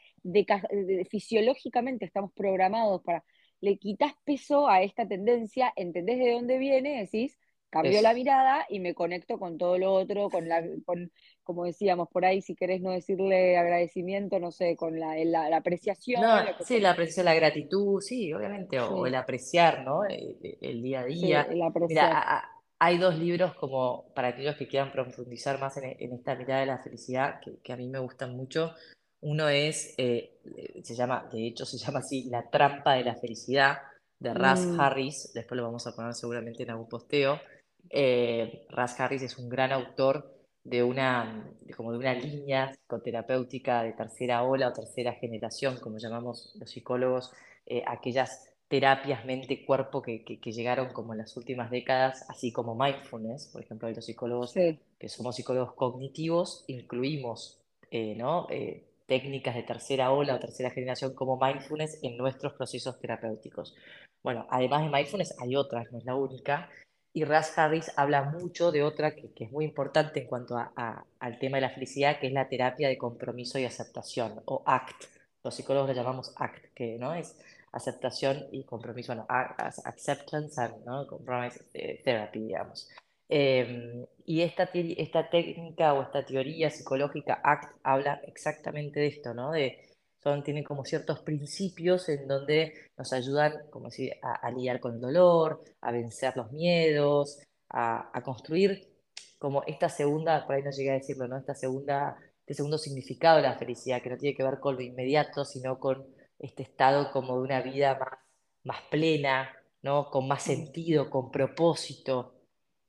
fisiológicamente 1.10 2.06
estamos 2.06 2.32
programados 2.34 3.02
para. 3.02 3.24
Le 3.62 3.78
quitas 3.78 4.14
peso 4.24 4.70
a 4.70 4.84
esta 4.84 5.08
tendencia, 5.08 5.74
entendés 5.76 6.20
de 6.20 6.32
dónde 6.32 6.58
viene, 6.58 7.02
decís, 7.02 7.38
cambio 7.70 8.02
la 8.02 8.14
mirada 8.14 8.66
y 8.70 8.80
me 8.80 8.94
conecto 8.94 9.38
con 9.38 9.58
todo 9.58 9.78
lo 9.78 9.94
otro, 9.94 10.30
con 10.30 10.48
la, 10.48 10.64
con, 10.86 11.12
como 11.50 11.66
decíamos 11.66 12.08
por 12.10 12.26
ahí, 12.26 12.44
si 12.44 12.54
querés 12.54 12.80
no 12.80 12.92
decirle 12.92 13.58
agradecimiento, 13.58 14.40
no 14.40 14.52
sé, 14.52 14.76
con 14.76 15.00
la, 15.00 15.16
la, 15.26 15.58
apreciación. 15.58 16.22
sí, 16.64 16.80
la 16.80 16.92
apreciación, 16.92 17.26
la 17.26 17.34
gratitud, 17.34 18.00
sí, 18.02 18.32
obviamente, 18.32 18.80
o, 18.80 19.08
el 19.08 19.16
apreciar, 19.16 19.84
¿no? 19.84 20.06
El, 20.06 20.84
día 20.84 21.00
a 21.00 21.06
día. 21.06 21.42
el 21.50 21.64
apreciar 21.64 22.44
hay 22.78 23.00
dos 23.00 23.18
libros 23.18 23.56
como 23.56 24.14
para 24.14 24.28
aquellos 24.28 24.58
que 24.58 24.68
quieran 24.68 24.92
profundizar 24.92 25.60
más 25.60 25.76
en, 25.78 26.14
esta 26.14 26.36
mirada 26.36 26.60
de 26.60 26.68
la 26.68 26.78
felicidad 26.78 27.42
que, 27.64 27.74
a 27.74 27.76
mí 27.76 27.88
me 27.88 27.98
gustan 27.98 28.38
mucho. 28.38 28.76
Uno 29.22 29.50
es, 29.50 29.96
eh, 29.98 30.38
se 30.84 30.94
llama, 30.94 31.28
de 31.34 31.48
hecho 31.48 31.66
se 31.66 31.80
llama 31.80 31.98
así, 31.98 32.30
La 32.30 32.48
trampa 32.52 32.94
de 32.94 33.06
la 33.06 33.16
felicidad, 33.16 33.80
de 34.20 34.36
Ras 34.36 34.68
mm. 34.68 34.80
Harris, 34.80 35.32
después 35.34 35.58
lo 35.58 35.64
vamos 35.64 35.88
a 35.88 35.96
poner 35.96 36.14
seguramente 36.14 36.62
en 36.62 36.70
algún 36.70 36.90
posteo. 36.90 37.42
Eh, 37.90 38.68
Ras 38.70 39.00
Harris 39.00 39.24
es 39.24 39.40
un 39.40 39.50
gran 39.50 39.72
autor 39.72 40.39
de 40.64 40.84
una, 40.84 41.50
como 41.76 41.92
de 41.92 41.98
una 41.98 42.14
línea 42.14 42.72
psicoterapéutica 42.72 43.84
de 43.84 43.94
tercera 43.94 44.44
ola 44.44 44.70
o 44.70 44.74
tercera 44.74 45.14
generación, 45.14 45.78
como 45.80 45.98
llamamos 45.98 46.56
los 46.60 46.70
psicólogos, 46.70 47.32
eh, 47.66 47.84
aquellas 47.88 48.50
terapias 48.68 49.26
mente-cuerpo 49.26 50.02
que, 50.02 50.24
que, 50.24 50.52
llegaron 50.52 50.94
como 50.94 51.14
en 51.14 51.20
las 51.20 51.36
últimas 51.38 51.72
décadas, 51.72 52.24
así 52.30 52.52
como 52.52 52.76
mindfulness, 52.76 53.48
por 53.48 53.64
ejemplo, 53.64 53.90
los 53.90 54.06
psicólogos 54.06 54.54
que 54.54 55.10
somos 55.10 55.36
psicólogos 55.36 55.74
cognitivos, 55.74 56.66
incluimos 56.68 57.60
eh, 57.92 58.16
¿no? 58.16 58.48
Eh, 58.50 58.86
técnicas 59.08 59.56
de 59.56 59.64
tercera 59.64 60.12
ola 60.12 60.36
o 60.36 60.40
tercera 60.40 60.70
generación 60.70 61.16
como 61.16 61.40
mindfulness 61.40 61.98
en 62.04 62.18
nuestros 62.18 62.54
procesos 62.54 63.00
terapéuticos. 63.00 63.76
Bueno, 64.22 64.46
además 64.52 64.84
de 64.84 64.90
mindfulness 64.90 65.36
hay 65.40 65.56
otras, 65.56 65.92
no 65.92 65.98
es 65.98 66.06
la 66.06 66.16
única, 66.16 66.70
y 67.14 67.24
Ras 67.24 67.58
Harris 67.58 67.92
habla 67.96 68.24
mucho 68.24 68.72
de 68.72 68.84
otra 68.84 69.16
que, 69.16 69.32
es 69.36 69.52
muy 69.52 69.66
importante 69.66 70.22
en 70.22 70.28
cuanto 70.28 70.58
al 70.58 71.40
tema 71.40 71.58
de 71.58 71.62
la 71.62 71.70
felicidad, 71.70 72.20
que 72.20 72.28
es 72.28 72.34
la 72.34 72.48
terapia 72.48 72.88
de 72.88 72.98
compromiso 72.98 73.58
y 73.58 73.66
aceptación, 73.66 74.42
o 74.46 74.62
ACT. 74.66 75.06
Los 75.44 75.56
psicólogos 75.56 75.90
la 75.90 75.96
llamamos 75.96 76.34
ACT, 76.38 76.74
que 76.74 76.98
no 76.98 77.14
es 77.14 77.36
aceptación 77.72 78.48
y 78.52 78.64
compromiso, 78.64 79.14
bueno, 79.14 79.26
acceptance 79.30 80.60
and 80.62 80.86
¿no? 80.86 81.08
compromise 81.08 81.62
eh, 81.74 82.02
therapy, 82.04 82.40
digamos. 82.40 82.90
Em, 83.28 84.06
y 84.26 84.42
esta, 84.42 84.70
esta 84.74 85.30
técnica 85.30 85.94
o 85.94 86.02
esta 86.04 86.26
teoría 86.26 86.70
psicológica 86.70 87.40
ACT 87.44 87.76
habla 87.84 88.22
exactamente 88.26 89.00
de 89.00 89.08
esto, 89.08 89.34
¿no? 89.34 89.52
De, 89.52 89.89
son, 90.22 90.44
tienen 90.44 90.64
como 90.64 90.86
ciertos 90.86 91.20
principios 91.22 92.10
en 92.10 92.28
donde 92.28 92.74
nos 92.98 93.14
ayudan, 93.14 93.54
como 93.70 93.86
decir, 93.86 94.14
a, 94.22 94.52
lidiar 94.52 94.80
con 94.80 94.96
el 94.96 95.02
dolor, 95.02 95.64
a 95.82 95.92
vencer 95.92 96.36
los 96.36 96.52
miedos, 96.52 97.40
a, 97.70 98.10
a, 98.14 98.22
construir 98.22 98.90
como 99.38 99.64
esta 99.66 99.88
segunda, 99.90 100.46
por 100.46 100.56
ahí 100.56 100.64
no 100.64 100.72
llegué 100.72 100.92
a 100.92 100.96
decirlo, 100.96 101.28
¿no? 101.28 101.38
Esta 101.38 101.56
segunda, 101.56 102.18
este 102.42 102.56
segundo 102.56 102.78
significado 102.78 103.38
de 103.38 103.44
la 103.44 103.58
felicidad, 103.58 104.02
que 104.02 104.10
no 104.10 104.18
tiene 104.18 104.36
que 104.36 104.44
ver 104.44 104.60
con 104.60 104.76
lo 104.76 104.82
inmediato, 104.82 105.46
sino 105.46 105.80
con 105.80 106.06
este 106.40 106.64
estado 106.64 107.12
como 107.12 107.36
de 107.38 107.44
una 107.44 107.62
vida 107.62 107.98
más, 107.98 108.20
más 108.64 108.82
plena, 108.92 109.56
¿no? 109.82 110.10
Con 110.10 110.28
más 110.28 110.44
sentido, 110.44 111.10
con 111.10 111.32
propósito. 111.32 112.36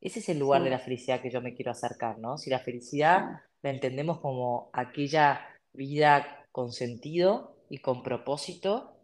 Ese 0.00 0.20
es 0.20 0.28
el 0.30 0.38
lugar 0.38 0.64
de 0.64 0.70
la 0.70 0.78
felicidad 0.78 1.20
que 1.20 1.30
yo 1.30 1.40
me 1.40 1.54
quiero 1.54 1.70
acercar, 1.70 2.18
¿no? 2.18 2.38
Si 2.38 2.50
la 2.50 2.58
felicidad 2.58 3.42
la 3.62 3.70
entendemos 3.70 4.20
como 4.20 4.70
aquella 4.72 5.46
vida 5.72 6.39
con 6.52 6.72
sentido 6.72 7.56
y 7.68 7.78
con 7.78 8.02
propósito, 8.02 8.96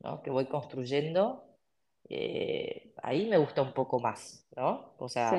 ¿no? 0.00 0.22
que 0.22 0.30
voy 0.30 0.46
construyendo, 0.46 1.44
eh, 2.08 2.92
ahí 3.02 3.28
me 3.28 3.38
gusta 3.38 3.62
un 3.62 3.72
poco 3.72 4.00
más, 4.00 4.46
¿no? 4.56 4.94
O 4.98 5.08
sea, 5.08 5.32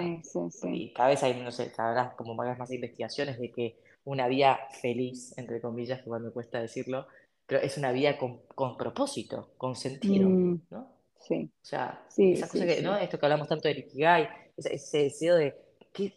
y 0.63 0.93
cada 0.93 1.09
vez 1.09 1.23
hay, 1.23 1.41
no 1.41 1.51
sé, 1.51 1.71
cada 1.71 2.15
como 2.15 2.33
más, 2.33 2.57
más 2.57 2.71
investigaciones 2.71 3.39
de 3.39 3.51
que 3.51 3.79
una 4.05 4.27
vida 4.27 4.59
feliz, 4.81 5.37
entre 5.37 5.61
comillas, 5.61 5.99
que 5.99 6.05
igual 6.05 6.23
me 6.23 6.31
cuesta 6.31 6.59
decirlo, 6.59 7.07
pero 7.45 7.61
es 7.61 7.77
una 7.77 7.91
vida 7.91 8.17
con, 8.17 8.77
propósito, 8.77 9.51
con 9.57 9.75
sentido, 9.75 10.29
mm, 10.29 10.61
¿no? 10.69 10.91
Sí. 11.19 11.49
O 11.61 11.65
sea, 11.65 12.05
esa 12.17 12.47
cosa 12.47 12.65
que, 12.65 12.81
¿no? 12.81 12.97
Esto 12.97 13.19
que 13.19 13.25
hablamos 13.25 13.47
tanto 13.47 13.67
de 13.67 13.79
Ikigai, 13.79 14.27
ese, 14.57 14.97
deseo 14.97 15.35
de, 15.35 15.55
¿qué, 15.93 16.13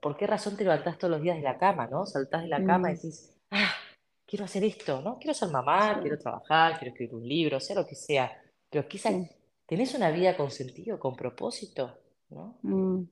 por 0.00 0.16
qué 0.16 0.26
razón 0.26 0.56
te 0.56 0.64
levantás 0.64 0.98
todos 0.98 1.10
los 1.10 1.22
días 1.22 1.36
de 1.36 1.42
la 1.42 1.58
cama, 1.58 1.86
¿no? 1.86 2.06
Saltás 2.06 2.42
de 2.42 2.48
la 2.48 2.64
cama 2.64 2.90
y 2.90 2.94
mm. 2.94 2.96
decís, 2.96 3.36
ah, 3.50 3.72
quiero 4.30 4.44
hacer 4.44 4.62
esto, 4.62 5.02
¿no? 5.02 5.18
Quiero 5.18 5.34
ser 5.34 5.48
mamá, 5.48 5.98
quiero 6.00 6.16
trabajar, 6.16 6.78
quiero 6.78 6.92
escribir 6.92 7.14
un 7.16 7.28
libro, 7.28 7.58
sea 7.58 7.74
lo 7.74 7.84
que 7.86 7.96
sea. 7.96 8.30
Pero 8.70 8.86
quizás 8.86 9.12
tenés 9.66 9.92
una 9.94 10.12
vida 10.12 10.36
con 10.36 10.52
sentido, 10.52 11.00
con 11.00 11.16
propósito, 11.16 11.98
¿no? 12.30 12.56
Mm. 12.62 13.02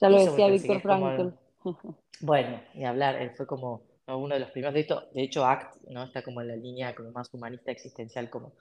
Ya 0.00 0.08
lo 0.08 0.24
decía 0.24 0.48
Víctor 0.48 0.80
Frankl. 0.80 1.34
Bueno, 2.20 2.60
y 2.74 2.82
hablar, 2.82 3.14
él 3.22 3.30
fue 3.36 3.46
como 3.46 3.82
uno 4.08 4.34
de 4.34 4.40
los 4.40 4.50
primeros, 4.50 4.74
de 4.74 4.80
hecho, 4.80 5.02
de 5.12 5.22
hecho 5.22 5.44
ACT, 5.44 5.84
¿no? 5.90 6.02
Está 6.02 6.22
como 6.22 6.40
en 6.40 6.48
la 6.48 6.56
línea 6.56 6.92
como 6.92 7.12
más 7.12 7.32
humanista 7.32 7.70
existencial 7.70 8.28
como, 8.28 8.54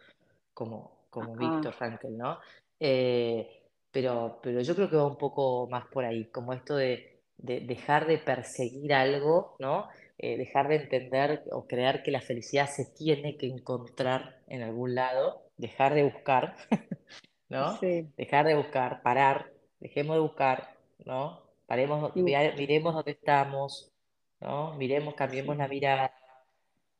como, 0.54 0.91
como 1.10 1.36
Víctor 1.36 1.73
Frankl, 1.73 2.15
¿no? 2.15 2.38
Eh, 2.80 3.63
pero, 3.89 4.38
pero 4.43 4.62
yo 4.62 4.76
creo 4.76 4.89
que 4.91 4.95
va 4.95 5.08
un 5.08 5.17
poco 5.17 5.67
más 5.71 5.88
por 5.88 6.06
ahí, 6.06 6.26
como 6.26 6.54
esto 6.54 6.76
de, 6.76 7.19
de 7.38 7.62
dejar 7.62 8.06
de 8.06 8.19
perseguir 8.19 8.93
algo, 8.93 9.56
¿no? 9.58 9.88
Eh, 10.19 10.36
dejar 10.36 10.67
de 10.67 10.77
entender 10.77 11.43
o 11.51 11.67
creer 11.67 12.01
que 12.01 12.10
la 12.10 12.21
felicidad 12.21 12.67
se 12.67 12.86
tiene 12.86 13.38
que 13.38 13.45
encontrar 13.45 14.39
en 14.47 14.63
algún 14.63 14.95
lado, 14.95 15.43
dejar 15.58 15.93
de 15.93 16.03
buscar, 16.06 16.56
¿no? 17.49 17.77
Dejar 18.17 18.47
de 18.47 18.56
buscar, 18.56 19.03
parar, 19.03 19.51
dejemos 19.80 20.15
de 20.15 20.21
buscar, 20.21 20.75
¿no? 21.06 21.43
Paremos, 21.67 22.15
miremos 22.15 22.95
dónde 22.95 23.12
estamos, 23.12 23.91
¿no? 24.39 24.73
Miremos, 24.75 25.13
cambiemos 25.13 25.56
la 25.56 25.67
mirada, 25.67 26.12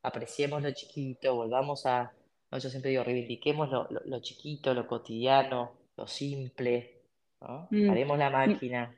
apreciemos 0.04 0.62
lo 0.62 0.72
chiquito, 0.72 1.34
volvamos 1.34 1.88
a, 1.88 2.14
no, 2.52 2.60
yo 2.60 2.70
siempre 2.70 2.92
digo, 2.92 3.04
reivindiquemos 3.04 3.72
lo, 3.72 4.20
chiquito, 4.20 4.76
lo 4.76 4.86
cotidiano, 4.86 5.72
lo 5.96 6.06
simple, 6.06 7.02
¿no? 7.42 7.68
Mm. 7.72 7.88
Paremos 7.88 8.18
la 8.20 8.30
máquina. 8.30 8.96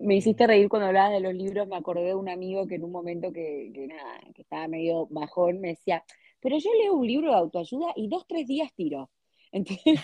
Me 0.00 0.16
hiciste 0.16 0.46
reír 0.46 0.68
cuando 0.68 0.88
hablabas 0.88 1.12
de 1.12 1.20
los 1.20 1.34
libros, 1.34 1.68
me 1.68 1.76
acordé 1.76 2.06
de 2.06 2.14
un 2.14 2.28
amigo 2.28 2.66
que 2.66 2.74
en 2.74 2.84
un 2.84 2.90
momento 2.90 3.32
que, 3.32 3.70
nada, 3.88 4.20
que 4.34 4.42
estaba 4.42 4.66
medio 4.66 5.06
bajón, 5.10 5.60
me 5.60 5.68
decía, 5.68 6.04
pero 6.40 6.58
yo 6.58 6.70
leo 6.74 6.94
un 6.94 7.06
libro 7.06 7.30
de 7.30 7.36
autoayuda 7.36 7.92
y 7.94 8.08
dos, 8.08 8.26
tres 8.26 8.46
días 8.46 8.72
tiro. 8.74 9.10
Entonces, 9.52 10.00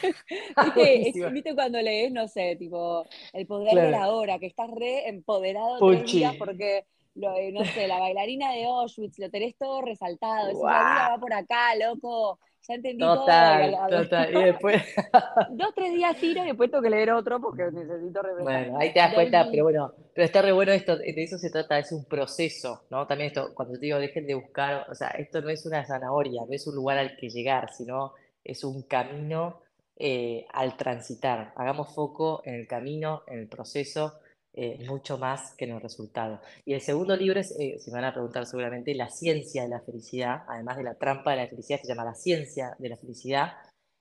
¿viste, 1.33 1.55
cuando 1.55 1.83
lees, 1.83 2.12
no 2.12 2.29
sé, 2.29 2.57
tipo, 2.57 3.05
el 3.33 3.47
poder 3.47 3.75
de 3.75 3.90
la 3.90 4.11
hora, 4.12 4.38
que 4.38 4.47
estás 4.47 4.71
re 4.71 5.09
empoderado 5.09 5.79
tres 5.79 6.11
días 6.11 6.37
porque, 6.37 6.87
lo, 7.16 7.37
eh, 7.37 7.51
no 7.53 7.64
sé, 7.64 7.88
la 7.88 7.99
bailarina 7.99 8.53
de 8.53 8.64
Auschwitz, 8.64 9.18
lo 9.18 9.31
tenés 9.31 9.57
todo 9.57 9.83
resaltado, 9.83 10.53
wow. 10.53 10.64
la 10.64 10.79
vida 10.79 11.09
va 11.11 11.18
por 11.18 11.35
acá, 11.35 11.75
loco, 11.75 12.38
ya 12.66 12.75
entendí 12.75 13.03
total, 13.03 13.77
todo. 13.88 14.03
Total, 14.03 14.37
y 14.37 14.44
después... 14.44 14.83
Dos, 15.51 15.75
tres 15.75 15.92
días 15.92 16.16
tiro 16.16 16.42
y 16.44 16.46
después 16.46 16.70
tengo 16.70 16.83
que 16.83 16.90
leer 16.90 17.11
otro 17.11 17.40
porque 17.40 17.64
necesito 17.72 18.22
refrescar. 18.22 18.42
Bueno, 18.44 18.79
ahí 18.79 18.92
te 18.92 19.01
das 19.01 19.14
cuenta, 19.14 19.48
pero 19.51 19.64
bueno, 19.64 19.92
pero 20.14 20.25
está 20.25 20.42
re 20.42 20.53
bueno 20.53 20.72
esto, 20.72 20.96
de 20.96 21.14
eso 21.16 21.38
se 21.38 21.51
trata, 21.51 21.79
es 21.79 21.90
un 21.92 22.05
proceso, 22.05 22.85
¿no? 22.90 23.07
También 23.07 23.29
esto, 23.29 23.53
cuando 23.55 23.75
te 23.75 23.87
digo 23.87 23.98
dejen 23.98 24.27
de 24.27 24.35
buscar, 24.35 24.87
o 24.88 24.94
sea, 24.94 25.09
esto 25.09 25.40
no 25.40 25.48
es 25.51 25.66
una 25.66 25.85
zanahoria, 25.85 26.42
no 26.46 26.53
es 26.53 26.66
un 26.66 26.75
lugar 26.75 26.98
al 26.98 27.16
que 27.16 27.29
llegar, 27.29 27.72
sino 27.72 28.12
es 28.44 28.64
un 28.64 28.83
camino 28.83 29.61
eh, 29.96 30.46
al 30.53 30.77
transitar. 30.77 31.53
Hagamos 31.57 31.94
foco 31.94 32.42
en 32.44 32.55
el 32.55 32.66
camino, 32.66 33.22
en 33.27 33.38
el 33.38 33.48
proceso, 33.48 34.20
eh, 34.54 34.84
mucho 34.86 35.18
más 35.18 35.54
que 35.56 35.64
en 35.64 35.72
el 35.72 35.80
resultado. 35.80 36.40
Y 36.64 36.74
el 36.74 36.80
segundo 36.80 37.16
libro 37.16 37.40
es, 37.40 37.54
eh, 37.58 37.78
si 37.78 37.90
me 37.90 37.96
van 38.00 38.10
a 38.10 38.12
preguntar 38.12 38.46
seguramente, 38.46 38.94
La 38.94 39.08
ciencia 39.08 39.62
de 39.62 39.68
la 39.68 39.80
felicidad, 39.80 40.42
además 40.48 40.76
de 40.76 40.84
la 40.84 40.94
trampa 40.94 41.30
de 41.32 41.38
la 41.38 41.48
felicidad, 41.48 41.80
se 41.80 41.88
llama 41.88 42.04
La 42.04 42.14
ciencia 42.14 42.76
de 42.78 42.88
la 42.88 42.96
felicidad, 42.96 43.52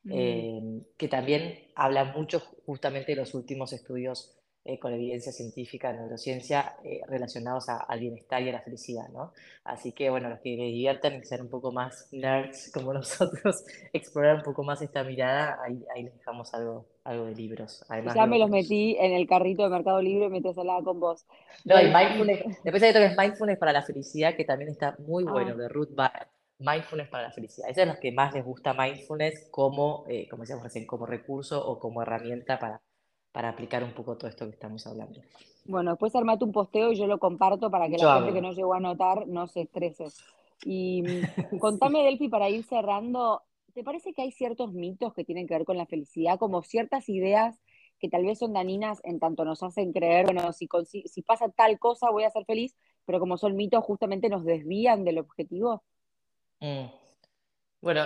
mm. 0.04 0.12
eh, 0.14 0.82
que 0.98 1.08
también 1.08 1.72
habla 1.76 2.06
mucho 2.06 2.42
justamente 2.66 3.14
de 3.14 3.18
los 3.18 3.34
últimos 3.34 3.74
estudios 3.74 4.42
eh, 4.64 4.78
con 4.78 4.94
evidencia 4.94 5.32
científica, 5.32 5.92
neurociencia, 5.92 6.76
eh, 6.84 7.02
relacionados 7.08 7.68
al 7.68 8.00
bienestar 8.00 8.44
y 8.44 8.50
a 8.50 8.52
la 8.52 8.62
felicidad, 8.62 9.10
¿no? 9.10 9.34
Así 9.64 9.92
que, 9.92 10.12
bueno, 10.12 10.30
los 10.30 10.40
que 10.40 10.50
les 10.52 10.68
diviertan 10.68 11.16
y 11.16 11.24
ser 11.24 11.42
un 11.42 11.50
poco 11.50 11.72
más 11.72 12.08
nerds 12.12 12.70
como 12.72 12.94
nosotros, 12.94 13.66
explorar 13.92 14.36
un 14.36 14.44
poco 14.44 14.64
más 14.64 14.80
esta 14.84 15.04
mirada, 15.04 15.58
ahí, 15.64 15.84
ahí 15.96 16.04
les 16.04 16.14
dejamos 16.16 16.54
algo, 16.54 16.86
algo 17.04 17.26
de 17.26 17.36
libros. 17.36 17.84
Además, 17.90 18.16
ya 18.16 18.26
me 18.26 18.40
los 18.40 18.50
metí 18.50 18.96
en 19.00 19.14
el 19.14 19.28
carrito 19.28 19.64
de 19.64 19.70
Mercado 19.70 20.02
Libre 20.02 20.42
te 20.42 20.50
hablaba 20.50 20.84
con 20.84 21.00
vos. 21.00 21.26
No, 21.66 21.80
y 21.82 21.86
mindfulness, 21.86 22.64
después 22.64 22.84
hay 22.84 22.90
otro 22.90 23.02
que 23.02 23.08
es 23.08 23.18
mindfulness 23.18 23.58
para 23.58 23.74
la 23.74 23.82
felicidad, 23.82 24.36
que 24.36 24.46
también 24.46 24.70
está 24.70 24.96
muy 25.00 25.26
ah. 25.28 25.32
bueno, 25.32 25.56
de 25.56 25.68
Ruth 25.70 25.94
Barrett. 25.94 26.28
Mindfulness 26.60 27.10
para 27.10 27.24
la 27.24 27.32
felicidad. 27.32 27.70
Esos 27.70 27.82
son 27.82 27.90
los 27.90 27.98
que 27.98 28.12
más 28.12 28.36
les 28.36 28.46
gusta 28.46 28.76
mindfulness 28.76 29.48
como, 29.50 30.06
eh, 30.08 30.28
como 30.30 30.44
decíamos 30.44 30.64
recién, 30.64 30.86
como 30.86 31.08
recurso 31.08 31.66
o 31.66 31.80
como 31.80 32.04
herramienta 32.04 32.60
para 32.60 32.82
para 33.32 33.50
aplicar 33.50 33.84
un 33.84 33.92
poco 33.92 34.18
todo 34.18 34.30
esto 34.30 34.46
que 34.46 34.52
estamos 34.52 34.86
hablando. 34.88 35.22
Bueno, 35.66 35.92
después 35.92 36.16
armate 36.16 36.44
un 36.44 36.52
posteo 36.52 36.92
y 36.92 36.96
yo 36.96 37.08
lo 37.08 37.20
comparto 37.20 37.70
para 37.70 37.88
que 37.88 37.98
la 37.98 38.16
gente 38.16 38.34
que 38.34 38.42
no 38.42 38.52
llegó 38.52 38.74
a 38.74 38.80
notar 38.80 39.28
no 39.28 39.48
se 39.48 39.62
estrese. 39.62 40.06
Y 40.64 41.04
mm, 41.04 41.58
contame, 41.60 42.04
Delphi, 42.04 42.30
para 42.30 42.50
ir 42.50 42.64
cerrando, 42.64 43.44
¿te 43.74 43.84
parece 43.84 44.14
que 44.14 44.22
hay 44.22 44.32
ciertos 44.32 44.74
mitos 44.74 45.14
que 45.14 45.24
tienen 45.24 45.48
que 45.48 45.54
ver 45.54 45.66
con 45.66 45.78
la 45.78 45.86
felicidad, 45.86 46.38
como 46.40 46.64
ciertas 46.64 47.10
ideas 47.10 47.60
que 48.00 48.10
tal 48.10 48.26
vez 48.26 48.40
son 48.40 48.54
daninas 48.54 49.00
en 49.04 49.20
tanto 49.20 49.46
nos 49.46 49.62
hacen 49.62 49.94
creer, 49.94 50.26
bueno, 50.26 50.52
si, 50.54 50.68
pasa 51.22 51.50
tal 51.50 51.78
cosa 51.78 52.10
voy 52.10 52.24
a 52.24 52.32
ser 52.32 52.46
feliz, 52.46 52.76
pero 53.06 53.20
como 53.20 53.38
son 53.38 53.56
mitos 53.56 53.84
justamente 53.84 54.28
nos 54.28 54.44
desvían 54.44 55.04
del 55.06 55.20
objetivo? 55.20 55.84
Mm. 56.60 56.88
Bueno, 57.82 58.06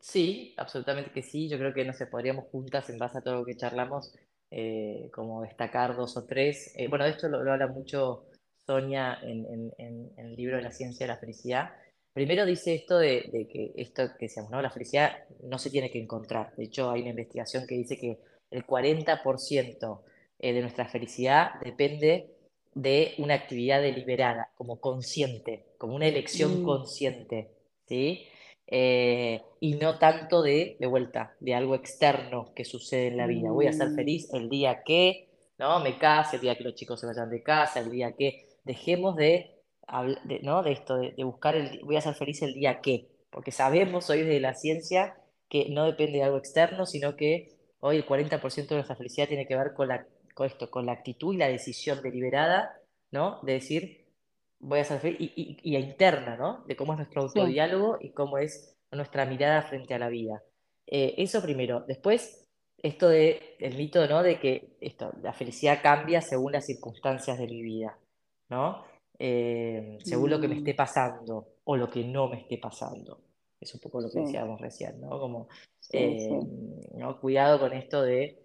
sí, 0.00 0.54
absolutamente 0.56 1.10
que 1.10 1.22
sí. 1.22 1.48
Yo 1.48 1.58
creo 1.58 1.74
que 1.74 1.84
no 1.84 1.92
se 1.92 2.06
podríamos 2.06 2.46
juntas 2.46 2.88
en 2.90 2.98
base 2.98 3.18
a 3.18 3.20
todo 3.20 3.34
lo 3.36 3.44
que 3.44 3.56
charlamos 3.56 4.14
eh, 4.50 5.10
como 5.12 5.42
destacar 5.42 5.96
dos 5.96 6.16
o 6.16 6.24
tres. 6.24 6.72
Eh, 6.76 6.88
bueno, 6.88 7.04
de 7.04 7.10
esto 7.10 7.28
lo, 7.28 7.38
habla 7.38 7.66
mucho 7.66 8.26
Sonia 8.64 9.18
en, 9.22 9.72
el 10.16 10.36
libro 10.36 10.56
de 10.56 10.62
la 10.62 10.70
ciencia 10.70 11.06
de 11.06 11.12
la 11.12 11.18
felicidad. 11.18 11.70
Primero 12.18 12.44
dice 12.44 12.74
esto 12.74 12.98
de, 12.98 13.46
que 13.48 13.70
esto 13.76 14.02
que 14.18 14.26
decíamos, 14.26 14.50
¿no? 14.50 14.60
La 14.60 14.70
felicidad 14.70 15.18
no 15.44 15.56
se 15.56 15.70
tiene 15.70 15.88
que 15.88 16.00
encontrar. 16.00 16.52
De 16.56 16.64
hecho, 16.64 16.90
hay 16.90 17.02
una 17.02 17.10
investigación 17.10 17.64
que 17.64 17.76
dice 17.76 17.96
que 17.96 18.18
el 18.50 18.66
40% 18.66 20.00
eh, 20.40 20.52
de 20.52 20.60
nuestra 20.60 20.88
felicidad 20.88 21.52
depende 21.62 22.34
de 22.74 23.14
una 23.18 23.34
actividad 23.34 23.80
deliberada, 23.80 24.50
como 24.56 24.80
consciente, 24.80 25.66
como 25.78 25.94
una 25.94 26.08
elección 26.08 26.62
mm. 26.62 26.64
consciente, 26.64 27.52
¿sí? 27.86 28.26
Eh, 28.66 29.40
y 29.60 29.74
no 29.74 30.00
tanto 30.00 30.42
de, 30.42 30.76
de 30.80 30.86
vuelta, 30.88 31.36
de 31.38 31.54
algo 31.54 31.76
externo 31.76 32.52
que 32.52 32.64
sucede 32.64 33.06
en 33.06 33.16
la 33.16 33.28
vida. 33.28 33.52
Voy 33.52 33.68
a 33.68 33.72
ser 33.72 33.90
mm. 33.90 33.94
feliz 33.94 34.34
el 34.34 34.48
día 34.48 34.82
que, 34.82 35.28
¿no? 35.56 35.78
Me 35.78 35.96
case, 35.98 36.34
el 36.34 36.42
día 36.42 36.58
que 36.58 36.64
los 36.64 36.74
chicos 36.74 36.98
se 36.98 37.06
vayan 37.06 37.30
de 37.30 37.44
casa, 37.44 37.78
el 37.78 37.92
día 37.92 38.10
que 38.10 38.44
dejemos 38.64 39.14
de 39.14 39.57
de, 40.24 40.40
¿no? 40.40 40.62
de 40.62 40.72
esto, 40.72 40.96
de, 40.96 41.24
buscar 41.24 41.56
el, 41.56 41.80
voy 41.84 41.96
a 41.96 42.00
ser 42.00 42.14
feliz 42.14 42.42
el 42.42 42.54
día 42.54 42.80
que, 42.80 43.08
porque 43.30 43.52
sabemos 43.52 44.10
hoy 44.10 44.22
de 44.22 44.40
la 44.40 44.54
ciencia 44.54 45.16
que 45.48 45.68
no 45.70 45.84
depende 45.84 46.18
de 46.18 46.24
algo 46.24 46.38
externo, 46.38 46.86
sino 46.86 47.16
que 47.16 47.56
hoy 47.80 47.96
el 47.96 48.06
40% 48.06 48.68
de 48.68 48.74
nuestra 48.74 48.96
felicidad 48.96 49.28
tiene 49.28 49.46
que 49.46 49.56
ver 49.56 49.72
con, 49.74 49.88
la, 49.88 50.06
con 50.34 50.46
esto, 50.46 50.70
con 50.70 50.86
la 50.86 50.92
actitud 50.92 51.34
y 51.34 51.38
la 51.38 51.48
decisión 51.48 52.02
deliberada, 52.02 52.78
¿no? 53.10 53.40
De 53.42 53.54
decir, 53.54 54.06
voy 54.58 54.80
a 54.80 54.84
ser 54.84 55.00
feliz, 55.00 55.18
y, 55.20 55.58
y, 55.62 55.76
interna, 55.76 56.36
¿no? 56.36 56.64
De 56.66 56.76
cómo 56.76 56.92
es 56.92 56.98
nuestro 56.98 57.22
autodiálogo 57.22 57.98
y 58.00 58.10
cómo 58.10 58.38
es 58.38 58.76
nuestra 58.90 59.24
mirada 59.24 59.62
frente 59.62 59.94
a 59.94 59.98
la 59.98 60.08
vida. 60.08 60.42
Eh, 60.86 61.14
eso 61.18 61.42
primero. 61.42 61.84
Después, 61.86 62.48
esto 62.78 63.08
de 63.08 63.56
el 63.58 63.76
mito, 63.76 64.06
¿no? 64.06 64.22
De 64.22 64.38
que 64.38 64.76
esto, 64.80 65.12
la 65.22 65.32
felicidad 65.32 65.80
cambia 65.82 66.20
según 66.20 66.52
las 66.52 66.66
circunstancias 66.66 67.38
de 67.38 67.46
mi 67.46 67.62
vida, 67.62 67.98
¿no? 68.48 68.84
Eh, 69.18 69.98
según 70.04 70.30
lo 70.30 70.40
que 70.40 70.48
me 70.48 70.56
esté 70.56 70.74
mm. 70.74 70.76
pasando 70.76 71.46
o 71.64 71.76
lo 71.76 71.90
que 71.90 72.04
no 72.04 72.28
me 72.28 72.40
esté 72.40 72.58
pasando. 72.58 73.20
Es 73.60 73.74
un 73.74 73.80
poco 73.80 74.00
lo 74.00 74.10
que 74.10 74.20
decíamos 74.20 74.60
recién, 74.60 75.00
¿no? 75.00 75.18
Como, 75.18 75.48
eh, 75.92 76.40
¿no? 76.94 77.20
Cuidado 77.20 77.58
con 77.58 77.72
esto 77.72 78.02
de 78.02 78.40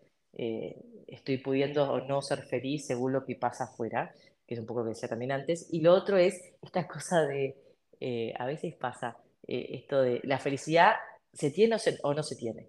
estoy 1.05 1.37
pudiendo 1.37 1.91
o 1.91 2.01
no 2.01 2.23
ser 2.23 2.41
feliz 2.41 2.87
según 2.87 3.13
lo 3.13 3.23
que 3.23 3.35
pasa 3.35 3.65
afuera, 3.65 4.11
que 4.47 4.55
es 4.55 4.59
un 4.59 4.65
poco 4.65 4.79
lo 4.79 4.85
que 4.85 4.93
decía 4.95 5.09
también 5.09 5.31
antes. 5.31 5.67
Y 5.71 5.81
lo 5.81 5.93
otro 5.93 6.17
es 6.17 6.41
esta 6.63 6.87
cosa 6.87 7.21
de, 7.21 7.55
a 8.37 8.45
veces 8.47 8.73
pasa 8.75 9.17
esto 9.45 10.01
de 10.01 10.21
la 10.23 10.39
felicidad 10.39 10.93
se 11.33 11.51
tiene 11.51 11.75
o, 12.03 12.13
no 12.13 12.23
se 12.23 12.35
tiene, 12.35 12.67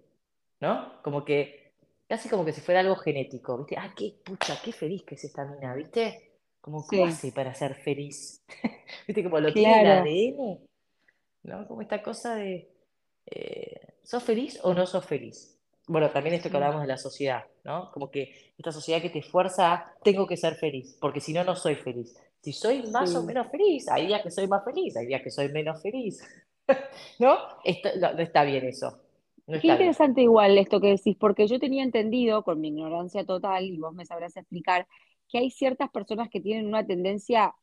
¿no? 0.59 1.01
Como 1.03 1.23
que, 1.23 1.73
casi 2.07 2.29
como 2.29 2.43
que 2.43 2.53
si 2.53 2.61
fuera 2.61 2.79
algo 2.81 2.95
genético, 2.95 3.57
¿viste? 3.57 3.77
Ah, 3.77 3.93
qué 3.95 4.15
pucha, 4.23 4.59
qué 4.63 4.71
feliz 4.71 5.03
que 5.03 5.15
es 5.15 5.23
esta 5.23 5.45
mina, 5.45 5.75
¿viste? 5.75 6.24
Como, 6.65 6.83
¿cómo 6.87 7.05
hace 7.05 7.31
para 7.31 7.53
ser 7.53 7.75
feliz? 7.75 8.43
¿Viste? 9.07 9.23
Como 9.23 9.39
lo 9.39 9.53
tiene 9.53 9.81
el 9.81 9.87
ADN, 9.87 10.59
¿no? 11.43 11.67
Como 11.67 11.83
esta 11.83 12.01
cosa 12.01 12.33
de, 12.37 12.67
eh, 13.27 13.93
¿sos 14.01 14.23
feliz 14.23 14.59
o 14.63 14.73
no 14.73 14.87
sos 14.87 15.05
feliz? 15.05 15.59
Bueno, 15.87 16.09
también 16.09 16.33
esto 16.33 16.49
que 16.49 16.57
hablamos 16.57 16.81
de 16.81 16.87
la 16.87 16.97
sociedad, 16.97 17.43
¿no? 17.63 17.91
Como 17.91 18.09
que 18.09 18.51
esta 18.57 18.71
sociedad 18.71 18.99
que 18.99 19.11
te 19.11 19.21
fuerza 19.21 19.73
a, 19.73 19.93
tengo 20.03 20.25
que 20.25 20.37
ser 20.37 20.55
feliz, 20.55 20.97
porque 20.99 21.21
si 21.21 21.33
no, 21.33 21.43
no 21.43 21.55
soy 21.55 21.75
feliz. 21.75 22.19
Si 22.41 22.51
soy 22.51 22.81
más 22.87 23.13
o 23.13 23.21
menos 23.21 23.45
feliz, 23.51 23.87
hay 23.87 24.07
días 24.07 24.23
que 24.23 24.31
soy 24.31 24.47
más 24.47 24.65
feliz, 24.65 24.97
hay 24.97 25.05
días 25.05 25.21
que 25.21 25.29
soy 25.29 25.49
menos 25.49 25.79
feliz. 25.83 26.19
¿No? 27.19 27.37
no, 28.01 28.09
está 28.17 28.43
bien 28.43 28.65
eso. 28.65 29.01
Qué 29.45 29.67
interesante 29.67 30.23
igual 30.23 30.57
esto 30.57 30.81
que 30.81 30.87
decís, 30.87 31.15
porque 31.19 31.45
yo 31.45 31.59
tenía 31.59 31.83
entendido, 31.83 32.41
con 32.41 32.59
mi 32.59 32.69
ignorancia 32.69 33.23
total, 33.23 33.65
y 33.65 33.77
vos 33.77 33.93
me 33.93 34.03
sabrás 34.03 34.35
explicar, 34.35 34.87
que 35.29 35.37
hay 35.37 35.51
ciertas 35.51 35.89
personas 35.89 36.29
que 36.29 36.41
tienen 36.41 36.67
una 36.67 36.85
tendencia 36.85 37.53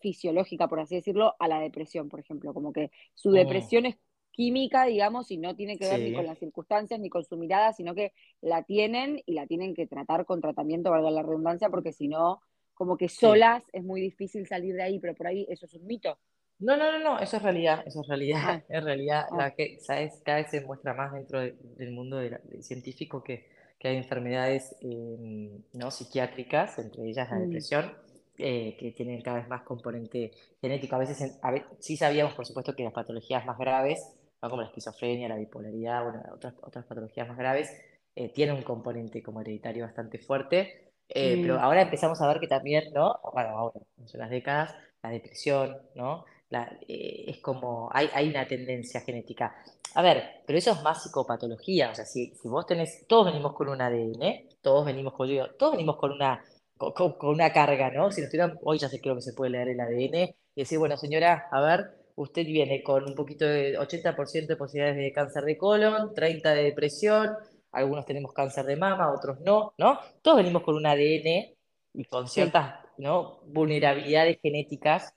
fisiológica, 0.00 0.68
por 0.68 0.80
así 0.80 0.96
decirlo, 0.96 1.34
a 1.38 1.48
la 1.48 1.60
depresión, 1.60 2.08
por 2.08 2.20
ejemplo, 2.20 2.54
como 2.54 2.72
que 2.72 2.90
su 3.14 3.30
mm. 3.30 3.34
depresión 3.34 3.86
es 3.86 3.96
química, 4.30 4.86
digamos, 4.86 5.30
y 5.30 5.36
no 5.36 5.54
tiene 5.54 5.76
que 5.76 5.88
ver 5.88 6.00
ni 6.00 6.14
con 6.14 6.24
las 6.24 6.38
circunstancias 6.38 6.98
ni 6.98 7.10
con 7.10 7.24
su 7.24 7.36
mirada, 7.36 7.72
sino 7.72 7.94
que 7.94 8.12
la 8.40 8.62
tienen 8.62 9.22
y 9.26 9.34
la 9.34 9.46
tienen 9.46 9.74
que 9.74 9.86
tratar 9.86 10.24
con 10.24 10.40
tratamiento, 10.40 10.90
valga 10.90 11.10
la 11.10 11.22
redundancia, 11.22 11.68
porque 11.68 11.92
si 11.92 12.08
no, 12.08 12.40
como 12.74 12.96
que 12.96 13.08
solas 13.08 13.62
es 13.72 13.84
muy 13.84 14.00
difícil 14.00 14.46
salir 14.46 14.74
de 14.74 14.82
ahí, 14.82 14.98
pero 14.98 15.14
por 15.14 15.26
ahí 15.26 15.46
eso 15.50 15.66
es 15.66 15.74
un 15.74 15.86
mito. 15.86 16.18
No, 16.58 16.76
no, 16.76 16.92
no, 16.92 16.98
no, 16.98 17.18
eso 17.18 17.38
es 17.38 17.42
realidad, 17.42 17.82
eso 17.86 18.02
es 18.02 18.08
realidad. 18.08 18.40
Ah. 18.44 18.62
En 18.68 18.84
realidad, 18.84 19.26
la 19.36 19.46
ah. 19.46 19.54
que, 19.54 19.78
¿sabes? 19.80 20.22
Cada 20.24 20.38
vez 20.38 20.50
se 20.50 20.60
muestra 20.60 20.94
más 20.94 21.12
dentro 21.12 21.40
del 21.40 21.90
mundo 21.90 22.20
científico 22.60 23.22
que, 23.22 23.48
que 23.80 23.88
hay 23.88 23.96
enfermedades 23.96 24.76
em, 24.82 25.62
¿no? 25.72 25.90
psiquiátricas, 25.90 26.78
entre 26.78 27.08
ellas 27.08 27.30
la 27.30 27.36
mm. 27.36 27.40
depresión, 27.40 27.92
eh, 28.36 28.76
que 28.78 28.92
tienen 28.92 29.22
cada 29.22 29.38
vez 29.38 29.48
más 29.48 29.62
componente 29.62 30.32
genético. 30.60 30.96
A 30.96 30.98
veces, 30.98 31.38
a 31.42 31.54
sí 31.80 31.96
sabíamos, 31.96 32.34
por 32.34 32.46
supuesto, 32.46 32.76
que 32.76 32.84
las 32.84 32.92
patologías 32.92 33.44
más 33.46 33.58
graves, 33.58 34.06
como 34.38 34.60
la 34.60 34.68
esquizofrenia, 34.68 35.28
la 35.28 35.36
bipolaridad, 35.36 36.04
bueno, 36.04 36.22
otras, 36.32 36.54
otras 36.60 36.84
patologías 36.84 37.26
más 37.26 37.38
graves, 37.38 37.74
eh, 38.14 38.28
tienen 38.32 38.56
un 38.56 38.62
componente 38.62 39.22
como 39.22 39.40
hereditario 39.40 39.84
bastante 39.84 40.18
fuerte. 40.18 40.92
Eh, 41.08 41.38
pero 41.42 41.56
mm. 41.56 41.60
ahora 41.60 41.82
empezamos 41.82 42.20
a 42.20 42.28
ver 42.28 42.38
que 42.38 42.48
también, 42.48 42.92
¿no? 42.92 43.18
Bueno, 43.32 43.48
ahora, 43.50 43.80
en 43.96 44.18
las 44.20 44.30
décadas, 44.30 44.74
la 45.02 45.10
depresión, 45.10 45.78
¿no? 45.94 46.26
Eh, 46.52 47.24
es 47.28 47.38
como, 47.38 47.88
hay, 47.92 48.08
hay 48.12 48.28
una 48.28 48.46
tendencia 48.46 49.00
genética. 49.00 49.54
A 49.94 50.02
ver, 50.02 50.42
pero 50.46 50.58
eso 50.58 50.72
es 50.72 50.82
más 50.82 51.02
psicopatología, 51.02 51.90
o 51.90 51.94
sea, 51.94 52.04
si, 52.04 52.34
si 52.34 52.48
vos 52.48 52.66
tenés, 52.66 53.06
todos 53.06 53.26
venimos 53.26 53.54
con 53.54 53.68
un 53.68 53.80
ADN, 53.80 54.48
todos 54.60 54.84
venimos 54.84 55.14
con, 55.14 55.28
todos 55.58 55.72
venimos 55.72 55.96
con 55.96 56.12
una, 56.12 56.44
con, 56.76 57.14
una 57.22 57.52
carga, 57.52 57.90
¿no? 57.90 58.10
Si 58.10 58.20
nos 58.20 58.30
tuvieran, 58.30 58.58
hoy 58.62 58.78
ya 58.78 58.88
sé 58.88 59.00
creo 59.00 59.14
que 59.14 59.22
se 59.22 59.32
puede 59.32 59.52
leer 59.52 59.68
el 59.68 59.80
ADN 59.80 60.34
y 60.54 60.60
decir, 60.60 60.78
bueno, 60.78 60.96
señora, 60.96 61.48
a 61.52 61.60
ver, 61.60 61.90
usted 62.16 62.44
viene 62.44 62.82
con 62.82 63.04
un 63.04 63.14
poquito 63.14 63.46
de 63.46 63.78
80% 63.78 64.46
de 64.46 64.56
posibilidades 64.56 64.96
de 64.96 65.12
cáncer 65.12 65.44
de 65.44 65.56
colon, 65.56 66.14
30% 66.14 66.42
de 66.54 66.64
depresión, 66.64 67.30
algunos 67.72 68.06
tenemos 68.06 68.32
cáncer 68.32 68.64
de 68.66 68.76
mama, 68.76 69.12
otros 69.12 69.40
no, 69.40 69.74
¿no? 69.78 69.98
Todos 70.22 70.38
venimos 70.38 70.62
con 70.62 70.74
un 70.74 70.86
ADN 70.86 71.54
y 71.94 72.04
con 72.04 72.28
ciertas 72.28 72.80
¿no? 72.98 73.40
vulnerabilidades 73.46 74.38
genéticas 74.42 75.14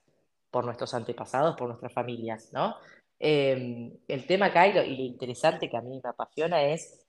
por 0.54 0.66
nuestros 0.66 0.94
antepasados, 0.94 1.56
por 1.58 1.68
nuestras 1.68 1.92
familias, 1.92 2.52
¿no? 2.54 2.76
Em, 3.18 3.92
el 4.08 4.28
tema 4.28 4.48
acá 4.48 4.68
y 4.68 4.74
lo, 4.74 4.84
interesante 4.84 5.68
que 5.68 5.78
a 5.78 5.82
mí 5.82 6.00
me 6.04 6.10
apasiona 6.10 6.62
es, 6.62 7.08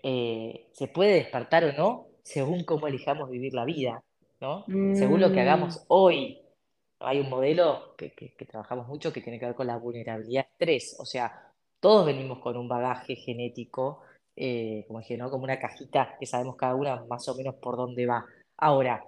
eh, 0.00 0.68
¿se 0.72 0.86
puede 0.86 1.14
despertar 1.14 1.64
o 1.64 1.72
no 1.72 2.06
según 2.22 2.62
cómo 2.62 2.86
elijamos 2.86 3.28
vivir 3.30 3.52
la 3.52 3.64
vida, 3.64 4.04
¿no? 4.40 4.64
Según 4.94 5.20
lo 5.20 5.32
que 5.32 5.40
hagamos 5.40 5.78
mm. 5.78 5.84
hoy. 5.88 6.40
Hay 7.00 7.18
un 7.18 7.28
modelo 7.28 7.96
que, 7.98 8.12
trabajamos 8.48 8.86
mucho 8.86 9.12
que 9.12 9.20
tiene 9.20 9.40
que 9.40 9.46
ver 9.46 9.56
con 9.56 9.66
la 9.66 9.76
vulnerabilidad 9.76 10.46
estrés, 10.52 10.96
o 11.00 11.04
sea, 11.04 11.52
todos 11.80 12.06
venimos 12.06 12.38
con 12.38 12.56
un 12.56 12.68
bagaje 12.68 13.16
genético, 13.16 14.02
eh, 14.36 14.84
como 14.86 15.00
dije, 15.00 15.16
¿no? 15.16 15.30
Como 15.30 15.42
una 15.42 15.58
cajita 15.58 16.16
que 16.20 16.26
sabemos 16.26 16.54
cada 16.54 16.76
una 16.76 17.04
más 17.06 17.28
o 17.28 17.34
menos 17.34 17.56
por 17.56 17.76
dónde 17.76 18.06
va. 18.06 18.24
Ahora, 18.56 19.04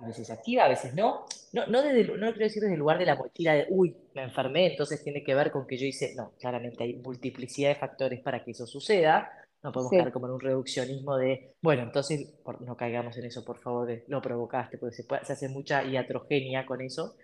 a 0.00 0.06
veces 0.06 0.30
activa, 0.30 0.64
a 0.64 0.68
veces 0.68 0.94
no. 0.94 1.24
No, 1.52 1.66
no, 1.66 1.82
desde, 1.82 2.04
no 2.04 2.26
quiero 2.32 2.44
decir 2.44 2.62
desde 2.62 2.74
el 2.74 2.80
lugar 2.80 2.98
de 2.98 3.06
la 3.06 3.16
mochila 3.16 3.54
de, 3.54 3.66
uy, 3.70 3.96
me 4.14 4.22
enfermé, 4.22 4.72
entonces 4.72 5.02
tiene 5.02 5.22
que 5.22 5.34
ver 5.34 5.50
con 5.50 5.66
que 5.66 5.76
yo 5.76 5.86
hice, 5.86 6.14
no, 6.14 6.32
claramente 6.38 6.84
hay 6.84 6.94
multiplicidad 6.96 7.70
de 7.70 7.76
factores 7.76 8.20
para 8.20 8.44
que 8.44 8.52
eso 8.52 8.66
suceda. 8.66 9.30
No 9.62 9.72
podemos 9.72 9.90
quedar 9.90 10.12
como 10.12 10.26
en 10.26 10.34
un 10.34 10.40
reduccionismo 10.40 11.16
de, 11.16 11.54
bueno, 11.60 11.82
entonces 11.82 12.32
no 12.60 12.76
caigamos 12.76 13.16
en 13.16 13.24
eso, 13.24 13.44
por 13.44 13.58
favor, 13.58 13.88
de 13.88 14.04
lo 14.06 14.22
provocaste, 14.22 14.78
porque 14.78 14.94
se, 14.94 15.02
se 15.02 15.32
hace 15.32 15.48
mucha 15.48 15.82
iatrogenia 15.82 16.64
con 16.64 16.80
eso. 16.80 17.16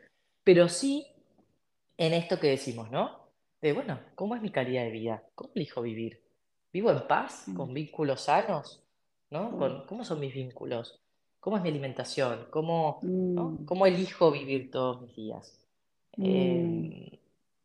Pero 0.43 0.69
sí 0.69 1.07
en 1.97 2.13
esto 2.13 2.41
que 2.41 2.49
decimos, 2.49 2.91
¿no? 2.91 3.29
De, 3.61 3.73
bueno, 3.73 4.01
¿cómo 4.15 4.35
es 4.35 4.43
mi 4.43 4.51
calidad 4.51 4.83
de 4.83 4.91
vida? 4.91 5.23
¿Cómo 5.35 5.51
elijo 5.55 5.81
vivir? 5.81 6.21
¿Vivo 6.73 6.91
en 6.91 7.07
paz, 7.07 7.47
con 7.57 7.71
mm. 7.71 7.75
vínculos 7.75 8.23
sanos? 8.23 8.83
¿no? 9.31 9.51
Mm. 9.51 9.87
¿Cómo 9.87 10.05
son 10.05 10.21
mis 10.21 10.35
vínculos? 10.35 11.01
Cómo 11.45 11.59
es 11.59 11.63
mi 11.63 11.69
alimentación, 11.69 12.47
cómo, 12.49 13.01
mm. 13.03 13.67
cómo 13.67 13.85
elijo 13.85 14.31
vivir 14.31 14.71
todos 14.71 15.03
mis 15.03 15.15
días. 15.15 15.63
Mm. 16.17 16.25
Em, 16.25 17.11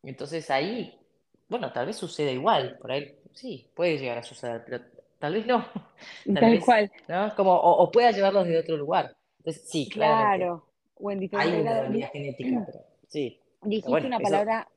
entonces 0.02 0.50
ahí, 0.50 1.00
bueno, 1.48 1.72
tal 1.72 1.86
vez 1.86 1.96
suceda 1.96 2.30
igual, 2.30 2.76
por 2.78 2.92
ahí 2.92 3.16
sí, 3.32 3.70
puede 3.74 3.96
llegar 3.96 4.18
a 4.18 4.22
suceder, 4.22 4.62
pero 4.66 4.84
tal 5.18 5.32
vez 5.32 5.46
no. 5.46 5.64
Tal, 6.34 6.60
cual. 6.60 6.92
¿no? 7.08 7.34
Como, 7.34 7.54
o, 7.54 7.90
pueda 7.90 8.10
llevarlos 8.10 8.46
de 8.46 8.58
otro 8.58 8.76
lugar. 8.76 9.16
Entonces, 9.38 9.66
sí, 9.66 9.88
claro. 9.88 10.66
O 10.96 11.10
en 11.10 11.30
Hay 11.32 11.60
una 11.62 12.06
genética, 12.08 12.62
pero 12.66 12.84
sí. 13.08 13.40
Dijiste 13.62 14.06
una 14.06 14.20
palabra, 14.20 14.68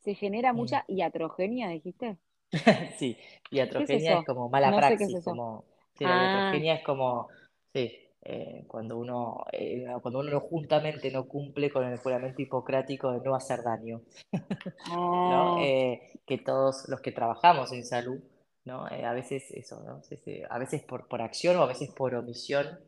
se 0.00 0.14
genera 0.14 0.54
mm. 0.54 0.56
mucha 0.56 0.84
iatrogenia, 0.88 1.68
dijiste. 1.68 2.16
sí, 2.96 3.18
iatrogenia 3.50 4.20
es, 4.20 4.24
como 4.24 4.48
mala 4.48 4.74
praxis, 4.74 5.22
como 5.22 5.66
sí, 5.98 6.04
la 6.04 6.10
ah. 6.10 6.24
iatrogenia 6.24 6.74
es 6.76 6.84
como 6.84 7.28
sí, 7.74 8.03
eh, 8.26 8.64
cuando, 8.66 8.96
uno, 8.96 9.44
eh, 9.52 9.86
cuando 10.00 10.20
uno 10.20 10.40
juntamente 10.40 11.10
no 11.10 11.28
cumple 11.28 11.70
con 11.70 11.84
el 11.84 11.98
juramento 11.98 12.40
hipocrático 12.40 13.12
de 13.12 13.20
no 13.20 13.34
hacer 13.34 13.62
daño. 13.62 14.00
¿no? 14.88 15.56
Ah. 15.58 15.62
Eh, 15.62 16.20
que 16.26 16.38
todos 16.38 16.88
los 16.88 17.02
que 17.02 17.12
trabajamos 17.12 17.70
en 17.72 17.84
salud, 17.84 18.18
¿no? 18.64 18.86
a 18.86 19.12
veces 19.12 19.50
eso, 19.50 19.82
¿no? 19.84 20.00
a 20.48 20.58
veces 20.58 20.82
por, 20.82 21.06
por 21.06 21.20
acción 21.20 21.56
o 21.56 21.62
a 21.62 21.66
veces 21.66 21.90
por 21.90 22.14
omisión, 22.14 22.78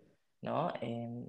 ¿no? 0.40 0.72
Em, 0.80 1.26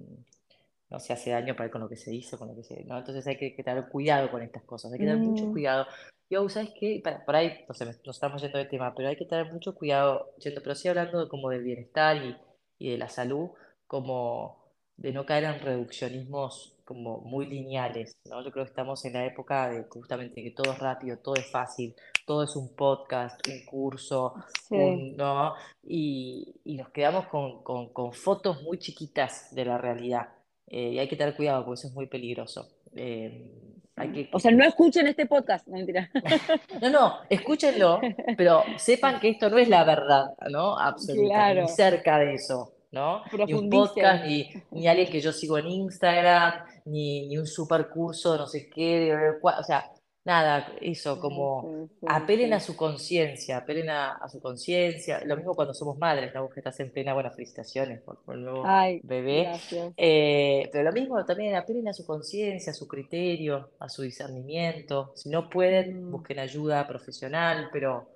no 0.88 1.00
se 1.00 1.12
hace 1.12 1.30
daño 1.30 1.54
para 1.54 1.70
con 1.70 1.82
lo 1.82 1.88
que 1.88 1.96
se 1.96 2.14
hizo, 2.14 2.38
con 2.38 2.48
lo 2.48 2.56
que 2.56 2.62
se, 2.62 2.84
¿no? 2.84 2.96
Entonces 2.96 3.26
hay 3.26 3.36
que, 3.36 3.50
tener 3.62 3.88
cuidado 3.90 4.30
con 4.30 4.40
estas 4.40 4.62
cosas, 4.62 4.90
hay 4.90 4.98
que 4.98 5.04
tener 5.04 5.18
mucho 5.18 5.44
mm. 5.44 5.52
cuidado. 5.52 5.86
Yo, 6.30 6.48
¿sabes 6.48 6.70
qué? 6.80 7.02
Para, 7.04 7.26
por 7.26 7.36
ahí, 7.36 7.64
no 7.68 7.74
sé, 7.74 7.84
nos 7.84 8.16
estamos 8.16 8.40
yendo 8.40 8.56
del 8.56 8.70
tema, 8.70 8.94
pero 8.94 9.10
hay 9.10 9.16
que 9.16 9.26
tener 9.26 9.52
mucho 9.52 9.74
cuidado, 9.74 10.34
yendo, 10.38 10.62
pero 10.62 10.74
sí 10.74 10.88
hablando 10.88 11.28
como 11.28 11.50
del 11.50 11.62
bienestar 11.62 12.16
y, 12.16 12.36
y 12.78 12.92
de 12.92 12.98
la 12.98 13.10
salud, 13.10 13.50
como 13.88 14.58
de 14.96 15.12
no 15.12 15.24
caer 15.26 15.44
en 15.44 15.60
reduccionismos 15.60 16.74
como 16.84 17.18
muy 17.18 17.46
lineales, 17.46 18.16
¿no? 18.24 18.42
Yo 18.42 18.50
creo 18.50 18.64
que 18.64 18.70
estamos 18.70 19.04
en 19.04 19.12
la 19.12 19.26
época 19.26 19.68
de 19.68 19.84
justamente 19.84 20.42
que 20.42 20.52
todo 20.52 20.72
es 20.72 20.78
rápido, 20.78 21.18
todo 21.18 21.34
es 21.34 21.50
fácil, 21.50 21.94
todo 22.26 22.44
es 22.44 22.56
un 22.56 22.74
podcast, 22.74 23.46
un 23.46 23.64
curso, 23.66 24.34
¿no? 24.70 25.54
Y, 25.86 26.54
nos 26.64 26.88
quedamos 26.90 27.26
con, 27.26 28.12
fotos 28.12 28.62
muy 28.62 28.78
chiquitas 28.78 29.54
de 29.54 29.64
la 29.64 29.78
realidad. 29.78 30.28
Eh, 30.66 30.92
y 30.92 30.98
hay 30.98 31.08
que 31.08 31.16
tener 31.16 31.36
cuidado 31.36 31.64
porque 31.64 31.80
eso 31.80 31.88
es 31.88 31.94
muy 31.94 32.06
peligroso. 32.06 32.68
Eh, 32.94 33.50
hay 33.96 34.12
que, 34.12 34.28
o 34.32 34.40
sea, 34.40 34.50
no 34.50 34.64
escuchen 34.64 35.06
este 35.08 35.26
podcast, 35.26 35.66
no 35.66 35.76
mentira. 35.76 36.10
No, 36.80 36.90
no, 36.90 37.16
escúchenlo, 37.28 38.00
pero 38.36 38.62
sepan 38.76 39.20
que 39.20 39.30
esto 39.30 39.50
no 39.50 39.58
es 39.58 39.68
la 39.68 39.84
verdad, 39.84 40.34
¿no? 40.50 40.78
Absolutamente, 40.78 41.62
ni 41.62 41.68
cerca 41.68 42.18
de 42.18 42.34
eso, 42.34 42.77
¿no? 42.90 43.22
Ni 43.46 43.52
un 43.52 43.68
podcast, 43.68 44.24
ni, 44.24 44.50
ni, 44.70 44.88
alguien 44.88 45.10
que 45.10 45.20
yo 45.20 45.32
sigo 45.32 45.58
en 45.58 45.68
Instagram, 45.68 46.64
ni, 46.86 47.28
ni 47.28 47.38
un 47.38 47.46
super 47.46 47.88
curso, 47.88 48.36
no 48.36 48.46
sé 48.46 48.68
qué, 48.70 49.14
o 49.42 49.62
sea, 49.62 49.90
nada, 50.28 50.74
eso, 50.82 51.18
como 51.18 51.88
apelen 52.06 52.52
a 52.52 52.60
su 52.60 52.76
conciencia, 52.76 53.56
apelen 53.56 53.88
a, 53.88 54.28
su 54.28 54.40
conciencia. 54.40 55.22
Lo 55.24 55.36
mismo 55.36 55.54
cuando 55.54 55.72
somos 55.72 55.96
madres, 55.96 56.34
¿no? 56.34 56.50
que 56.50 56.60
estás 56.60 56.78
en 56.80 56.92
plena, 56.92 57.14
buenas 57.14 57.34
felicitaciones 57.34 58.02
por, 58.02 58.18
el 58.34 58.42
nuevo 58.42 58.62
bebé. 59.04 59.52
Eh, 59.96 60.68
pero 60.70 60.84
lo 60.84 60.92
mismo 60.92 61.24
también, 61.24 61.54
apelen 61.54 61.88
a 61.88 61.94
su 61.94 62.04
conciencia, 62.04 62.72
a 62.72 62.74
su 62.74 62.86
criterio, 62.86 63.70
a 63.78 63.88
su 63.88 64.02
discernimiento. 64.02 65.12
Si 65.16 65.30
no 65.30 65.48
pueden, 65.48 66.08
mm. 66.08 66.10
busquen 66.10 66.38
ayuda 66.40 66.86
profesional, 66.86 67.70
pero, 67.72 68.06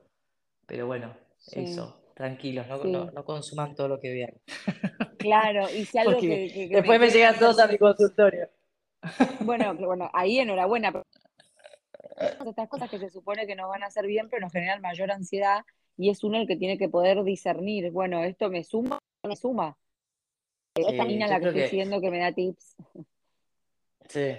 pero 0.67 0.87
bueno, 0.87 1.17
eso. 1.51 2.02
Tranquilos, 2.15 2.67
no, 2.69 3.11
no, 3.11 3.25
consuman 3.25 3.75
todo 3.75 3.89
lo 3.89 4.01
que 4.01 4.13
vean. 4.13 4.35
Claro, 5.19 5.69
y 5.71 5.85
si 5.85 5.99
algo 5.99 6.21
que, 6.21 6.69
Después 6.71 7.01
me, 7.01 7.11
llegan 7.11 7.39
todos 7.39 7.59
a 7.59 7.67
mi 7.67 7.79
consultorio. 7.79 8.49
Bueno, 9.41 9.75
bueno, 9.81 10.11
ahí 10.13 10.39
enhorabuena 10.39 10.93
estas 12.47 12.69
cosas 12.69 12.91
que 12.91 12.99
se 12.99 13.11
supone 13.11 13.47
que 13.47 13.57
nos 13.57 13.69
van 13.69 13.83
a 13.83 13.87
hacer 13.87 14.07
bien, 14.07 14.29
pero 14.29 14.43
nos 14.43 14.53
generan 14.53 14.81
mayor 14.81 15.11
ansiedad 15.11 15.63
y 15.97 16.11
es 16.11 16.23
uno 16.23 16.39
el 16.39 16.47
que 16.47 16.57
tiene 16.57 16.79
que 16.79 16.89
poder 16.89 17.23
discernir, 17.25 17.91
bueno, 17.91 18.23
esto 18.23 18.49
me 18.49 18.63
suma 18.63 18.99
me 19.29 19.37
suma. 19.37 19.77
Esta 20.75 21.05
niña 21.05 21.29
la 21.29 21.39
que 21.39 21.49
estoy 21.49 21.69
siguiendo 21.69 22.01
que 22.01 22.11
me 22.11 22.19
da 22.19 22.33
tips. 22.33 22.77
Sí. 24.09 24.33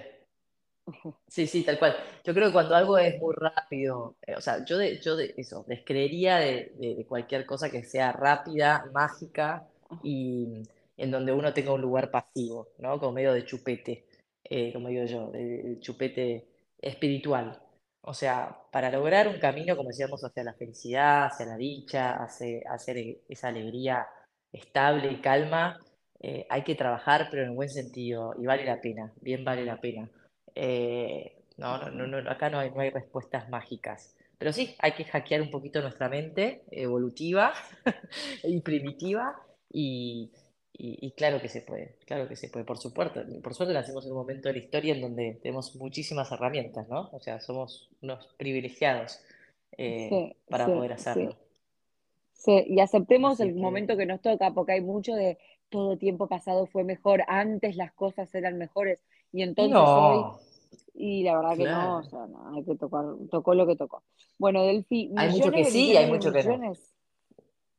Sí, 1.28 1.46
sí, 1.46 1.64
tal 1.64 1.78
cual. 1.78 1.96
Yo 2.24 2.32
creo 2.34 2.48
que 2.48 2.52
cuando 2.52 2.74
algo 2.74 2.96
es 2.98 3.18
muy 3.20 3.34
rápido, 3.36 4.16
eh, 4.26 4.34
o 4.36 4.40
sea, 4.40 4.64
yo 4.64 4.78
de, 4.78 5.00
yo 5.00 5.16
de 5.16 5.34
eso, 5.36 5.64
descreería 5.66 6.36
de, 6.38 7.04
cualquier 7.08 7.44
cosa 7.46 7.70
que 7.70 7.82
sea 7.84 8.12
rápida, 8.12 8.84
mágica 8.92 9.66
y 10.02 10.62
en 10.96 11.10
donde 11.10 11.32
uno 11.32 11.52
tenga 11.52 11.72
un 11.72 11.80
lugar 11.80 12.10
pasivo, 12.10 12.68
¿no? 12.78 12.98
Como 12.98 13.12
medio 13.12 13.32
de 13.32 13.44
chupete, 13.44 14.06
eh, 14.44 14.72
como 14.72 14.88
digo 14.88 15.04
yo, 15.06 15.30
de 15.30 15.78
chupete 15.80 16.46
espiritual. 16.80 17.60
O 18.02 18.14
sea, 18.14 18.56
para 18.70 18.90
lograr 18.90 19.28
un 19.28 19.38
camino, 19.40 19.76
como 19.76 19.88
decíamos, 19.88 20.22
hacia 20.24 20.44
la 20.44 20.54
felicidad, 20.54 21.26
hacia 21.26 21.46
la 21.46 21.56
dicha, 21.56 22.22
hacia, 22.22 22.60
hacer 22.70 22.96
esa 23.28 23.48
alegría 23.48 24.06
estable 24.52 25.10
y 25.12 25.20
calma, 25.20 25.78
eh, 26.20 26.46
hay 26.50 26.62
que 26.62 26.74
trabajar, 26.74 27.28
pero 27.30 27.42
en 27.44 27.56
buen 27.56 27.70
sentido, 27.70 28.34
y 28.38 28.46
vale 28.46 28.64
la 28.64 28.80
pena, 28.80 29.12
bien 29.20 29.44
vale 29.44 29.64
la 29.64 29.80
pena. 29.80 30.08
Eh, 30.54 31.36
no, 31.56 31.90
no, 31.90 32.06
no, 32.06 32.30
acá 32.30 32.50
no 32.50 32.58
hay, 32.58 32.70
no 32.70 32.80
hay 32.80 32.90
respuestas 32.90 33.48
mágicas. 33.48 34.16
Pero 34.38 34.52
sí, 34.52 34.74
hay 34.78 34.92
que 34.92 35.04
hackear 35.04 35.40
un 35.40 35.50
poquito 35.50 35.80
nuestra 35.80 36.08
mente 36.08 36.64
evolutiva 36.70 37.54
y 38.42 38.60
primitiva 38.60 39.40
y, 39.72 40.30
y, 40.76 41.12
claro 41.12 41.40
que 41.40 41.48
se 41.48 41.60
puede, 41.62 41.96
claro 42.04 42.28
que 42.28 42.34
se 42.36 42.48
puede, 42.48 42.64
por 42.64 42.78
supuesto. 42.78 43.22
Por 43.42 43.54
suerte 43.54 43.72
nacimos 43.72 44.04
en 44.04 44.12
un 44.12 44.18
momento 44.18 44.48
de 44.48 44.54
la 44.54 44.60
historia 44.60 44.94
en 44.94 45.00
donde 45.00 45.38
tenemos 45.40 45.76
muchísimas 45.76 46.30
herramientas, 46.32 46.88
¿no? 46.88 47.10
O 47.12 47.20
sea, 47.20 47.40
somos 47.40 47.88
unos 48.02 48.26
privilegiados 48.36 49.20
eh, 49.76 50.34
para 50.48 50.66
poder 50.66 50.92
hacerlo. 50.92 51.36
Sí. 52.32 52.64
y 52.66 52.80
aceptemos 52.80 53.40
el 53.40 53.54
momento 53.54 53.96
que 53.96 54.04
nos 54.04 54.20
toca, 54.20 54.50
porque 54.50 54.72
hay 54.72 54.80
mucho 54.80 55.14
de 55.14 55.38
todo 55.70 55.96
tiempo 55.96 56.26
pasado 56.26 56.66
fue 56.66 56.84
mejor, 56.84 57.22
antes 57.28 57.76
las 57.76 57.92
cosas 57.92 58.34
eran 58.34 58.58
mejores, 58.58 58.98
y 59.34 59.42
entonces 59.42 59.76
hoy... 59.76 60.24
Y 60.96 61.24
la 61.24 61.36
verdad 61.36 61.56
que 61.56 61.64
no, 61.64 61.98
o 61.98 62.02
sea, 62.04 62.26
no, 62.28 62.54
hay 62.54 62.64
que 62.64 62.76
tocar, 62.76 63.04
tocó 63.28 63.52
lo 63.54 63.66
que 63.66 63.74
tocó. 63.74 64.04
Bueno, 64.38 64.62
Delphi, 64.62 65.10
hay 65.16 65.30
mucho 65.32 65.50
que 65.50 65.64
sí, 65.64 65.96
hay 65.96 66.08
mucho 66.08 66.32
que 66.32 66.44
no. 66.44 66.72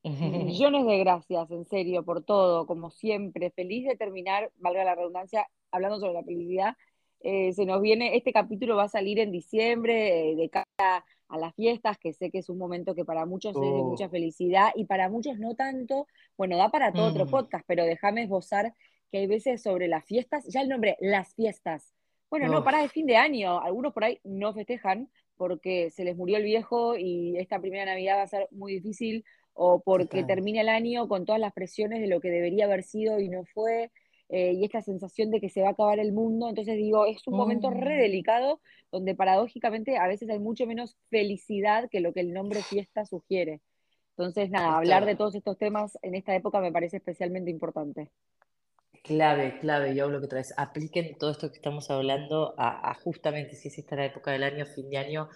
Millones 0.45 0.85
de 0.85 0.97
gracias, 0.99 1.49
en 1.49 1.65
serio, 1.65 2.03
por 2.03 2.23
todo, 2.23 2.67
como 2.67 2.91
siempre. 2.91 3.51
Feliz 3.51 3.87
de 3.87 3.95
terminar, 3.95 4.51
valga 4.57 4.83
la 4.83 4.95
redundancia, 4.95 5.47
hablando 5.71 5.97
sobre 5.99 6.13
la 6.13 6.23
felicidad. 6.23 6.75
Eh, 7.21 7.53
se 7.53 7.65
nos 7.65 7.81
viene, 7.81 8.17
este 8.17 8.33
capítulo 8.33 8.75
va 8.75 8.83
a 8.83 8.89
salir 8.89 9.17
en 9.19 9.31
diciembre, 9.31 10.31
eh, 10.31 10.35
de 10.35 10.49
cara 10.49 11.05
a 11.29 11.37
las 11.37 11.55
fiestas, 11.55 11.97
que 11.97 12.11
sé 12.11 12.29
que 12.29 12.39
es 12.39 12.49
un 12.49 12.57
momento 12.57 12.95
que 12.95 13.05
para 13.05 13.25
muchos 13.25 13.55
es 13.55 13.61
de 13.61 13.67
oh. 13.67 13.85
mucha 13.85 14.09
felicidad 14.09 14.71
y 14.75 14.85
para 14.85 15.09
muchos 15.09 15.39
no 15.39 15.55
tanto. 15.55 16.05
Bueno, 16.37 16.57
da 16.57 16.69
para 16.69 16.91
todo 16.91 17.07
otro 17.07 17.25
mm. 17.25 17.29
podcast, 17.29 17.65
pero 17.65 17.85
déjame 17.85 18.23
esbozar 18.23 18.73
que 19.11 19.19
hay 19.19 19.27
veces 19.27 19.61
sobre 19.61 19.87
las 19.87 20.05
fiestas, 20.05 20.45
ya 20.47 20.61
el 20.61 20.69
nombre, 20.69 20.97
las 20.99 21.33
fiestas. 21.33 21.93
Bueno, 22.29 22.47
no, 22.47 22.63
para 22.63 22.83
el 22.83 22.89
fin 22.89 23.05
de 23.05 23.17
año, 23.17 23.59
algunos 23.59 23.93
por 23.93 24.03
ahí 24.03 24.19
no 24.23 24.53
festejan 24.53 25.09
porque 25.37 25.89
se 25.91 26.03
les 26.03 26.15
murió 26.15 26.37
el 26.37 26.43
viejo 26.43 26.97
y 26.97 27.37
esta 27.37 27.59
primera 27.59 27.85
Navidad 27.85 28.17
va 28.17 28.23
a 28.23 28.27
ser 28.27 28.47
muy 28.51 28.73
difícil 28.73 29.23
o 29.53 29.81
porque 29.81 30.23
termina 30.23 30.61
el 30.61 30.69
año 30.69 31.07
con 31.07 31.25
todas 31.25 31.39
las 31.39 31.53
presiones 31.53 32.01
de 32.01 32.07
lo 32.07 32.19
que 32.19 32.29
debería 32.29 32.65
haber 32.65 32.83
sido 32.83 33.19
y 33.19 33.29
no 33.29 33.45
fue, 33.45 33.89
eh, 34.29 34.53
y 34.53 34.65
esta 34.65 34.81
sensación 34.81 35.31
de 35.31 35.39
que 35.39 35.49
se 35.49 35.61
va 35.61 35.69
a 35.69 35.71
acabar 35.71 35.99
el 35.99 36.11
mundo. 36.11 36.49
Entonces 36.49 36.75
digo, 36.75 37.05
es 37.05 37.25
un 37.27 37.37
momento 37.37 37.69
re 37.69 37.95
mm. 37.95 38.01
delicado 38.01 38.59
donde 38.91 39.15
paradójicamente 39.15 39.97
a 39.97 40.07
veces 40.07 40.29
hay 40.29 40.39
mucho 40.39 40.65
menos 40.65 40.97
felicidad 41.09 41.89
que 41.89 42.01
lo 42.01 42.11
que 42.11 42.21
el 42.21 42.33
nombre 42.33 42.61
fiesta 42.61 43.05
sugiere. 43.05 43.61
Entonces, 44.17 44.49
nada, 44.49 44.77
hablar 44.77 45.05
de 45.05 45.15
todos 45.15 45.35
estos 45.35 45.57
temas 45.57 45.97
en 46.01 46.15
esta 46.15 46.33
época 46.35 46.61
me 46.61 46.71
parece 46.71 46.97
especialmente 46.97 47.51
importante. 47.51 48.09
Clave, 49.05 49.59
clave, 49.59 49.93
yo 49.93 50.05
hablo 50.05 50.19
que 50.19 50.25
otra 50.25 50.39
vez, 50.39 50.51
apliquen 50.57 51.15
todo 51.19 51.29
esto 51.29 51.49
que 51.49 51.57
estamos 51.57 51.91
hablando 51.91 52.55
a, 52.57 52.91
justamente 53.03 53.55
si 53.55 53.67
es 53.67 53.77
esta 53.77 53.95
la 53.95 54.05
época 54.05 54.31
del 54.31 54.43
año, 54.43 54.65
fin 54.65 54.89
de 54.89 54.97
año, 54.97 55.29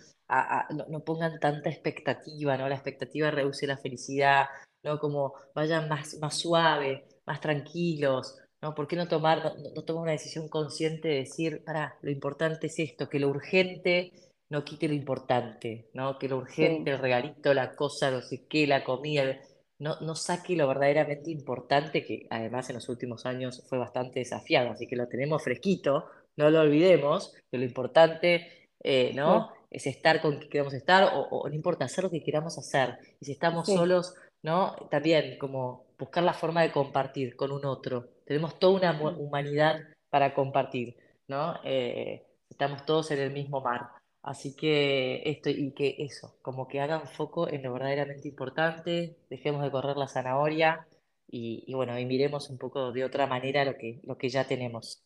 no, 0.89 1.03
pongan 1.03 1.39
tanta 1.39 1.69
expectativa, 1.69 2.57
¿no? 2.57 2.67
La 2.67 2.73
expectativa 2.73 3.29
reduce 3.29 3.67
la 3.67 3.77
felicidad, 3.77 4.47
¿no? 4.83 4.99
Como 4.99 5.33
vayan 5.53 5.87
más, 5.87 6.17
más 6.19 6.35
suave, 6.39 7.05
más 7.27 7.41
tranquilos, 7.41 8.39
¿no? 8.59 8.73
¿Por 8.73 8.87
qué 8.87 8.95
no 8.95 9.07
tomar, 9.07 9.53
no, 9.75 9.83
tomar 9.83 10.03
una 10.03 10.11
decisión 10.13 10.49
consciente 10.49 11.07
de 11.07 11.15
decir, 11.17 11.63
para, 11.63 11.95
lo 12.01 12.09
importante 12.09 12.67
es 12.67 12.79
esto, 12.79 13.07
que 13.07 13.19
lo 13.19 13.29
urgente 13.29 14.11
no 14.49 14.65
quite 14.65 14.87
lo 14.87 14.95
importante, 14.95 15.91
¿no? 15.93 16.17
Que 16.17 16.27
lo 16.27 16.37
urgente, 16.37 16.89
el 16.89 16.97
regalito, 16.97 17.53
la 17.53 17.75
cosa, 17.75 18.09
no 18.09 18.21
sé 18.21 18.47
qué, 18.47 18.65
la 18.65 18.83
comida, 18.83 19.39
no, 19.79 19.99
no 20.01 20.15
saque 20.15 20.55
lo 20.55 20.67
verdaderamente 20.67 21.31
importante, 21.31 22.03
que 22.03 22.27
además 22.29 22.69
en 22.69 22.75
los 22.75 22.89
últimos 22.89 23.25
años 23.25 23.63
fue 23.67 23.77
bastante 23.77 24.19
desafiado, 24.19 24.71
así 24.71 24.87
que 24.87 24.95
lo 24.95 25.07
tenemos 25.07 25.43
fresquito, 25.43 26.05
no 26.35 26.49
lo 26.49 26.61
olvidemos, 26.61 27.33
que 27.49 27.57
lo 27.57 27.63
importante, 27.63 28.69
eh, 28.83 29.11
¿no? 29.15 29.51
Es 29.69 29.87
estar 29.87 30.21
con 30.21 30.37
quien 30.37 30.49
queramos 30.49 30.73
estar, 30.73 31.11
o, 31.13 31.47
no 31.47 31.53
importa, 31.53 31.85
hacer 31.85 32.03
lo 32.03 32.09
que 32.09 32.23
queramos 32.23 32.57
hacer. 32.57 32.97
Y 33.19 33.25
si 33.25 33.31
estamos 33.33 33.67
solos, 33.67 34.15
¿no? 34.41 34.75
También 34.89 35.37
como 35.37 35.85
buscar 35.97 36.23
la 36.23 36.33
forma 36.33 36.61
de 36.61 36.71
compartir 36.71 37.35
con 37.35 37.51
un 37.51 37.65
otro. 37.65 38.07
Tenemos 38.25 38.57
toda 38.57 38.73
una 38.73 39.09
humanidad 39.17 39.79
para 40.09 40.33
compartir, 40.33 40.95
¿no? 41.27 41.59
Eh, 41.63 42.25
estamos 42.49 42.85
todos 42.85 43.11
en 43.11 43.19
el 43.19 43.31
mismo 43.31 43.61
mar. 43.61 43.89
Así 44.21 44.53
que 44.55 45.21
esto 45.25 45.49
y 45.49 45.71
que 45.71 45.95
eso, 45.99 46.35
como 46.41 46.67
que 46.67 46.81
hagan 46.81 47.07
foco 47.07 47.49
en 47.49 47.63
lo 47.63 47.73
verdaderamente 47.73 48.27
importante, 48.27 49.15
dejemos 49.29 49.63
de 49.63 49.71
correr 49.71 49.95
la 49.95 50.07
zanahoria 50.07 50.85
y, 51.31 51.73
bueno, 51.73 51.97
y 51.97 52.05
miremos 52.05 52.49
un 52.49 52.57
poco 52.57 52.91
de 52.91 53.03
otra 53.05 53.27
manera 53.27 53.63
lo 53.63 53.77
que, 53.77 53.99
lo 54.03 54.17
que 54.17 54.29
ya 54.29 54.45
tenemos. 54.45 55.03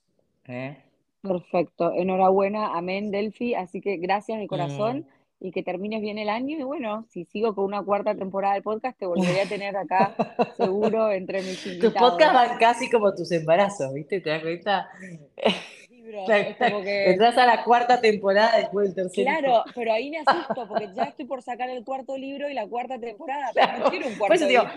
¿eh? 0.47 0.78
Perfecto, 1.22 1.91
enhorabuena, 1.93 2.76
amén, 2.76 3.11
Delphi. 3.11 3.55
Así 3.55 3.82
que 3.82 3.97
gracias 3.97 4.39
de 4.39 4.47
corazón 4.47 4.99
mm. 5.39 5.47
y 5.47 5.51
que 5.51 5.64
termines 5.64 6.01
bien 6.01 6.18
el 6.18 6.30
año. 6.30 6.57
Y 6.57 6.64
bueno, 6.64 7.05
si 7.09 7.26
sigo 7.26 7.53
con 7.53 7.66
una 7.66 7.84
cuarta 7.84 8.16
temporada 8.16 8.55
del 8.55 8.64
podcast, 8.64 8.97
te 8.97 9.05
volveré 9.05 9.41
a 9.41 9.49
tener 9.49 9.76
acá 9.76 10.16
seguro 10.57 11.11
entre 11.11 11.41
mis 11.41 11.66
invitados. 11.66 11.93
Tus 11.93 12.01
podcasts 12.01 12.34
van 12.34 12.57
casi 12.57 12.89
como 12.89 13.14
tus 13.14 13.32
embarazos, 13.32 13.93
¿viste? 13.93 14.22
¿Te 14.22 14.30
das 14.30 14.41
cuenta? 14.41 14.89
Entras 16.06 17.38
a 17.38 17.45
la 17.45 17.64
cuarta 17.64 18.01
temporada 18.01 18.58
después 18.58 18.88
del 18.88 18.95
tercer 18.95 19.26
Claro, 19.26 19.64
pero 19.74 19.93
ahí 19.93 20.10
me 20.10 20.20
asusto 20.20 20.68
porque 20.68 20.89
ya 20.93 21.04
estoy 21.04 21.26
por 21.26 21.41
sacar 21.41 21.70
el 21.70 21.84
cuarto 21.84 22.18
libro 22.18 22.49
y 22.49 22.54
la 22.54 22.68
cuarta 22.68 22.99
temporada. 22.99 23.51
Pero 23.54 23.78
no 23.80 23.89
quiero 23.89 24.08
un 24.08 24.16
cuarto 24.16 24.45
libro. 24.45 24.70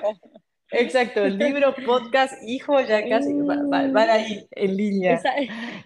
Exacto, 0.73 1.25
el 1.25 1.39
libro, 1.39 1.75
podcast, 1.87 2.35
hijo, 2.45 2.81
ya 2.81 3.09
casi 3.09 3.33
van, 3.35 3.97
ahí 3.97 4.47
en 4.51 4.77
línea. 4.77 5.15
Esa, 5.15 5.35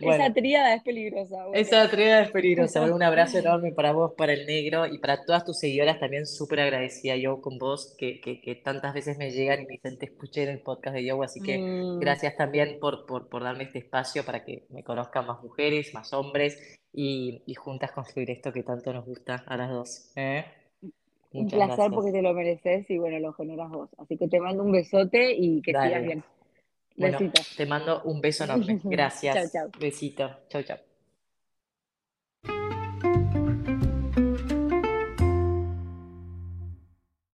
esa 0.00 0.32
tríada 0.32 0.74
es 0.74 0.82
peligrosa. 0.82 1.36
Esa 1.52 1.90
tríada 1.90 2.22
es 2.22 2.30
peligrosa. 2.30 2.80
un 2.82 3.02
abrazo 3.02 3.38
enorme 3.38 3.72
para 3.72 3.92
vos, 3.92 4.12
para 4.16 4.32
el 4.32 4.46
negro 4.46 4.86
y 4.86 4.98
para 4.98 5.24
todas 5.24 5.44
tus 5.44 5.58
seguidoras. 5.58 6.00
También 6.00 6.26
súper 6.26 6.60
agradecida 6.60 7.16
yo 7.16 7.40
con 7.40 7.58
vos, 7.58 7.94
que, 7.98 8.20
que, 8.20 8.40
que, 8.40 8.54
tantas 8.54 8.94
veces 8.94 9.18
me 9.18 9.30
llegan 9.30 9.62
y 9.62 9.66
me 9.66 9.72
dicen, 9.72 9.98
te 9.98 10.06
escuché 10.06 10.44
en 10.44 10.50
el 10.50 10.60
podcast 10.60 10.96
de 10.96 11.04
Yoga. 11.04 11.26
Así 11.26 11.40
que 11.40 11.58
mm. 11.58 12.00
gracias 12.00 12.36
también 12.36 12.78
por, 12.80 13.04
por, 13.06 13.28
por, 13.28 13.44
darme 13.44 13.64
este 13.64 13.80
espacio 13.80 14.24
para 14.24 14.44
que 14.44 14.66
me 14.70 14.82
conozcan 14.82 15.26
más 15.26 15.42
mujeres, 15.42 15.92
más 15.92 16.12
hombres 16.14 16.80
y, 16.92 17.42
y 17.46 17.54
juntas 17.54 17.92
construir 17.92 18.30
esto 18.30 18.52
que 18.52 18.62
tanto 18.62 18.92
nos 18.92 19.04
gusta 19.04 19.44
a 19.46 19.56
las 19.56 19.70
dos. 19.70 20.12
¿eh? 20.16 20.44
Un 21.32 21.48
placer 21.48 21.90
porque 21.92 22.12
te 22.12 22.22
lo 22.22 22.34
mereces 22.34 22.90
y 22.90 22.98
bueno, 22.98 23.18
lo 23.18 23.32
generas 23.32 23.70
vos. 23.70 23.90
Así 23.98 24.16
que 24.16 24.28
te 24.28 24.40
mando 24.40 24.62
un 24.62 24.72
besote 24.72 25.32
y 25.32 25.62
que 25.62 25.72
sigas 25.72 26.02
bien. 26.02 26.24
Bueno, 26.96 27.18
te 27.56 27.66
mando 27.66 28.02
un 28.02 28.20
beso 28.20 28.44
enorme. 28.44 28.80
Gracias. 28.84 29.34
chau, 29.34 29.48
chau. 29.48 29.80
Besito. 29.80 30.30
Chau, 30.48 30.62
chau. 30.62 30.89